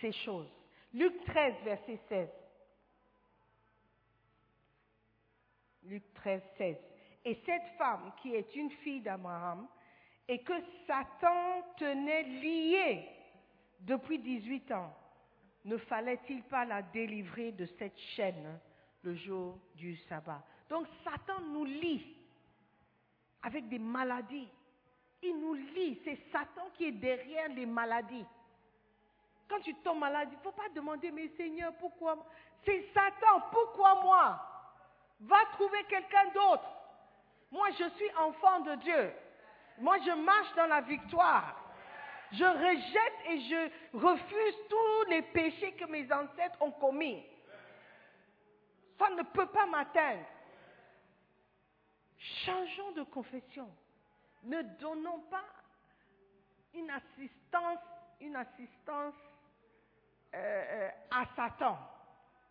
ces 0.00 0.12
choses. 0.12 0.50
Luc 0.94 1.24
13, 1.24 1.54
verset 1.64 2.00
16. 2.08 2.28
Luc 5.84 6.02
13, 6.14 6.42
16. 6.56 6.76
Et 7.24 7.40
cette 7.44 7.66
femme 7.76 8.12
qui 8.22 8.34
est 8.34 8.54
une 8.54 8.70
fille 8.70 9.00
d'Abraham 9.00 9.66
et 10.28 10.38
que 10.42 10.52
Satan 10.86 11.62
tenait 11.76 12.22
liée 12.22 13.08
depuis 13.80 14.18
18 14.18 14.72
ans, 14.72 14.94
ne 15.64 15.76
fallait-il 15.76 16.42
pas 16.44 16.64
la 16.64 16.82
délivrer 16.82 17.52
de 17.52 17.66
cette 17.78 17.98
chaîne 18.16 18.58
le 19.02 19.14
jour 19.14 19.58
du 19.74 19.96
sabbat? 20.08 20.42
Donc 20.68 20.86
Satan 21.04 21.40
nous 21.52 21.64
lie 21.64 22.16
avec 23.42 23.68
des 23.68 23.78
maladies. 23.78 24.48
Il 25.22 25.40
nous 25.40 25.54
lie. 25.54 26.00
C'est 26.04 26.18
Satan 26.30 26.68
qui 26.74 26.86
est 26.86 26.92
derrière 26.92 27.48
les 27.48 27.66
maladies. 27.66 28.24
Quand 29.48 29.60
tu 29.60 29.74
tombes 29.76 29.98
malade, 29.98 30.28
il 30.30 30.36
ne 30.36 30.42
faut 30.42 30.52
pas 30.52 30.68
demander, 30.74 31.10
mais 31.10 31.28
Seigneur, 31.36 31.72
pourquoi 31.80 32.24
C'est 32.64 32.86
Satan, 32.92 33.42
pourquoi 33.50 34.02
moi? 34.02 34.40
Va 35.20 35.38
trouver 35.52 35.82
quelqu'un 35.88 36.26
d'autre. 36.34 36.68
Moi, 37.50 37.70
je 37.78 37.88
suis 37.96 38.14
enfant 38.16 38.60
de 38.60 38.74
Dieu. 38.76 39.12
Moi, 39.78 39.98
je 40.04 40.10
marche 40.10 40.54
dans 40.56 40.66
la 40.66 40.80
victoire. 40.82 41.56
Je 42.32 42.44
rejette 42.44 43.26
et 43.26 43.40
je 43.40 43.98
refuse 43.98 44.54
tous 44.68 45.10
les 45.10 45.22
péchés 45.22 45.72
que 45.72 45.86
mes 45.86 46.12
ancêtres 46.12 46.60
ont 46.60 46.72
commis. 46.72 47.24
Ça 48.98 49.08
ne 49.10 49.22
peut 49.22 49.46
pas 49.46 49.66
m'atteindre. 49.66 50.24
Changeons 52.44 52.92
de 52.92 53.02
confession. 53.04 53.68
Ne 54.42 54.62
donnons 54.80 55.20
pas 55.30 55.44
une 56.74 56.90
assistance, 56.90 57.78
une 58.20 58.36
assistance 58.36 59.14
euh, 60.34 60.36
euh, 60.36 60.90
à 61.10 61.24
Satan. 61.34 61.78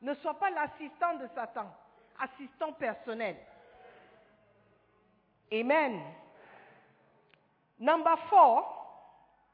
Ne 0.02 0.14
sois 0.16 0.40
pas 0.40 0.50
l'assistant 0.50 1.16
de 1.18 1.28
Satan, 1.36 1.72
assistant 2.20 2.74
personnel. 2.74 3.38
Amen. 5.54 6.02
Number 7.80 8.16
four, 8.30 8.66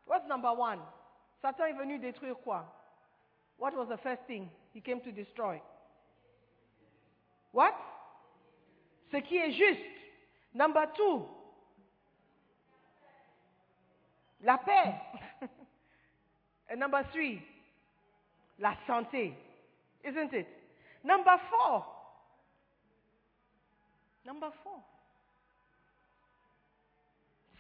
what's 0.06 0.28
number 0.28 0.54
one? 0.54 0.80
Satan 1.42 1.68
est 1.68 1.74
venu 1.74 2.00
détruire 2.00 2.36
quoi? 2.44 2.64
What 3.58 3.76
was 3.76 3.88
the 3.90 3.98
first 3.98 4.22
thing 4.28 4.50
he 4.74 4.82
came 4.82 5.02
to 5.02 5.12
destroy? 5.12 5.62
What? 7.52 7.74
Ce 9.12 9.18
qui 9.18 9.38
est 9.38 9.52
juste. 9.52 9.80
Number 10.54 10.86
two, 10.96 11.26
la 14.44 14.58
paix. 14.58 14.96
And 16.70 16.80
number 16.80 17.04
three, 17.12 17.42
la 18.60 18.76
santé. 18.88 19.36
Isn't 20.04 20.34
it? 20.34 20.48
Number 21.04 21.36
four. 21.50 21.86
Number 24.26 24.50
four. 24.64 24.82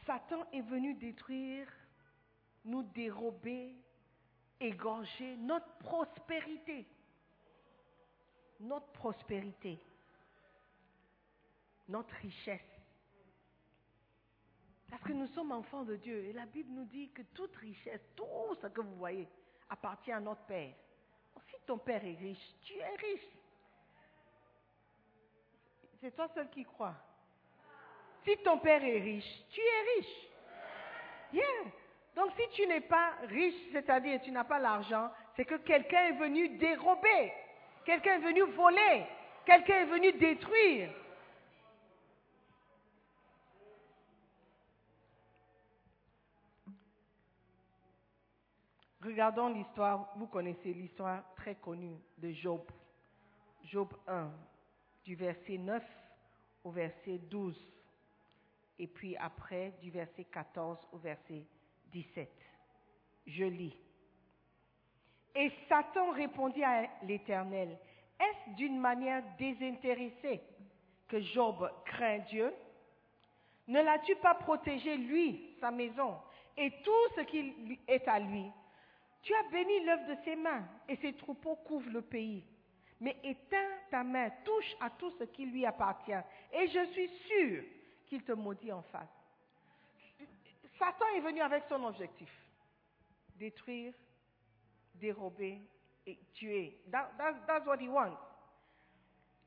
Satan 0.05 0.45
est 0.51 0.61
venu 0.61 0.93
détruire, 0.95 1.67
nous 2.65 2.83
dérober, 2.83 3.75
égorger 4.59 5.35
notre 5.37 5.71
prospérité. 5.77 6.85
Notre 8.59 8.87
prospérité. 8.87 9.79
Notre 11.87 12.13
richesse. 12.15 12.61
Parce 14.89 15.03
que 15.03 15.13
nous 15.13 15.27
sommes 15.27 15.51
enfants 15.51 15.83
de 15.83 15.95
Dieu. 15.95 16.25
Et 16.25 16.33
la 16.33 16.45
Bible 16.45 16.71
nous 16.71 16.85
dit 16.85 17.09
que 17.11 17.21
toute 17.33 17.55
richesse, 17.55 18.01
tout 18.15 18.55
ce 18.61 18.67
que 18.67 18.81
vous 18.81 18.95
voyez, 18.95 19.27
appartient 19.69 20.11
à 20.11 20.19
notre 20.19 20.43
Père. 20.45 20.73
Si 21.49 21.55
ton 21.65 21.77
Père 21.77 22.03
est 22.05 22.15
riche, 22.15 22.55
tu 22.61 22.73
es 22.73 22.95
riche. 22.95 23.27
C'est 25.99 26.11
toi 26.11 26.27
seul 26.29 26.49
qui 26.49 26.63
crois. 26.63 26.95
Si 28.23 28.37
ton 28.43 28.57
Père 28.59 28.83
est 28.83 28.99
riche, 28.99 29.43
tu 29.49 29.59
es 29.59 29.97
riche. 29.97 30.27
Yeah. 31.33 31.71
Donc 32.15 32.31
si 32.37 32.47
tu 32.49 32.67
n'es 32.67 32.81
pas 32.81 33.13
riche, 33.27 33.71
c'est-à-dire 33.71 34.21
tu 34.21 34.31
n'as 34.31 34.43
pas 34.43 34.59
l'argent, 34.59 35.09
c'est 35.35 35.45
que 35.45 35.55
quelqu'un 35.55 36.05
est 36.05 36.19
venu 36.19 36.57
dérober, 36.57 37.33
quelqu'un 37.85 38.15
est 38.15 38.25
venu 38.25 38.43
voler, 38.51 39.05
quelqu'un 39.45 39.81
est 39.81 39.85
venu 39.85 40.13
détruire. 40.13 40.91
Regardons 49.03 49.49
l'histoire, 49.49 50.13
vous 50.15 50.27
connaissez 50.27 50.73
l'histoire 50.73 51.23
très 51.35 51.55
connue 51.55 51.97
de 52.19 52.31
Job. 52.31 52.61
Job 53.65 53.93
1, 54.07 54.31
du 55.03 55.15
verset 55.15 55.57
9 55.57 55.83
au 56.63 56.71
verset 56.71 57.17
12. 57.17 57.57
Et 58.79 58.87
puis 58.87 59.15
après, 59.17 59.73
du 59.81 59.91
verset 59.91 60.25
14 60.25 60.87
au 60.91 60.97
verset 60.97 61.45
17. 61.91 62.29
Je 63.27 63.45
lis. 63.45 63.77
Et 65.35 65.51
Satan 65.67 66.11
répondit 66.11 66.63
à 66.63 66.87
l'Éternel, 67.03 67.77
est-ce 68.19 68.55
d'une 68.55 68.79
manière 68.79 69.23
désintéressée 69.37 70.41
que 71.07 71.19
Job 71.21 71.69
craint 71.85 72.19
Dieu? 72.29 72.53
Ne 73.67 73.81
l'as-tu 73.81 74.15
pas 74.17 74.35
protégé, 74.35 74.97
lui, 74.97 75.55
sa 75.59 75.71
maison, 75.71 76.17
et 76.57 76.71
tout 76.83 77.15
ce 77.15 77.21
qui 77.21 77.79
est 77.87 78.07
à 78.07 78.19
lui? 78.19 78.45
Tu 79.21 79.33
as 79.33 79.49
béni 79.51 79.85
l'œuvre 79.85 80.07
de 80.07 80.17
ses 80.25 80.35
mains 80.35 80.67
et 80.89 80.97
ses 80.97 81.13
troupeaux 81.13 81.55
couvrent 81.55 81.91
le 81.91 82.01
pays. 82.01 82.43
Mais 82.99 83.15
éteins 83.23 83.69
ta 83.89 84.03
main, 84.03 84.29
touche 84.43 84.75
à 84.81 84.89
tout 84.89 85.11
ce 85.11 85.23
qui 85.25 85.45
lui 85.45 85.65
appartient. 85.65 86.11
Et 86.51 86.67
je 86.67 86.85
suis 86.91 87.09
sûr 87.27 87.63
qu'il 88.13 88.23
te 88.23 88.31
maudit 88.31 88.71
en 88.71 88.83
face. 88.83 89.09
Satan 90.77 91.05
est 91.15 91.21
venu 91.21 91.41
avec 91.41 91.63
son 91.67 91.83
objectif. 91.83 92.29
Détruire, 93.35 93.91
dérober 94.93 95.59
et 96.05 96.19
tuer. 96.35 96.79
that's 96.91 97.65
what 97.65 97.77
he 97.77 97.87
wants. 97.87 98.19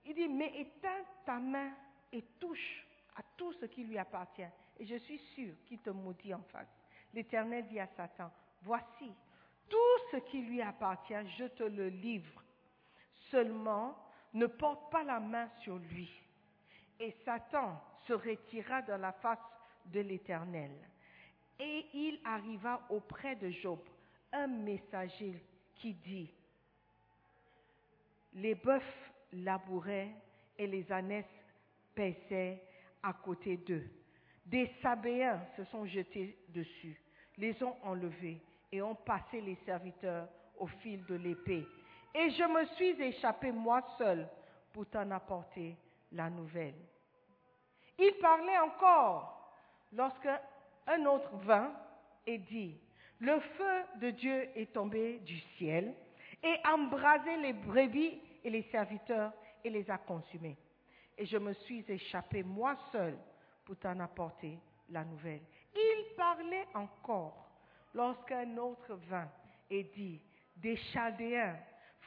Il 0.04 0.14
dit, 0.14 0.28
mais 0.28 0.52
éteins 0.58 1.04
ta 1.24 1.38
main 1.38 1.70
et 2.10 2.22
touche 2.40 2.84
à 3.16 3.22
tout 3.36 3.52
ce 3.52 3.66
qui 3.66 3.84
lui 3.84 3.98
appartient. 3.98 4.50
Et 4.80 4.86
je 4.86 4.96
suis 4.96 5.18
sûr 5.36 5.54
qu'il 5.66 5.78
te 5.78 5.90
maudit 5.90 6.34
en 6.34 6.42
face. 6.50 6.68
L'Éternel 7.14 7.68
dit 7.68 7.78
à 7.78 7.86
Satan, 7.96 8.32
voici, 8.62 9.12
tout 9.68 9.98
ce 10.10 10.16
qui 10.28 10.42
lui 10.42 10.60
appartient, 10.60 11.14
je 11.38 11.44
te 11.44 11.62
le 11.62 11.88
livre. 11.88 12.42
Seulement, 13.30 13.96
ne 14.34 14.46
porte 14.46 14.90
pas 14.90 15.04
la 15.04 15.20
main 15.20 15.48
sur 15.60 15.76
lui. 15.76 16.10
Et 16.98 17.12
Satan 17.24 17.80
se 18.06 18.12
retira 18.12 18.82
de 18.82 18.92
la 18.92 19.12
face 19.12 19.38
de 19.86 20.00
l'Éternel. 20.00 20.70
Et 21.58 21.86
il 21.94 22.20
arriva 22.24 22.82
auprès 22.90 23.36
de 23.36 23.50
Job 23.50 23.80
un 24.32 24.46
messager 24.46 25.42
qui 25.76 25.94
dit, 25.94 26.30
les 28.34 28.54
bœufs 28.54 28.82
labouraient 29.32 30.14
et 30.58 30.66
les 30.66 30.90
ânesses 30.92 31.24
paissaient 31.94 32.62
à 33.02 33.12
côté 33.12 33.56
d'eux. 33.56 33.88
Des 34.44 34.70
Sabéens 34.82 35.40
se 35.56 35.64
sont 35.64 35.86
jetés 35.86 36.38
dessus, 36.48 37.00
les 37.36 37.60
ont 37.62 37.76
enlevés 37.82 38.40
et 38.70 38.82
ont 38.82 38.94
passé 38.94 39.40
les 39.40 39.56
serviteurs 39.64 40.28
au 40.58 40.66
fil 40.66 41.04
de 41.06 41.14
l'épée. 41.14 41.66
Et 42.14 42.30
je 42.30 42.44
me 42.44 42.64
suis 42.76 43.00
échappé 43.02 43.50
moi 43.52 43.82
seul 43.98 44.28
pour 44.72 44.86
t'en 44.86 45.10
apporter 45.10 45.76
la 46.12 46.30
nouvelle. 46.30 46.74
Il 47.98 48.12
parlait 48.20 48.58
encore 48.58 49.50
lorsque 49.92 50.28
un 50.86 51.04
autre 51.06 51.34
vint 51.38 51.72
et 52.26 52.38
dit, 52.38 52.78
le 53.20 53.40
feu 53.40 53.82
de 54.00 54.10
Dieu 54.10 54.48
est 54.54 54.72
tombé 54.72 55.18
du 55.20 55.38
ciel 55.56 55.94
et 56.42 56.56
embrasé 56.68 57.36
les 57.38 57.52
brebis 57.52 58.20
et 58.44 58.50
les 58.50 58.62
serviteurs 58.64 59.32
et 59.64 59.70
les 59.70 59.90
a 59.90 59.98
consumés. 59.98 60.56
Et 61.16 61.24
je 61.24 61.38
me 61.38 61.54
suis 61.54 61.84
échappé 61.88 62.42
moi 62.42 62.76
seul 62.92 63.16
pour 63.64 63.76
t'en 63.76 63.98
apporter 64.00 64.58
la 64.90 65.04
nouvelle. 65.04 65.40
Il 65.74 66.14
parlait 66.16 66.66
encore 66.74 67.48
lorsqu'un 67.94 68.56
autre 68.58 68.94
vint 69.08 69.28
et 69.70 69.84
dit, 69.96 70.20
des 70.56 70.76
Chaldéens 70.92 71.56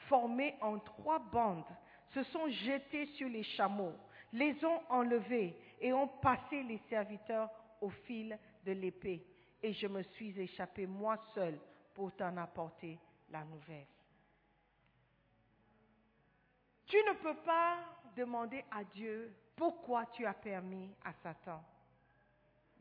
formés 0.07 0.55
en 0.61 0.77
trois 0.79 1.19
bandes 1.19 1.65
se 2.13 2.23
sont 2.23 2.47
jetés 2.49 3.07
sur 3.17 3.27
les 3.29 3.43
chameaux, 3.43 3.95
les 4.31 4.63
ont 4.63 4.81
enlevés 4.89 5.55
et 5.79 5.93
ont 5.93 6.07
passé 6.07 6.63
les 6.63 6.79
serviteurs 6.89 7.49
au 7.81 7.89
fil 7.89 8.37
de 8.65 8.71
l'épée. 8.71 9.25
Et 9.61 9.73
je 9.73 9.87
me 9.87 10.03
suis 10.03 10.39
échappé 10.39 10.85
moi 10.87 11.17
seul 11.33 11.59
pour 11.93 12.15
t'en 12.15 12.35
apporter 12.37 12.99
la 13.29 13.43
nouvelle. 13.43 13.87
Tu 16.85 16.97
ne 16.97 17.13
peux 17.21 17.35
pas 17.43 17.77
demander 18.15 18.63
à 18.71 18.83
Dieu 18.83 19.33
pourquoi 19.55 20.05
tu 20.07 20.25
as 20.25 20.33
permis 20.33 20.89
à 21.03 21.13
Satan 21.21 21.63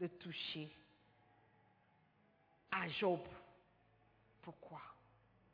de 0.00 0.06
toucher 0.06 0.70
à 2.70 2.88
Job. 2.88 3.20
Pourquoi? 4.40 4.80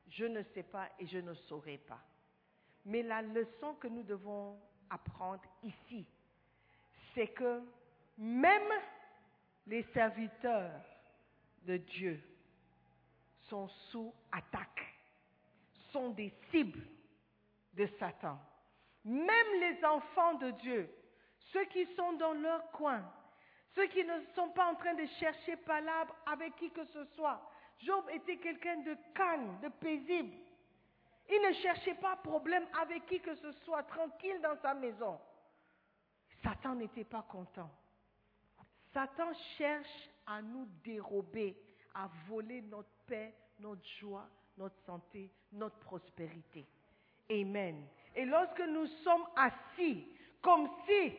Je 0.08 0.26
ne 0.26 0.42
sais 0.54 0.62
pas 0.62 0.88
et 0.98 1.06
je 1.06 1.18
ne 1.18 1.34
saurais 1.34 1.78
pas. 1.78 2.00
Mais 2.84 3.02
la 3.02 3.22
leçon 3.22 3.74
que 3.74 3.88
nous 3.88 4.02
devons 4.02 4.60
apprendre 4.90 5.42
ici, 5.62 6.06
c'est 7.14 7.28
que 7.28 7.62
même 8.18 8.72
les 9.66 9.82
serviteurs 9.94 10.80
de 11.62 11.76
Dieu 11.76 12.20
sont 13.48 13.68
sous 13.90 14.12
attaque, 14.32 14.94
sont 15.92 16.10
des 16.10 16.32
cibles 16.50 16.86
de 17.74 17.86
Satan. 17.98 18.38
Même 19.04 19.60
les 19.60 19.84
enfants 19.84 20.34
de 20.34 20.50
Dieu, 20.52 20.90
ceux 21.52 21.64
qui 21.66 21.86
sont 21.94 22.14
dans 22.14 22.32
leur 22.32 22.70
coin, 22.72 23.02
ceux 23.74 23.86
qui 23.86 24.04
ne 24.04 24.20
sont 24.34 24.50
pas 24.50 24.66
en 24.66 24.74
train 24.76 24.94
de 24.94 25.06
chercher 25.18 25.56
palabre 25.56 26.14
avec 26.26 26.54
qui 26.56 26.70
que 26.70 26.84
ce 26.84 27.04
soit. 27.16 27.40
Job 27.80 28.04
était 28.12 28.36
quelqu'un 28.36 28.76
de 28.78 28.96
calme, 29.14 29.58
de 29.62 29.68
paisible. 29.68 30.36
Il 31.28 31.42
ne 31.42 31.52
cherchait 31.54 31.94
pas 31.94 32.16
problème 32.16 32.66
avec 32.80 33.06
qui 33.06 33.20
que 33.20 33.34
ce 33.34 33.50
soit, 33.64 33.82
tranquille 33.84 34.40
dans 34.42 34.56
sa 34.62 34.74
maison. 34.74 35.18
Satan 36.44 36.74
n'était 36.74 37.04
pas 37.04 37.22
content. 37.22 37.70
Satan 38.92 39.32
cherche 39.56 40.10
à 40.26 40.42
nous 40.42 40.66
dérober, 40.84 41.56
à 41.94 42.08
voler 42.28 42.60
notre 42.62 42.92
paix, 43.06 43.34
notre 43.58 43.84
joie, 43.98 44.28
notre 44.58 44.78
santé, 44.84 45.30
notre 45.52 45.78
prospérité. 45.80 46.66
Amen. 47.30 47.86
Et 48.14 48.26
lorsque 48.26 48.60
nous 48.60 48.86
sommes 49.02 49.26
assis, 49.34 50.06
comme 50.42 50.68
si 50.86 51.12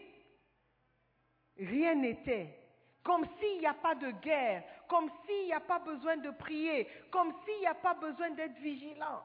rien 1.57 1.95
n'était. 1.95 2.61
Comme 3.03 3.25
s'il 3.39 3.59
n'y 3.59 3.67
a 3.67 3.73
pas 3.73 3.93
de 3.93 4.09
guerre, 4.21 4.63
comme 4.87 5.09
s'il 5.25 5.45
n'y 5.45 5.53
a 5.53 5.59
pas 5.59 5.79
besoin 5.79 6.17
de 6.17 6.31
prier, 6.31 6.87
comme 7.11 7.33
s'il 7.43 7.59
n'y 7.59 7.67
a 7.67 7.75
pas 7.75 7.93
besoin 7.93 8.31
d'être 8.31 8.57
vigilant. 8.57 9.23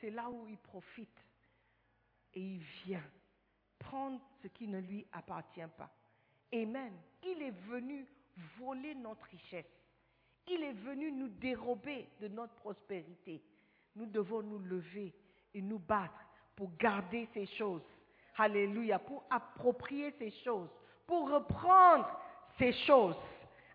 C'est 0.00 0.10
là 0.10 0.28
où 0.28 0.48
il 0.48 0.58
profite. 0.58 1.16
Et 2.34 2.40
il 2.40 2.58
vient 2.84 3.04
prendre 3.84 4.20
ce 4.42 4.48
qui 4.48 4.66
ne 4.68 4.78
lui 4.80 5.06
appartient 5.12 5.60
pas. 5.76 5.90
Amen. 6.52 6.92
Il 7.22 7.42
est 7.42 7.58
venu 7.68 8.06
voler 8.58 8.94
notre 8.94 9.24
richesse. 9.26 9.70
Il 10.48 10.62
est 10.62 10.72
venu 10.72 11.10
nous 11.10 11.28
dérober 11.28 12.08
de 12.20 12.28
notre 12.28 12.54
prospérité. 12.54 13.42
Nous 13.96 14.06
devons 14.06 14.42
nous 14.42 14.58
lever 14.58 15.12
et 15.54 15.62
nous 15.62 15.78
battre 15.78 16.20
pour 16.56 16.70
garder 16.76 17.28
ces 17.32 17.46
choses. 17.46 17.82
Alléluia, 18.36 18.98
pour 18.98 19.24
approprier 19.30 20.14
ces 20.18 20.30
choses 20.44 20.68
pour 21.06 21.30
reprendre 21.30 22.08
ces 22.58 22.72
choses. 22.86 23.16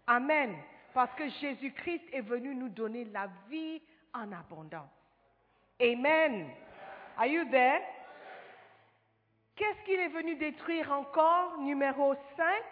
Amen. 0.07 0.55
Parce 0.93 1.13
que 1.15 1.29
Jésus-Christ 1.29 2.03
est 2.11 2.21
venu 2.21 2.55
nous 2.55 2.69
donner 2.69 3.05
la 3.05 3.29
vie 3.49 3.81
en 4.13 4.31
abondance. 4.31 4.89
Amen. 5.81 6.47
Are 7.17 7.27
you 7.27 7.45
there? 7.49 7.81
Qu'est-ce 9.59 9.83
qu'il 9.83 9.99
est 9.99 10.07
venu 10.07 10.37
détruire 10.37 10.89
encore 10.89 11.57
Numéro 11.57 12.15
5. 12.37 12.63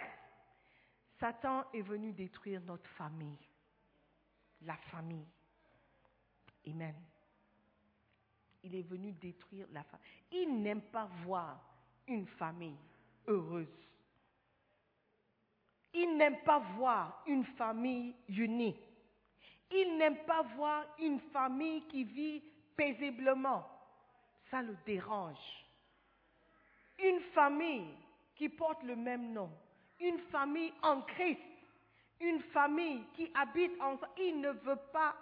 Satan 1.20 1.66
est 1.74 1.82
venu 1.82 2.14
détruire 2.14 2.62
notre 2.62 2.90
famille. 2.92 3.46
La 4.62 4.78
famille. 4.78 5.28
Amen. 6.66 6.96
Il 8.64 8.74
est 8.74 8.88
venu 8.88 9.12
détruire 9.12 9.68
la 9.74 9.84
famille. 9.84 10.08
Il 10.32 10.62
n'aime 10.62 10.82
pas 10.84 11.10
voir 11.26 11.60
une 12.08 12.26
famille 12.26 12.80
heureuse. 13.28 13.68
Il 15.94 16.16
n'aime 16.16 16.42
pas 16.46 16.60
voir 16.78 17.22
une 17.28 17.44
famille 17.58 18.16
unie. 18.30 18.80
Il 19.72 19.98
n'aime 19.98 20.24
pas 20.24 20.44
voir 20.56 20.86
une 21.00 21.20
famille 21.34 21.86
qui 21.88 22.06
vit 22.06 22.42
paisiblement. 22.78 23.68
Ça 24.50 24.62
le 24.62 24.78
dérange. 24.86 25.67
Une 27.00 27.20
famille 27.34 27.94
qui 28.36 28.50
porte 28.50 28.84
le 28.84 28.96
même 28.96 29.34
nom. 29.34 29.50
Une 30.00 30.20
famille 30.32 30.74
en 30.82 31.02
Christ. 31.02 31.42
Une 32.20 32.42
famille 32.42 33.04
qui 33.14 33.32
habite 33.36 33.80
ensemble. 33.82 34.10
Il 34.18 34.40
ne 34.42 34.52
veut 34.52 34.80
pas 34.92 35.16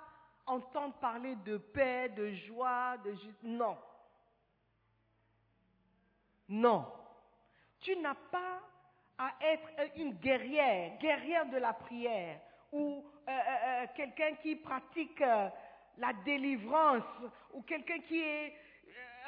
entendre 0.46 0.94
parler 0.96 1.36
de 1.46 1.58
paix, 1.58 2.10
de 2.10 2.32
joie, 2.32 2.98
de. 3.04 3.16
Non. 3.44 3.78
Non. 6.48 6.86
Tu 7.80 7.96
n'as 7.98 8.16
pas 8.32 8.62
à 9.18 9.34
être 9.42 9.70
une 9.96 10.14
guerrière, 10.14 10.98
guerrière 11.00 11.46
de 11.48 11.58
la 11.58 11.74
prière, 11.74 12.40
ou 12.72 13.06
euh, 13.28 13.32
euh, 13.32 13.84
euh, 13.84 13.86
quelqu'un 13.96 14.36
qui 14.42 14.56
pratique 14.56 15.20
la 15.20 16.14
délivrance, 16.26 17.04
ou 17.54 17.62
quelqu'un 17.62 18.00
qui 18.00 18.20
est 18.20 18.54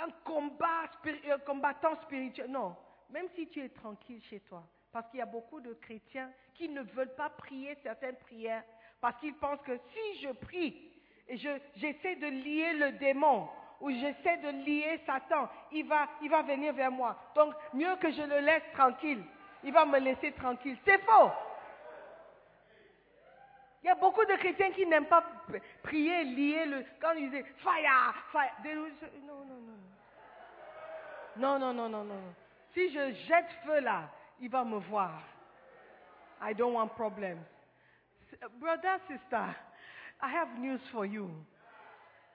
un 0.03 0.09
combat, 0.23 0.83
un 1.31 1.37
combattant 1.39 1.95
spirituel. 2.03 2.49
Non. 2.51 2.75
Même 3.09 3.27
si 3.35 3.47
tu 3.47 3.63
es 3.63 3.69
tranquille 3.69 4.21
chez 4.29 4.39
toi. 4.41 4.63
Parce 4.91 5.09
qu'il 5.09 5.19
y 5.19 5.23
a 5.23 5.25
beaucoup 5.27 5.59
de 5.61 5.73
chrétiens 5.73 6.29
qui 6.53 6.69
ne 6.69 6.81
veulent 6.81 7.15
pas 7.15 7.29
prier 7.29 7.75
certaines 7.83 8.15
prières 8.17 8.63
parce 8.99 9.15
qu'ils 9.19 9.35
pensent 9.35 9.61
que 9.61 9.77
si 9.93 10.19
je 10.21 10.31
prie 10.31 10.91
et 11.27 11.37
je- 11.37 11.59
j'essaie 11.75 12.15
de 12.15 12.27
lier 12.27 12.73
le 12.73 12.91
démon 12.93 13.47
ou 13.79 13.91
j'essaie 13.91 14.37
de 14.37 14.49
lier 14.65 14.99
Satan, 15.05 15.47
il 15.71 15.85
va, 15.87 16.07
il 16.21 16.29
va 16.29 16.41
venir 16.41 16.73
vers 16.73 16.91
moi. 16.91 17.15
Donc, 17.35 17.53
mieux 17.73 17.95
que 17.97 18.11
je 18.11 18.23
le 18.23 18.39
laisse 18.39 18.63
tranquille. 18.73 19.23
Il 19.63 19.71
va 19.71 19.85
me 19.85 19.99
laisser 19.99 20.31
tranquille. 20.31 20.77
C'est 20.83 20.99
faux. 21.03 21.29
Il 23.83 23.87
y 23.87 23.89
a 23.89 23.95
beaucoup 23.95 24.25
de 24.25 24.35
chrétiens 24.35 24.71
qui 24.71 24.85
n'aiment 24.85 25.05
pas 25.05 25.23
prier, 25.83 26.23
lier 26.23 26.65
le. 26.65 26.85
Quand 26.99 27.13
ils 27.13 27.29
disent 27.29 27.45
fire, 27.57 28.13
fire. 28.31 28.51
Non, 28.63 29.45
non, 29.45 29.61
non. 29.61 29.77
Non, 31.37 31.59
non, 31.59 31.73
non, 31.73 31.89
non, 31.89 32.03
non. 32.03 32.35
Si 32.73 32.89
je 32.89 33.13
jette 33.27 33.51
feu 33.65 33.79
là, 33.79 34.09
il 34.39 34.49
va 34.49 34.63
me 34.63 34.77
voir. 34.77 35.21
I 36.41 36.53
don't 36.53 36.73
want 36.73 36.89
problems. 36.95 37.43
Brother, 38.59 38.99
sister, 39.07 39.55
I 40.21 40.29
have 40.29 40.59
news 40.59 40.79
for 40.91 41.05
you. 41.05 41.29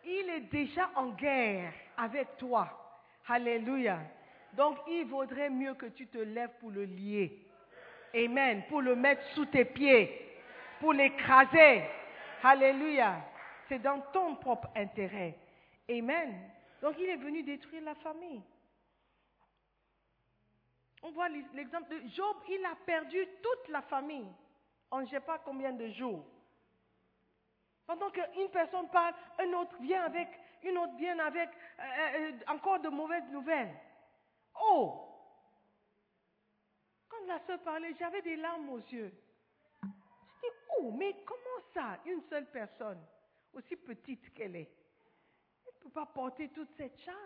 Il 0.04 0.30
est 0.30 0.50
déjà 0.50 0.90
en 0.96 1.10
guerre 1.10 1.72
avec 1.96 2.36
toi. 2.38 2.68
Alléluia. 3.28 3.98
Donc, 4.54 4.78
il 4.88 5.04
vaudrait 5.06 5.50
mieux 5.50 5.74
que 5.74 5.86
tu 5.86 6.06
te 6.06 6.18
lèves 6.18 6.50
pour 6.60 6.70
le 6.70 6.84
lier. 6.84 7.46
Amen. 8.14 8.62
Pour 8.68 8.82
le 8.82 8.96
mettre 8.96 9.22
sous 9.34 9.46
tes 9.46 9.64
pieds. 9.64 10.31
Pour 10.82 10.94
l'écraser. 10.94 11.84
Alléluia. 12.42 13.24
C'est 13.68 13.78
dans 13.78 14.00
ton 14.12 14.34
propre 14.34 14.68
intérêt. 14.74 15.38
Amen. 15.88 16.50
Donc, 16.82 16.96
il 16.98 17.08
est 17.08 17.16
venu 17.16 17.44
détruire 17.44 17.84
la 17.84 17.94
famille. 17.94 18.42
On 21.04 21.12
voit 21.12 21.28
l'exemple 21.28 21.88
de 21.88 22.08
Job, 22.08 22.36
il 22.48 22.64
a 22.64 22.74
perdu 22.84 23.16
toute 23.40 23.68
la 23.68 23.82
famille 23.82 24.26
en 24.90 25.02
ne 25.02 25.06
sais 25.06 25.20
pas 25.20 25.38
combien 25.44 25.72
de 25.72 25.88
jours. 25.90 26.24
Pendant 27.86 28.10
qu'une 28.10 28.50
personne 28.52 28.88
parle, 28.88 29.14
un 29.38 29.52
autre 29.52 29.76
vient 29.80 30.02
avec, 30.02 30.28
une 30.64 30.78
autre 30.78 30.96
vient 30.96 31.18
avec 31.20 31.48
euh, 31.78 31.82
euh, 31.82 32.32
encore 32.48 32.80
de 32.80 32.88
mauvaises 32.88 33.30
nouvelles. 33.30 33.72
Oh 34.60 35.08
Quand 37.08 37.24
la 37.28 37.38
sœur 37.46 37.60
parlait, 37.60 37.94
j'avais 38.00 38.22
des 38.22 38.36
larmes 38.36 38.68
aux 38.68 38.82
yeux. 38.90 39.12
Oh, 40.82 40.90
mais 40.98 41.14
comment 41.24 41.60
ça, 41.72 41.98
une 42.06 42.20
seule 42.28 42.46
personne, 42.50 43.00
aussi 43.52 43.76
petite 43.76 44.32
qu'elle 44.34 44.56
est, 44.56 44.70
elle 45.66 45.72
ne 45.76 45.80
peut 45.84 45.90
pas 45.90 46.06
porter 46.06 46.48
toute 46.48 46.70
cette 46.76 46.98
charge 47.00 47.16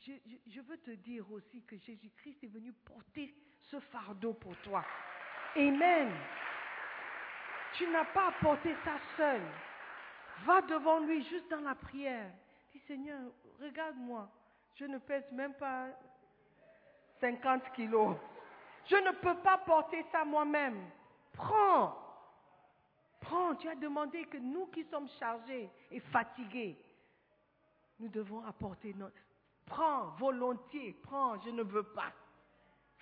je, 0.00 0.12
je- 0.24 0.50
je 0.52 0.60
veux 0.62 0.78
te 0.78 0.92
dire 0.92 1.30
aussi 1.32 1.62
que 1.64 1.76
Jésus-Christ 1.76 2.42
est 2.44 2.46
venu 2.48 2.72
porter 2.72 3.34
ce 3.62 3.78
fardeau 3.80 4.32
pour 4.32 4.56
toi. 4.62 4.82
Amen. 5.56 6.10
Tu 7.74 7.86
n'as 7.88 8.04
pas 8.06 8.28
à 8.28 8.32
porter 8.40 8.74
ça 8.84 8.98
seul. 9.16 9.42
Va 10.46 10.62
devant 10.62 11.00
lui 11.00 11.22
juste 11.24 11.50
dans 11.50 11.60
la 11.60 11.74
prière. 11.74 12.30
Dis 12.72 12.78
Seigneur, 12.86 13.20
regarde-moi. 13.60 14.30
Je 14.76 14.84
ne 14.86 14.96
pèse 14.98 15.30
même 15.32 15.54
pas 15.54 15.88
50 17.20 17.70
kilos. 17.72 18.16
Je 18.86 18.96
ne 18.96 19.10
peux 19.20 19.36
pas 19.42 19.58
porter 19.58 20.02
ça 20.12 20.24
moi-même. 20.24 20.80
Prends. 21.34 22.07
Prends. 23.28 23.54
Tu 23.56 23.68
as 23.68 23.74
demandé 23.74 24.24
que 24.24 24.38
nous 24.38 24.66
qui 24.66 24.84
sommes 24.84 25.08
chargés 25.18 25.68
et 25.90 26.00
fatigués, 26.00 26.76
nous 27.98 28.08
devons 28.08 28.44
apporter 28.44 28.94
notre... 28.94 29.16
Prends 29.66 30.06
volontiers, 30.18 30.94
prends, 31.02 31.38
je 31.42 31.50
ne 31.50 31.62
veux 31.62 31.82
pas. 31.82 32.10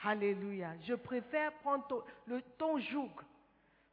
Alléluia. 0.03 0.74
Je 0.83 0.95
préfère 0.95 1.53
prendre 1.59 2.05
ton, 2.59 2.79
joug. 2.79 3.11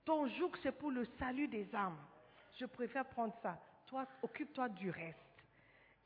Ton 0.05 0.27
joug, 0.27 0.51
c'est 0.63 0.71
pour 0.71 0.89
le 0.89 1.05
salut 1.19 1.47
des 1.47 1.67
âmes. 1.75 1.97
Je 2.59 2.65
préfère 2.65 3.05
prendre 3.05 3.33
ça. 3.43 3.59
Toi, 3.85 4.07
occupe-toi 4.23 4.69
du 4.69 4.89
reste. 4.89 5.17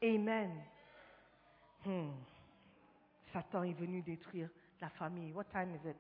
Amen. 0.04 0.62
Hmm. 1.86 2.12
Satan 3.32 3.64
est 3.64 3.74
venu 3.74 4.02
détruire 4.02 4.50
la 4.82 4.90
famille. 4.90 5.32
What 5.32 5.46
time 5.46 5.74
is 5.74 5.90
it? 5.90 5.98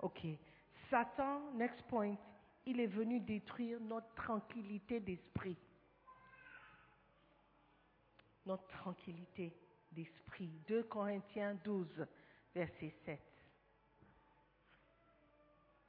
OK. 0.00 0.20
Satan, 0.90 1.52
next 1.54 1.82
point, 1.88 2.16
il 2.66 2.80
est 2.80 2.86
venu 2.86 3.20
détruire 3.20 3.80
notre 3.80 4.12
tranquillité 4.14 5.00
d'esprit. 5.00 5.56
Notre 8.46 8.66
tranquillité 8.68 9.52
d'esprit. 9.92 10.50
2 10.68 10.84
Corinthiens 10.84 11.54
12, 11.64 12.06
verset 12.54 12.94
7. 13.04 13.20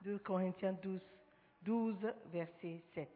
2 0.01 0.17
Corinthiens 0.19 0.73
12, 0.73 0.99
12, 1.63 2.13
verset 2.31 2.81
7. 2.93 3.09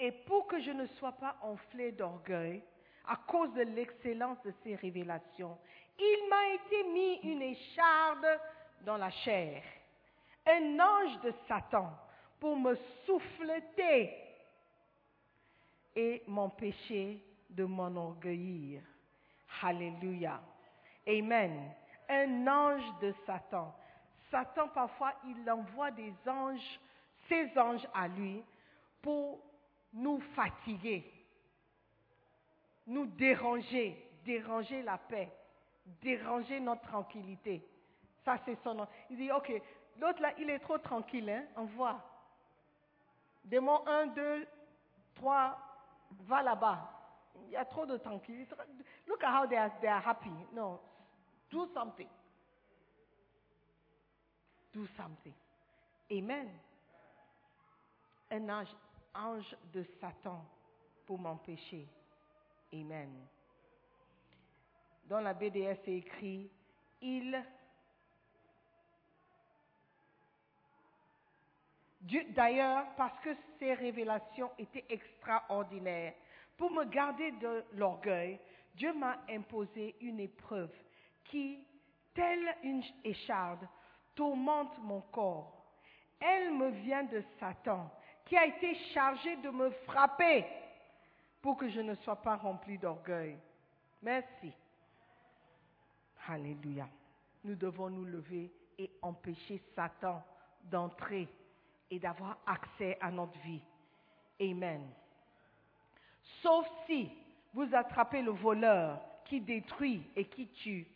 Et 0.00 0.12
pour 0.26 0.46
que 0.48 0.60
je 0.60 0.70
ne 0.70 0.86
sois 0.98 1.12
pas 1.12 1.36
enflé 1.42 1.92
d'orgueil 1.92 2.62
à 3.06 3.16
cause 3.28 3.52
de 3.54 3.62
l'excellence 3.62 4.42
de 4.42 4.52
ces 4.62 4.74
révélations, 4.74 5.56
il 5.98 6.28
m'a 6.28 6.48
été 6.54 6.84
mis 6.92 7.32
une 7.32 7.42
écharde 7.42 8.40
dans 8.84 8.96
la 8.96 9.10
chair, 9.10 9.62
un 10.46 10.78
ange 10.78 11.20
de 11.22 11.32
Satan 11.48 11.90
pour 12.38 12.56
me 12.56 12.76
souffleter 13.06 14.10
et 15.96 16.22
m'empêcher 16.26 17.22
de 17.50 17.64
m'enorgueillir. 17.64 18.82
Alléluia. 19.62 20.40
Amen. 21.06 21.72
Un 22.08 22.46
ange 22.46 22.98
de 23.00 23.14
Satan. 23.24 23.74
Satan, 24.30 24.68
parfois, 24.68 25.14
il 25.26 25.48
envoie 25.50 25.90
des 25.92 26.12
anges, 26.26 26.80
ses 27.28 27.56
anges 27.56 27.86
à 27.94 28.08
lui, 28.08 28.42
pour 29.00 29.40
nous 29.92 30.18
fatiguer, 30.34 31.04
nous 32.86 33.06
déranger, 33.06 34.10
déranger 34.24 34.82
la 34.82 34.98
paix, 34.98 35.30
déranger 36.02 36.58
notre 36.58 36.82
tranquillité. 36.82 37.62
Ça, 38.24 38.38
c'est 38.44 38.58
son 38.64 38.74
nom. 38.74 38.86
Il 39.10 39.18
dit, 39.18 39.30
OK, 39.30 39.52
l'autre 40.00 40.20
là, 40.20 40.32
il 40.38 40.50
est 40.50 40.58
trop 40.58 40.78
tranquille, 40.78 41.28
hein, 41.30 41.44
envoie. 41.56 42.00
Démon 43.44 43.86
1, 43.86 44.06
2, 44.08 44.46
3, 45.16 45.58
va 46.20 46.42
là-bas. 46.42 46.90
Il 47.46 47.50
y 47.50 47.56
a 47.56 47.64
trop 47.64 47.84
de 47.84 47.96
tranquillité. 47.96 48.54
Look 49.06 49.22
at 49.22 49.30
how 49.30 49.46
they 49.46 49.56
are, 49.56 49.70
they 49.80 49.88
are 49.88 50.02
happy. 50.04 50.30
No, 50.52 50.80
do 51.50 51.66
something. 51.74 52.08
Do 54.72 54.86
something. 54.96 55.34
Amen. 56.10 56.48
Un 58.30 58.48
ange, 58.48 58.74
ange 59.14 59.56
de 59.72 59.84
Satan 60.00 60.44
pour 61.06 61.18
m'empêcher. 61.18 61.86
Amen. 62.72 63.10
Dans 65.06 65.20
la 65.20 65.34
BDS, 65.34 65.78
c'est 65.84 65.92
écrit, 65.92 66.50
il 67.00 67.44
D'ailleurs, 72.04 72.86
parce 72.96 73.18
que 73.20 73.30
ces 73.58 73.72
révélations 73.74 74.50
étaient 74.58 74.84
extraordinaires, 74.90 76.12
pour 76.56 76.70
me 76.70 76.84
garder 76.84 77.32
de 77.32 77.64
l'orgueil, 77.72 78.38
Dieu 78.74 78.92
m'a 78.92 79.18
imposé 79.30 79.96
une 80.00 80.20
épreuve 80.20 80.72
qui, 81.24 81.64
telle 82.14 82.56
une 82.62 82.82
écharde, 83.04 83.66
tourmente 84.14 84.78
mon 84.82 85.00
corps. 85.00 85.64
Elle 86.20 86.52
me 86.52 86.70
vient 86.70 87.04
de 87.04 87.22
Satan, 87.40 87.90
qui 88.26 88.36
a 88.36 88.46
été 88.46 88.74
chargé 88.92 89.36
de 89.36 89.50
me 89.50 89.70
frapper 89.86 90.44
pour 91.40 91.56
que 91.56 91.68
je 91.68 91.80
ne 91.80 91.94
sois 91.96 92.20
pas 92.20 92.36
rempli 92.36 92.78
d'orgueil. 92.78 93.38
Merci. 94.02 94.52
Alléluia. 96.28 96.88
Nous 97.44 97.54
devons 97.54 97.90
nous 97.90 98.04
lever 98.04 98.52
et 98.78 98.90
empêcher 99.02 99.62
Satan 99.74 100.22
d'entrer 100.64 101.28
et 101.90 101.98
d'avoir 101.98 102.38
accès 102.46 102.98
à 103.00 103.10
notre 103.10 103.38
vie. 103.40 103.62
Amen. 104.40 104.90
Sauf 106.42 106.66
si 106.86 107.10
vous 107.52 107.68
attrapez 107.74 108.22
le 108.22 108.32
voleur 108.32 109.00
qui 109.24 109.40
détruit 109.40 110.02
et 110.16 110.24
qui 110.26 110.48
tue, 110.48 110.86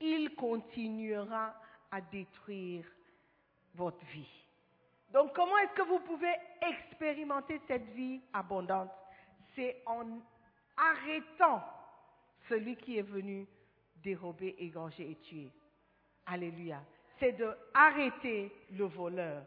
il 0.00 0.34
continuera 0.34 1.54
à 1.90 2.00
détruire 2.00 2.84
votre 3.74 4.04
vie. 4.06 4.28
Donc 5.12 5.32
comment 5.34 5.56
est-ce 5.58 5.74
que 5.74 5.88
vous 5.88 6.00
pouvez 6.00 6.34
expérimenter 6.60 7.60
cette 7.66 7.88
vie 7.94 8.20
abondante? 8.32 8.90
C'est 9.54 9.82
en 9.86 10.20
arrêtant 10.76 11.62
celui 12.48 12.76
qui 12.76 12.98
est 12.98 13.02
venu 13.02 13.46
dérober, 14.02 14.56
égorger 14.58 15.12
et 15.12 15.16
tuer. 15.16 15.50
Alléluia. 16.26 16.82
C'est 17.18 17.32
de 17.32 17.56
arrêter 17.72 18.52
le 18.72 18.84
voleur. 18.84 19.44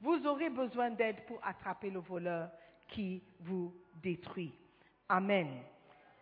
Vous 0.00 0.26
aurez 0.26 0.48
besoin 0.48 0.90
d'aide 0.90 1.24
pour 1.26 1.38
attraper 1.42 1.90
le 1.90 2.00
voleur 2.00 2.50
qui 2.88 3.22
vous 3.40 3.74
détruit. 3.94 4.54
Amen. 5.08 5.48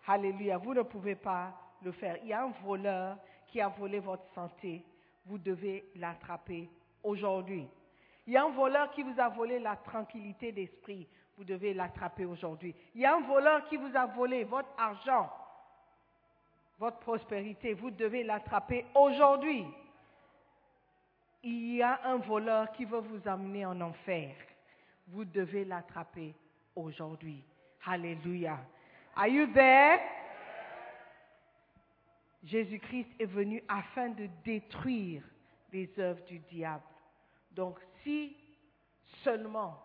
Alléluia. 0.06 0.58
Vous 0.58 0.74
ne 0.74 0.82
pouvez 0.82 1.14
pas 1.14 1.54
le 1.82 1.92
faire. 1.92 2.16
Il 2.22 2.28
y 2.28 2.32
a 2.32 2.42
un 2.42 2.52
voleur 2.64 3.18
qui 3.46 3.60
a 3.60 3.68
volé 3.68 4.00
votre 4.00 4.26
santé. 4.34 4.84
Vous 5.26 5.38
devez 5.38 5.90
l'attraper 5.96 6.68
aujourd'hui. 7.02 7.68
Il 8.26 8.32
y 8.32 8.36
a 8.36 8.44
un 8.44 8.50
voleur 8.50 8.90
qui 8.90 9.02
vous 9.02 9.18
a 9.18 9.28
volé 9.28 9.58
la 9.58 9.76
tranquillité 9.76 10.52
d'esprit. 10.52 11.06
Vous 11.36 11.44
devez 11.44 11.72
l'attraper 11.72 12.24
aujourd'hui. 12.24 12.74
Il 12.94 13.00
y 13.00 13.06
a 13.06 13.14
un 13.14 13.20
voleur 13.20 13.64
qui 13.68 13.76
vous 13.76 13.96
a 13.96 14.06
volé 14.06 14.44
votre 14.44 14.68
argent, 14.76 15.30
votre 16.78 16.98
prospérité. 16.98 17.74
Vous 17.74 17.90
devez 17.90 18.24
l'attraper 18.24 18.86
aujourd'hui. 18.94 19.64
Il 21.42 21.76
y 21.76 21.82
a 21.82 22.00
un 22.04 22.16
voleur 22.16 22.72
qui 22.72 22.84
veut 22.84 23.00
vous 23.00 23.28
amener 23.28 23.64
en 23.64 23.80
enfer. 23.80 24.34
Vous 25.08 25.24
devez 25.24 25.64
l'attraper 25.64 26.34
aujourd'hui. 26.74 27.44
Alléluia. 27.86 28.58
Are 29.16 29.28
you 29.28 29.46
there? 29.52 30.00
Jésus-Christ 32.44 33.08
est 33.18 33.26
venu 33.26 33.62
afin 33.68 34.10
de 34.10 34.28
détruire 34.44 35.22
les 35.72 35.90
œuvres 35.98 36.24
du 36.24 36.38
diable. 36.40 36.84
Donc 37.52 37.78
si 38.02 38.36
seulement 39.22 39.82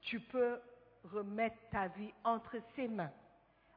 tu 0.00 0.20
peux 0.20 0.60
remettre 1.04 1.56
ta 1.70 1.88
vie 1.88 2.12
entre 2.24 2.56
ses 2.76 2.88
mains, 2.88 3.12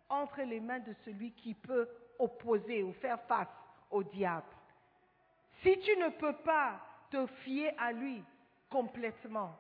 entre 0.09 0.41
les 0.41 0.59
mains 0.59 0.79
de 0.79 0.93
celui 1.05 1.31
qui 1.31 1.53
peut 1.53 1.87
opposer 2.19 2.83
ou 2.83 2.93
faire 2.93 3.21
face 3.23 3.47
au 3.89 4.03
diable. 4.03 4.45
Si 5.63 5.79
tu 5.79 5.95
ne 5.97 6.09
peux 6.09 6.35
pas 6.37 6.79
te 7.11 7.27
fier 7.43 7.73
à 7.77 7.91
lui 7.91 8.23
complètement, 8.69 9.55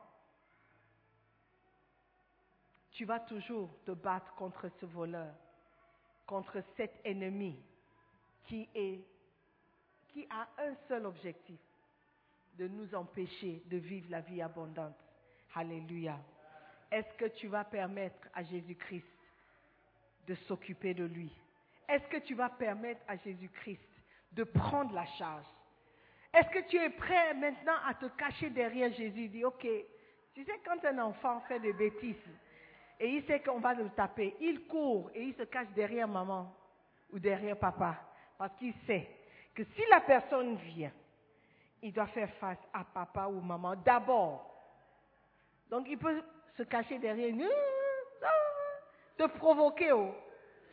tu 2.91 3.05
vas 3.05 3.19
toujours 3.19 3.69
te 3.85 3.91
battre 3.91 4.33
contre 4.35 4.69
ce 4.79 4.85
voleur, 4.85 5.33
contre 6.25 6.63
cet 6.75 6.91
ennemi 7.03 7.59
qui, 8.45 8.67
est, 8.73 9.01
qui 10.09 10.25
a 10.29 10.47
un 10.63 10.75
seul 10.87 11.05
objectif, 11.05 11.59
de 12.57 12.67
nous 12.67 12.93
empêcher 12.95 13.63
de 13.67 13.77
vivre 13.77 14.07
la 14.09 14.21
vie 14.21 14.41
abondante. 14.41 14.97
Alléluia. 15.55 16.19
Est-ce 16.91 17.13
que 17.17 17.25
tu 17.37 17.47
vas 17.47 17.63
permettre 17.63 18.27
à 18.33 18.43
Jésus-Christ 18.43 19.05
de 20.27 20.35
s'occuper 20.47 20.93
de 20.93 21.05
lui? 21.05 21.31
Est-ce 21.87 22.07
que 22.07 22.17
tu 22.17 22.35
vas 22.35 22.49
permettre 22.49 23.01
à 23.07 23.15
Jésus-Christ 23.17 23.81
de 24.33 24.43
prendre 24.43 24.93
la 24.93 25.05
charge? 25.17 25.45
Est-ce 26.33 26.49
que 26.49 26.69
tu 26.69 26.77
es 26.77 26.89
prêt 26.89 27.33
maintenant 27.33 27.75
à 27.85 27.93
te 27.93 28.05
cacher 28.05 28.49
derrière 28.49 28.91
Jésus? 28.93 29.27
Dis, 29.27 29.43
ok, 29.43 29.67
tu 30.33 30.45
sais, 30.45 30.59
quand 30.65 30.83
un 30.85 30.99
enfant 30.99 31.41
fait 31.47 31.59
des 31.59 31.73
bêtises 31.73 32.15
et 32.99 33.09
il 33.09 33.25
sait 33.25 33.41
qu'on 33.41 33.59
va 33.59 33.73
le 33.73 33.89
taper, 33.89 34.35
il 34.39 34.65
court 34.67 35.11
et 35.13 35.23
il 35.23 35.35
se 35.35 35.43
cache 35.43 35.67
derrière 35.75 36.07
maman 36.07 36.55
ou 37.11 37.19
derrière 37.19 37.57
papa 37.57 37.97
parce 38.37 38.55
qu'il 38.57 38.73
sait 38.87 39.09
que 39.53 39.63
si 39.63 39.81
la 39.89 39.99
personne 40.01 40.55
vient, 40.55 40.91
il 41.81 41.91
doit 41.91 42.07
faire 42.07 42.31
face 42.35 42.59
à 42.73 42.85
papa 42.85 43.25
ou 43.25 43.41
maman 43.41 43.75
d'abord. 43.75 44.47
Donc 45.69 45.87
il 45.89 45.97
peut 45.97 46.23
se 46.55 46.63
cacher 46.63 46.97
derrière, 46.99 47.35
te 49.17 49.23
provoquer, 49.25 49.91
oh, 49.91 50.15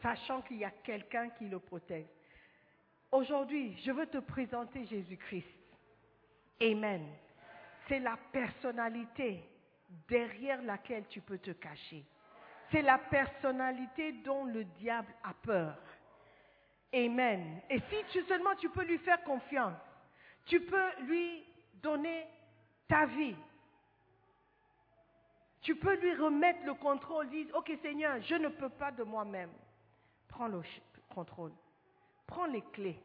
sachant 0.02 0.42
qu'il 0.42 0.58
y 0.58 0.64
a 0.64 0.70
quelqu'un 0.70 1.30
qui 1.30 1.48
le 1.48 1.58
protège. 1.58 2.06
Aujourd'hui, 3.10 3.76
je 3.84 3.90
veux 3.90 4.06
te 4.06 4.18
présenter 4.18 4.84
Jésus-Christ. 4.84 5.46
Amen. 6.60 7.06
C'est 7.88 8.00
la 8.00 8.18
personnalité 8.32 9.42
derrière 10.08 10.60
laquelle 10.62 11.06
tu 11.08 11.20
peux 11.20 11.38
te 11.38 11.52
cacher. 11.52 12.04
C'est 12.70 12.82
la 12.82 12.98
personnalité 12.98 14.12
dont 14.12 14.44
le 14.44 14.64
diable 14.64 15.12
a 15.24 15.32
peur. 15.32 15.78
Amen. 16.92 17.60
Et 17.70 17.80
si 18.12 18.22
seulement 18.26 18.54
tu 18.56 18.68
peux 18.68 18.84
lui 18.84 18.98
faire 18.98 19.22
confiance, 19.22 19.78
tu 20.44 20.60
peux 20.60 21.02
lui 21.02 21.44
donner 21.74 22.26
ta 22.88 23.06
vie. 23.06 23.36
Tu 25.62 25.76
peux 25.76 25.96
lui 25.96 26.14
remettre 26.14 26.64
le 26.64 26.74
contrôle. 26.74 27.28
Dis, 27.30 27.46
ok 27.54 27.72
Seigneur, 27.82 28.20
je 28.22 28.34
ne 28.34 28.48
peux 28.48 28.70
pas 28.70 28.90
de 28.90 29.02
moi-même. 29.02 29.50
Prends 30.28 30.48
le 30.48 30.60
contrôle. 31.08 31.52
Prends 32.28 32.46
les 32.46 32.62
clés. 32.72 33.00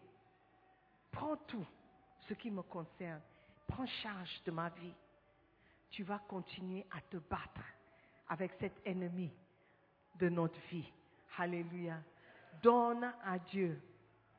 Prends 1.12 1.38
tout 1.48 1.66
ce 2.28 2.34
qui 2.36 2.52
me 2.52 2.62
concerne. 2.62 3.22
Prends 3.66 3.88
charge 3.88 4.44
de 4.46 4.52
ma 4.52 4.70
vie. 4.70 4.94
Tu 5.90 6.04
vas 6.04 6.20
continuer 6.28 6.86
à 6.92 7.02
te 7.02 7.18
battre 7.18 7.64
avec 8.30 8.52
cet 8.60 8.74
ennemi 8.86 9.32
de 10.20 10.30
notre 10.30 10.60
vie. 10.70 10.92
Alléluia. 11.38 11.98
Donne 12.62 13.12
à 13.24 13.40
Dieu 13.40 13.82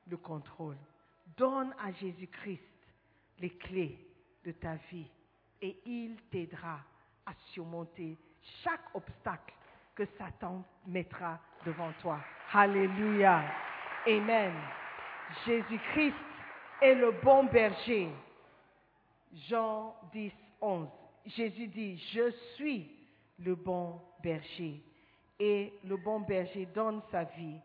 le 0.07 0.17
contrôle. 0.17 0.77
Donne 1.37 1.75
à 1.83 1.91
Jésus-Christ 1.93 2.61
les 3.39 3.51
clés 3.57 3.99
de 4.45 4.53
ta 4.53 4.75
vie 4.91 5.09
et 5.63 5.81
il 5.87 6.17
t'aidera 6.31 6.81
à 7.25 7.33
surmonter 7.53 8.19
chaque 8.63 8.95
obstacle 8.95 9.55
que 9.95 10.05
Satan 10.19 10.63
mettra 10.87 11.41
devant 11.65 11.93
toi. 12.03 12.21
Alléluia. 12.53 13.43
Amen. 14.07 14.53
Jésus-Christ 15.47 16.15
est 16.83 16.95
le 16.95 17.13
bon 17.23 17.45
berger. 17.45 18.11
Jean 19.49 19.95
10, 20.13 20.33
11. 20.61 20.89
Jésus 21.27 21.69
dit, 21.69 21.97
je 22.13 22.31
suis 22.55 22.91
le 23.39 23.55
bon 23.55 24.01
berger. 24.23 24.83
Et 25.39 25.73
le 25.85 25.97
bon 25.97 26.21
berger 26.21 26.67
donne 26.67 27.01
sa 27.11 27.25
vie 27.25 27.59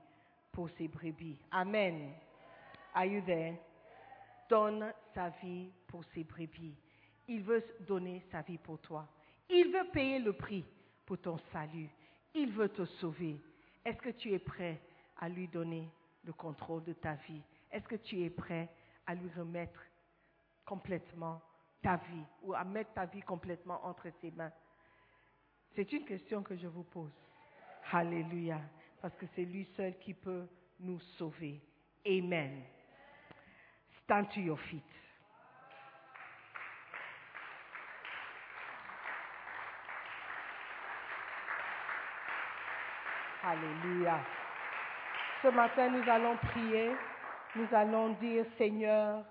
pour 0.51 0.69
ses 0.77 0.87
brebis. 0.87 1.37
Amen. 1.51 2.13
Are 2.93 3.05
you 3.05 3.21
there? 3.25 3.55
Donne 4.49 4.93
sa 5.13 5.29
vie 5.43 5.69
pour 5.87 6.03
ses 6.13 6.23
brebis. 6.23 6.75
Il 7.27 7.43
veut 7.43 7.63
donner 7.81 8.23
sa 8.31 8.41
vie 8.41 8.57
pour 8.57 8.79
toi. 8.79 9.07
Il 9.49 9.71
veut 9.71 9.89
payer 9.91 10.19
le 10.19 10.33
prix 10.33 10.65
pour 11.05 11.19
ton 11.19 11.37
salut. 11.51 11.89
Il 12.33 12.51
veut 12.51 12.69
te 12.69 12.85
sauver. 12.85 13.35
Est-ce 13.85 13.97
que 13.97 14.09
tu 14.09 14.31
es 14.33 14.39
prêt 14.39 14.79
à 15.19 15.29
lui 15.29 15.47
donner 15.47 15.89
le 16.23 16.33
contrôle 16.33 16.83
de 16.83 16.93
ta 16.93 17.13
vie 17.13 17.41
Est-ce 17.71 17.87
que 17.87 17.95
tu 17.95 18.21
es 18.23 18.29
prêt 18.29 18.69
à 19.05 19.15
lui 19.15 19.29
remettre 19.35 19.81
complètement 20.65 21.41
ta 21.81 21.97
vie 21.97 22.25
ou 22.43 22.53
à 22.53 22.63
mettre 22.63 22.93
ta 22.93 23.05
vie 23.05 23.21
complètement 23.21 23.85
entre 23.85 24.09
ses 24.21 24.31
mains? 24.31 24.51
C'est 25.75 25.91
une 25.93 26.05
question 26.05 26.43
que 26.43 26.55
je 26.55 26.67
vous 26.67 26.83
pose. 26.83 27.13
Alléluia. 27.91 28.59
Parce 29.01 29.15
que 29.15 29.25
c'est 29.35 29.45
lui 29.45 29.65
seul 29.77 29.97
qui 29.99 30.13
peut 30.13 30.47
nous 30.79 30.99
sauver. 31.17 31.61
Amen. 32.05 32.63
Stand 34.03 34.29
to 34.33 34.41
your 34.41 34.59
feet. 34.59 34.83
Alléluia. 43.43 44.38
Ce 45.41 45.47
matin, 45.47 45.89
nous 45.89 46.09
allons 46.09 46.35
prier. 46.35 46.91
Nous 47.55 47.67
allons 47.71 48.09
dire, 48.19 48.45
Seigneur, 48.57 49.23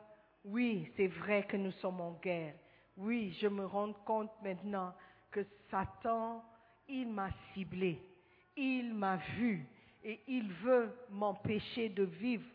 oui, 0.43 0.91
c'est 0.97 1.09
vrai 1.09 1.43
que 1.43 1.57
nous 1.59 1.73
sommes 1.73 2.01
en 2.01 2.13
guerre. 2.23 2.55
Oui, 2.97 3.37
je 3.41 3.47
me 3.47 3.67
rends 3.67 3.93
compte 3.93 4.33
maintenant 4.43 4.95
que 5.31 5.41
Satan, 5.71 6.43
il 6.89 7.09
m'a 7.13 7.29
ciblé. 7.53 8.01
Il 8.57 8.95
m'a 8.95 9.17
vu 9.37 9.67
et 10.03 10.23
il 10.27 10.51
veut 10.65 10.97
m'empêcher 11.11 11.91
de 11.91 12.05
vivre 12.05 12.49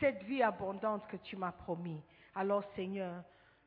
cette 0.00 0.24
vie 0.24 0.42
abondante 0.42 1.06
que 1.06 1.16
tu 1.18 1.36
m'as 1.36 1.52
promis. 1.52 2.02
Alors 2.34 2.64
Seigneur, 2.74 3.22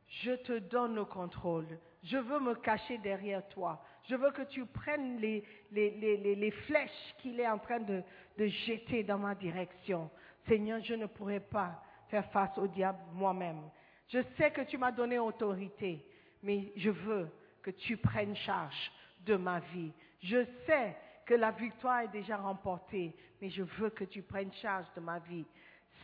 je 0.08 0.32
te 0.32 0.60
donne 0.60 0.96
le 0.96 1.06
contrôle. 1.06 1.80
Je 2.04 2.18
veux 2.18 2.40
me 2.40 2.56
cacher 2.56 2.98
derrière 2.98 3.48
toi. 3.48 3.82
Je 4.04 4.16
veux 4.16 4.32
que 4.32 4.42
tu 4.44 4.66
prennes 4.66 5.18
les, 5.20 6.52
flèches 6.66 7.16
qu'il 7.20 7.40
est 7.40 7.48
en 7.48 7.60
train 7.60 7.80
de, 7.80 8.04
de 8.38 8.48
jeter 8.48 9.04
dans 9.04 9.18
ma 9.18 9.36
direction. 9.36 10.10
Seigneur, 10.48 10.82
je 10.84 10.96
ne 10.96 11.06
pourrai 11.06 11.40
pas 11.40 11.82
faire 12.10 12.26
face 12.32 12.58
au 12.58 12.68
diable 12.68 13.00
moi-même. 13.14 13.62
Je 14.08 14.20
sais 14.38 14.52
que 14.52 14.62
tu 14.62 14.78
m'as 14.78 14.92
donné 14.92 15.20
autorité, 15.20 16.06
mais 16.44 16.72
je 16.76 16.90
veux 16.90 17.30
que 17.62 17.72
tu 17.72 17.96
prennes 17.98 18.36
charge 18.36 18.92
de 19.26 19.36
ma 19.36 19.60
vie. 19.60 19.92
Je 20.22 20.46
sais 20.66 20.96
que 21.26 21.34
la 21.34 21.52
victoire 21.52 22.02
est 22.02 22.10
déjà 22.10 22.38
remportée, 22.38 23.16
mais 23.42 23.50
je 23.50 23.64
veux 23.64 23.90
que 23.90 24.04
tu 24.04 24.22
prennes 24.22 24.52
charge 24.54 24.88
de 24.96 25.02
ma 25.02 25.20
vie. 25.20 25.46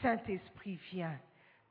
Saint-Esprit, 0.01 0.79
viens. 0.91 1.19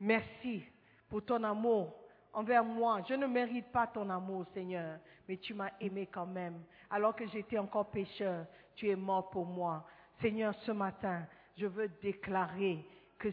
Merci 0.01 0.63
pour 1.09 1.25
ton 1.25 1.43
amour 1.43 1.95
envers 2.33 2.65
moi. 2.65 3.01
Je 3.09 3.15
ne 3.15 3.27
mérite 3.27 3.73
pas 3.73 3.87
ton 3.87 4.11
amour, 4.11 4.45
Seigneur, 4.53 4.99
mais 5.29 5.37
tu 5.39 5.55
m'as 5.55 5.73
aimé 5.81 6.09
quand 6.11 6.27
même. 6.27 6.63
Alors 6.91 7.15
que 7.15 7.27
j'étais 7.29 7.59
encore 7.59 7.91
pécheur, 7.91 8.47
tu 8.75 8.89
es 8.89 8.97
mort 8.97 9.31
pour 9.31 9.47
moi. 9.47 9.87
Seigneur, 10.21 10.55
ce 10.65 10.73
matin, 10.73 11.27
je 11.57 11.67
veux 11.67 11.89
déclarer 12.03 12.85
que 13.19 13.31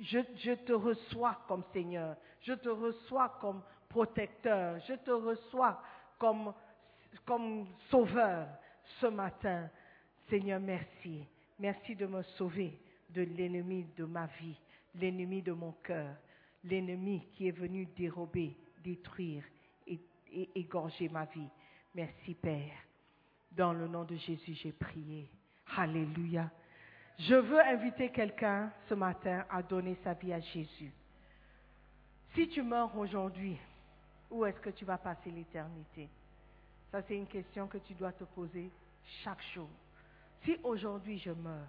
je, 0.00 0.54
te 0.54 0.72
reçois 0.72 1.38
comme 1.46 1.64
Seigneur. 1.72 2.16
Je 2.42 2.52
te 2.54 2.68
reçois 2.68 3.36
comme 3.40 3.62
protecteur. 3.88 4.80
Je 4.88 4.94
te 4.94 5.10
reçois 5.10 5.80
comme, 6.18 6.52
comme 7.24 7.66
sauveur 7.90 8.48
ce 9.00 9.06
matin. 9.06 9.68
Seigneur, 10.28 10.60
merci. 10.60 11.26
Merci 11.58 11.94
de 11.94 12.06
me 12.06 12.22
sauver 12.22 12.78
de 13.10 13.22
l'ennemi 13.22 13.86
de 13.96 14.04
ma 14.04 14.26
vie, 14.40 14.60
l'ennemi 14.94 15.40
de 15.40 15.52
mon 15.52 15.72
cœur, 15.72 16.16
l'ennemi 16.64 17.26
qui 17.32 17.48
est 17.48 17.52
venu 17.52 17.86
dérober, 17.96 18.56
détruire 18.82 19.44
et, 20.36 20.50
égorger 20.54 21.08
ma 21.08 21.24
vie. 21.24 21.48
Merci 21.94 22.34
Père. 22.34 22.76
Dans 23.50 23.72
le 23.72 23.88
nom 23.88 24.04
de 24.04 24.16
Jésus, 24.16 24.54
j'ai 24.54 24.72
prié. 24.72 25.30
Alléluia. 25.76 26.50
Je 27.18 27.34
veux 27.34 27.60
inviter 27.60 28.10
quelqu'un 28.10 28.70
ce 28.88 28.94
matin 28.94 29.46
à 29.48 29.62
donner 29.62 29.96
sa 30.04 30.12
vie 30.12 30.32
à 30.32 30.40
Jésus. 30.40 30.92
Si 32.34 32.48
tu 32.48 32.62
meurs 32.62 32.96
aujourd'hui, 32.96 33.56
où 34.30 34.44
est-ce 34.44 34.60
que 34.60 34.70
tu 34.70 34.84
vas 34.84 34.98
passer 34.98 35.30
l'éternité? 35.30 36.08
Ça, 36.90 37.00
c'est 37.02 37.16
une 37.16 37.26
question 37.26 37.66
que 37.66 37.78
tu 37.78 37.94
dois 37.94 38.12
te 38.12 38.24
poser 38.24 38.70
chaque 39.24 39.42
jour. 39.54 39.68
Si 40.44 40.56
aujourd'hui 40.62 41.18
je 41.18 41.30
meurs, 41.30 41.68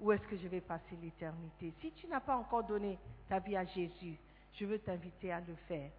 où 0.00 0.10
est-ce 0.10 0.26
que 0.26 0.36
je 0.36 0.48
vais 0.48 0.60
passer 0.60 0.96
l'éternité? 1.00 1.72
Si 1.80 1.92
tu 1.92 2.08
n'as 2.08 2.20
pas 2.20 2.36
encore 2.36 2.64
donné 2.64 2.98
ta 3.28 3.38
vie 3.38 3.56
à 3.56 3.64
Jésus, 3.64 4.18
je 4.54 4.64
veux 4.64 4.78
t'inviter 4.78 5.30
à 5.30 5.40
le 5.40 5.54
faire. 5.68 5.90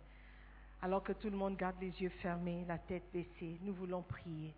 Alors 0.82 1.04
que 1.04 1.14
tout 1.14 1.30
le 1.30 1.38
monde 1.38 1.56
garde 1.56 1.76
les 1.80 2.02
yeux 2.02 2.10
fermés, 2.22 2.66
la 2.68 2.78
tête 2.78 3.04
baissée, 3.14 3.58
nous 3.62 3.74
voulons 3.74 4.02
prier. 4.02 4.54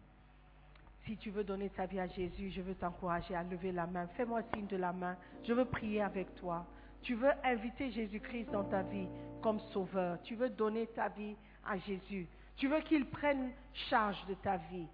Si 1.06 1.18
tu 1.18 1.32
veux 1.32 1.44
donner 1.44 1.70
ta 1.70 1.86
vie 1.86 2.00
à 2.00 2.08
Jésus, 2.08 2.50
je 2.52 2.62
veux 2.62 2.76
t'encourager 2.76 3.36
à 3.36 3.44
lever 3.44 3.74
la 3.74 3.86
main. 3.86 4.08
Fais-moi 4.16 4.42
signe 4.54 4.68
de 4.68 4.78
la 4.78 4.94
main. 4.94 5.18
Je 5.44 5.52
veux 5.52 5.66
prier 5.66 6.02
avec 6.02 6.34
toi. 6.36 6.66
Tu 7.02 7.16
veux 7.16 7.32
inviter 7.44 7.92
Jésus-Christ 7.92 8.50
dans 8.52 8.64
ta 8.64 8.84
vie 8.84 9.08
comme 9.42 9.60
sauveur. 9.74 10.18
Tu 10.24 10.36
veux 10.36 10.50
donner 10.50 10.88
ta 10.88 11.10
vie 11.10 11.36
à 11.66 11.78
Jésus. 11.78 12.26
Tu 12.56 12.70
veux 12.70 12.80
qu'il 12.80 13.06
prenne 13.06 13.52
charge 13.90 14.26
de 14.28 14.36
ta 14.36 14.56
vie. 14.56 14.88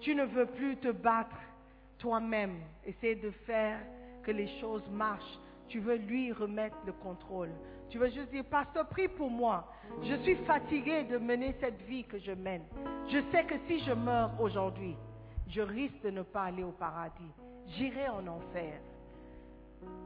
Tu 0.00 0.14
ne 0.14 0.24
veux 0.24 0.46
plus 0.46 0.78
te 0.78 0.90
battre 0.90 1.36
toi-même, 1.98 2.58
essayer 2.86 3.16
de 3.16 3.30
faire 3.30 3.78
que 4.22 4.30
les 4.30 4.48
choses 4.60 4.88
marchent. 4.90 5.38
Tu 5.68 5.78
veux 5.78 5.96
lui 5.96 6.32
remettre 6.32 6.76
le 6.86 6.92
contrôle. 6.92 7.50
Tu 7.90 7.98
veux 7.98 8.08
juste 8.08 8.30
dire, 8.30 8.44
pasteur, 8.44 8.86
prie 8.88 9.08
pour 9.08 9.30
moi. 9.30 9.66
Je 10.02 10.14
suis 10.22 10.36
fatigué 10.46 11.02
de 11.04 11.18
mener 11.18 11.54
cette 11.60 11.80
vie 11.82 12.04
que 12.04 12.18
je 12.18 12.30
mène. 12.30 12.62
Je 13.08 13.18
sais 13.32 13.44
que 13.44 13.54
si 13.66 13.80
je 13.80 13.92
meurs 13.92 14.30
aujourd'hui, 14.40 14.96
je 15.48 15.60
risque 15.60 16.00
de 16.04 16.10
ne 16.10 16.22
pas 16.22 16.44
aller 16.44 16.62
au 16.62 16.70
paradis. 16.70 17.32
J'irai 17.66 18.08
en 18.08 18.26
enfer. 18.28 18.74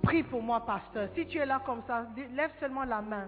Prie 0.02 0.22
pour 0.22 0.42
moi, 0.42 0.64
pasteur. 0.64 1.08
Si 1.14 1.26
tu 1.26 1.38
es 1.38 1.46
là 1.46 1.60
comme 1.66 1.82
ça, 1.86 2.06
lève 2.34 2.50
seulement 2.58 2.84
la 2.84 3.02
main. 3.02 3.26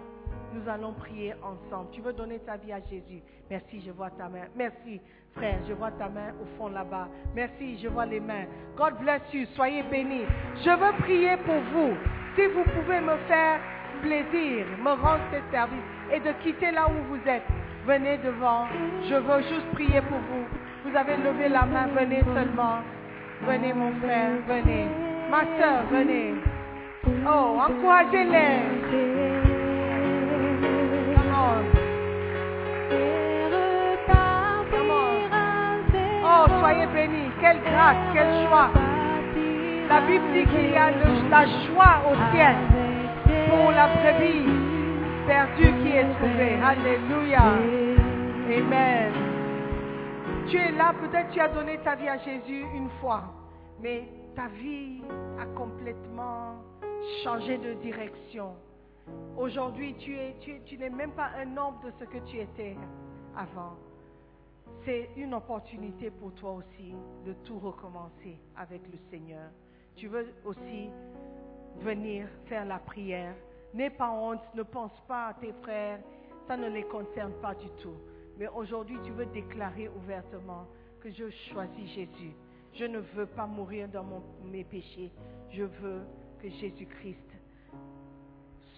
Nous 0.55 0.67
allons 0.71 0.95
prier 0.95 1.35
ensemble. 1.43 1.91
Tu 1.93 2.01
veux 2.01 2.15
donner 2.15 2.39
ta 2.39 2.57
vie 2.57 2.73
à 2.73 2.81
Jésus. 2.81 3.23
Merci, 3.51 3.83
je 3.85 3.91
vois 3.91 4.11
ta 4.11 4.29
main. 4.29 4.47
Merci, 4.55 5.01
frère, 5.33 5.59
je 5.69 5.75
vois 5.75 5.91
ta 5.93 6.09
main 6.09 6.33
au 6.41 6.47
fond 6.57 6.69
là-bas. 6.69 7.09
Merci, 7.35 7.79
je 7.79 7.89
vois 7.89 8.07
les 8.07 8.21
mains. 8.21 8.47
God 8.75 8.95
bless 9.01 9.21
you. 9.35 9.45
Soyez 9.55 9.83
bénis. 9.83 10.25
Je 10.65 10.71
veux 10.71 11.03
prier 11.03 11.37
pour 11.39 11.61
vous. 11.75 11.95
Si 12.37 12.47
vous 12.47 12.65
pouvez 12.65 13.01
me 13.01 13.17
faire 13.27 13.61
plaisir, 14.07 14.67
me 14.85 14.91
rendre 14.91 15.25
ce 15.33 15.39
service 15.51 15.89
et 16.13 16.21
de 16.21 16.33
quitter 16.43 16.71
là 16.71 16.87
où 16.89 16.99
vous 17.13 17.21
êtes, 17.29 17.43
venez 17.87 18.19
devant. 18.19 18.67
Je 19.09 19.15
veux 19.15 19.43
juste 19.43 19.67
prier 19.75 20.01
pour 20.03 20.19
vous. 20.31 20.45
Vous 20.85 20.97
avez 20.97 21.17
levé 21.17 21.49
la 21.49 21.65
main, 21.67 21.89
venez 21.99 22.23
seulement. 22.35 22.79
Venez 23.43 23.73
mon 23.75 23.93
frère, 24.01 24.31
venez. 24.47 24.87
Ma 25.31 25.41
soeur, 25.59 25.83
venez. 25.91 26.35
Oh, 27.27 27.59
encouragez-les. 27.69 29.67
Oh, 36.25 36.47
soyez 36.61 36.87
bénis. 36.87 37.31
Quelle 37.41 37.61
grâce, 37.61 37.97
quelle 38.13 38.33
joie. 38.47 38.71
La 39.89 40.01
Bible 40.01 40.25
dit 40.33 40.45
qu'il 40.47 40.71
y 40.71 40.77
a 40.77 40.91
le- 40.91 41.31
la 41.31 41.45
joie 41.47 42.03
au 42.11 42.15
ciel 42.35 42.57
pour 43.49 43.71
la 43.71 43.89
brebis 43.89 44.45
perdue 45.27 45.73
qui 45.83 45.91
est 45.97 46.09
trouvée. 46.15 46.55
Alléluia. 46.63 47.43
Amen. 48.59 49.13
Tu 50.49 50.57
es 50.57 50.73
là, 50.73 50.95
peut-être 51.01 51.31
tu 51.31 51.41
as 51.41 51.49
donné 51.49 51.79
ta 51.79 51.97
vie 51.97 52.09
à 52.09 52.19
Jésus 52.19 52.65
une 52.75 52.89
fois, 53.01 53.25
mais 53.81 54.09
ta 54.37 54.47
vie 54.49 55.03
a 55.41 55.47
complètement 55.47 56.57
changé 57.25 57.59
de 57.59 57.75
direction. 57.75 58.55
Aujourd'hui, 59.37 59.95
tu, 59.99 60.17
es, 60.17 60.37
tu, 60.41 60.61
tu 60.65 60.79
n'es 60.79 60.91
même 60.91 61.13
pas 61.13 61.31
un 61.39 61.57
homme 61.57 61.77
de 61.85 61.91
ce 61.99 62.05
que 62.05 62.19
tu 62.27 62.39
étais 62.39 62.77
avant. 63.37 63.75
C'est 64.85 65.11
une 65.17 65.35
opportunité 65.35 66.11
pour 66.11 66.33
toi 66.35 66.53
aussi 66.53 66.95
de 67.25 67.33
tout 67.45 67.59
recommencer 67.59 68.39
avec 68.57 68.83
le 68.91 68.99
Seigneur. 69.11 69.51
Tu 69.97 70.09
veux 70.09 70.27
aussi 70.45 70.91
venir 71.81 72.29
faire 72.47 72.65
la 72.65 72.79
prière. 72.79 73.35
N'aie 73.75 73.91
pas 73.91 74.11
honte, 74.11 74.41
ne 74.55 74.63
pense 74.63 74.93
pas 75.07 75.29
à 75.29 75.35
tes 75.35 75.53
frères, 75.63 76.01
ça 76.47 76.57
ne 76.57 76.69
les 76.69 76.85
concerne 76.85 77.33
pas 77.43 77.55
du 77.55 77.69
tout. 77.83 77.97
Mais 78.39 78.49
aujourd'hui, 78.49 78.99
tu 79.05 79.13
veux 79.13 79.27
déclarer 79.27 79.89
ouvertement 79.89 80.67
que 81.01 81.11
je 81.11 81.31
choisis 81.51 81.91
Jésus. 81.91 82.35
Je 82.75 82.85
ne 82.85 82.99
veux 82.99 83.27
pas 83.27 83.47
mourir 83.47 83.89
dans 83.89 84.05
mes 84.45 84.65
péchés. 84.65 85.11
Je 85.51 85.63
veux 85.63 86.03
que 86.41 86.49
Jésus-Christ 86.49 87.37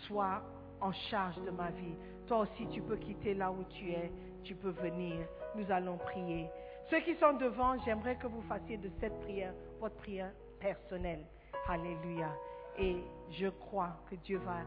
soit 0.06 0.42
en 0.80 0.92
charge 0.92 1.36
de 1.42 1.50
ma 1.50 1.70
vie. 1.70 1.96
Toi 2.26 2.40
aussi, 2.40 2.66
tu 2.68 2.80
peux 2.82 2.96
quitter 2.96 3.34
là 3.34 3.50
où 3.50 3.64
tu 3.70 3.90
es. 3.90 4.12
Tu 4.44 4.54
peux 4.54 4.70
venir. 4.70 5.26
Nous 5.56 5.70
allons 5.70 5.96
prier. 5.98 6.48
Ceux 6.90 7.00
qui 7.00 7.14
sont 7.16 7.34
devant, 7.34 7.76
j'aimerais 7.84 8.16
que 8.16 8.28
vous 8.28 8.42
fassiez 8.42 8.76
de 8.76 8.90
cette 9.00 9.18
prière 9.20 9.52
votre 9.80 9.96
prière 9.96 10.32
personnelle. 10.60 11.24
Alléluia. 11.68 12.30
Et 12.78 12.96
je 13.32 13.48
crois 13.48 13.96
que 14.08 14.14
Dieu 14.16 14.38
va 14.38 14.58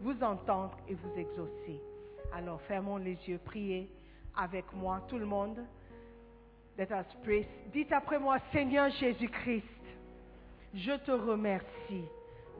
vous, 0.00 0.22
entendre 0.22 0.76
et 0.88 0.94
vous 0.94 1.18
exaucer. 1.18 1.80
Alors, 2.32 2.60
fermons 2.62 2.98
les 2.98 3.18
yeux, 3.26 3.40
priez 3.44 3.90
avec 4.36 4.64
moi, 4.74 5.02
tout 5.08 5.18
le 5.18 5.26
monde. 5.26 5.58
Let 6.78 6.88
us 6.90 7.06
pray. 7.22 7.48
Dites 7.72 7.92
après 7.92 8.18
moi, 8.18 8.38
Seigneur 8.52 8.90
Jésus-Christ, 8.90 9.64
je 10.74 10.92
te 11.04 11.10
remercie 11.10 12.04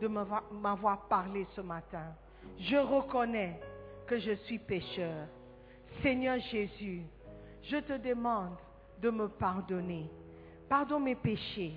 de 0.01 0.09
m'avoir 0.09 0.43
m'avoir 0.53 1.07
parlé 1.09 1.47
ce 1.55 1.61
matin. 1.61 2.15
Je 2.59 2.77
reconnais 2.77 3.61
que 4.07 4.19
je 4.19 4.33
suis 4.47 4.59
pécheur. 4.59 5.27
Seigneur 6.03 6.39
Jésus, 6.51 7.03
je 7.63 7.77
te 7.77 7.99
demande 7.99 8.57
de 9.03 9.11
me 9.11 9.29
pardonner. 9.29 10.09
Pardonne 10.69 11.05
mes 11.05 11.15
péchés. 11.15 11.75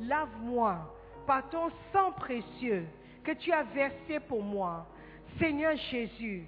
Lave-moi 0.00 0.78
par 1.26 1.48
ton 1.50 1.70
sang 1.92 2.12
précieux 2.12 2.86
que 3.24 3.32
tu 3.32 3.52
as 3.52 3.64
versé 3.64 4.20
pour 4.28 4.42
moi. 4.42 4.86
Seigneur 5.38 5.76
Jésus, 5.90 6.46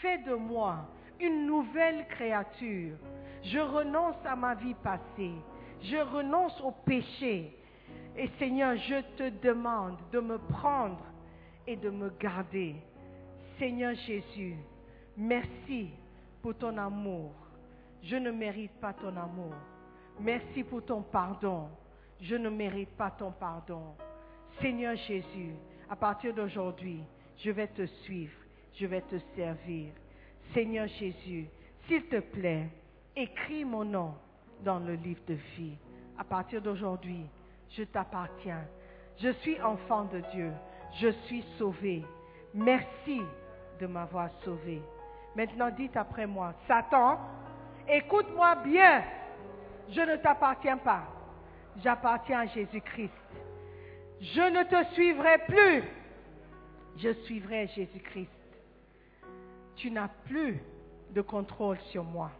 fais 0.00 0.18
de 0.18 0.34
moi 0.34 0.88
une 1.20 1.46
nouvelle 1.46 2.06
créature. 2.08 2.96
Je 3.42 3.58
renonce 3.58 4.16
à 4.24 4.36
ma 4.36 4.54
vie 4.54 4.74
passée. 4.82 5.32
Je 5.82 5.96
renonce 5.96 6.60
au 6.60 6.72
péché. 6.72 7.56
Et 8.16 8.28
Seigneur, 8.38 8.76
je 8.76 9.00
te 9.16 9.46
demande 9.46 9.96
de 10.12 10.20
me 10.20 10.38
prendre 10.38 11.04
et 11.66 11.76
de 11.76 11.90
me 11.90 12.10
garder. 12.18 12.76
Seigneur 13.58 13.94
Jésus, 14.06 14.56
merci 15.16 15.90
pour 16.42 16.56
ton 16.56 16.76
amour. 16.76 17.32
Je 18.02 18.16
ne 18.16 18.30
mérite 18.30 18.72
pas 18.80 18.92
ton 18.92 19.16
amour. 19.16 19.54
Merci 20.20 20.64
pour 20.64 20.84
ton 20.84 21.02
pardon. 21.02 21.68
Je 22.20 22.36
ne 22.36 22.48
mérite 22.48 22.90
pas 22.96 23.10
ton 23.10 23.30
pardon. 23.32 23.94
Seigneur 24.60 24.96
Jésus, 24.96 25.54
À 25.88 25.94
partir 25.94 26.34
d'aujourd'hui, 26.34 27.00
je 27.38 27.50
vais 27.50 27.68
te 27.68 27.86
suivre, 27.86 28.34
je 28.74 28.86
vais 28.86 29.02
te 29.02 29.16
servir. 29.36 29.92
Seigneur 30.52 30.88
Jésus, 30.88 31.46
s'il 31.86 32.06
te 32.06 32.18
plaît, 32.18 32.68
écris 33.14 33.64
mon 33.64 33.84
nom 33.84 34.14
dans 34.64 34.80
le 34.80 34.94
livre 34.94 35.20
de 35.28 35.34
vie. 35.56 35.76
À 36.18 36.24
partir 36.24 36.60
d'aujourd'hui, 36.60 37.26
je 37.70 37.84
t'appartiens. 37.84 38.64
Je 39.18 39.30
suis 39.40 39.60
enfant 39.62 40.04
de 40.04 40.20
Dieu. 40.32 40.52
Je 41.00 41.08
suis 41.26 41.44
sauvé. 41.58 42.04
Merci 42.54 43.20
de 43.80 43.86
m'avoir 43.86 44.30
sauvé. 44.44 44.82
Maintenant, 45.34 45.70
dites 45.70 45.96
après 45.96 46.26
moi, 46.26 46.54
Satan, 46.66 47.18
écoute-moi 47.88 48.56
bien. 48.56 49.04
Je 49.90 50.00
ne 50.00 50.16
t'appartiens 50.16 50.78
pas. 50.78 51.04
J'appartiens 51.82 52.40
à 52.40 52.46
Jésus-Christ. 52.46 53.12
Je 54.20 54.40
ne 54.40 54.62
te 54.64 54.94
suivrai 54.94 55.38
plus. 55.46 55.82
Je 56.98 57.12
suivrai 57.24 57.66
Jésus-Christ. 57.68 58.30
Tu 59.76 59.90
n'as 59.90 60.08
plus 60.26 60.60
de 61.10 61.20
contrôle 61.20 61.78
sur 61.90 62.02
moi. 62.02 62.30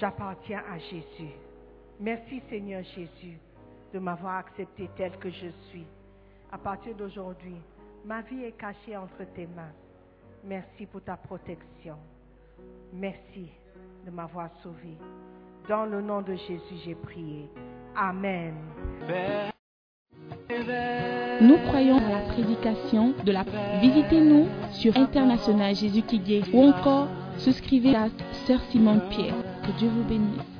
J'appartiens 0.00 0.62
à 0.70 0.78
Jésus. 0.78 1.34
Merci 2.00 2.42
Seigneur 2.48 2.82
Jésus 2.82 3.38
de 3.92 3.98
m'avoir 3.98 4.38
accepté 4.38 4.88
tel 4.96 5.16
que 5.18 5.30
je 5.30 5.48
suis. 5.68 5.86
À 6.52 6.58
partir 6.58 6.94
d'aujourd'hui, 6.94 7.56
ma 8.04 8.22
vie 8.22 8.44
est 8.44 8.58
cachée 8.58 8.96
entre 8.96 9.24
tes 9.34 9.46
mains. 9.46 9.72
Merci 10.44 10.86
pour 10.86 11.02
ta 11.02 11.16
protection. 11.16 11.96
Merci 12.92 13.50
de 14.04 14.10
m'avoir 14.10 14.50
sauvé. 14.62 14.96
Dans 15.68 15.84
le 15.84 16.00
nom 16.00 16.22
de 16.22 16.34
Jésus, 16.34 16.76
j'ai 16.84 16.94
prié. 16.94 17.48
Amen. 17.94 18.54
Nous 21.40 21.56
croyons 21.68 21.96
à 21.96 22.10
la 22.10 22.32
prédication 22.32 23.14
de 23.24 23.32
la... 23.32 23.44
Visitez-nous 23.80 24.46
sur 24.72 24.96
International 24.96 25.74
Jésus 25.74 26.02
qui 26.02 26.20
ou 26.52 26.64
encore 26.64 27.08
souscrivez 27.38 27.94
à 27.94 28.08
Sœur 28.46 28.60
Simone 28.70 29.02
Pierre. 29.10 29.34
Que 29.62 29.78
Dieu 29.78 29.88
vous 29.88 30.04
bénisse. 30.04 30.59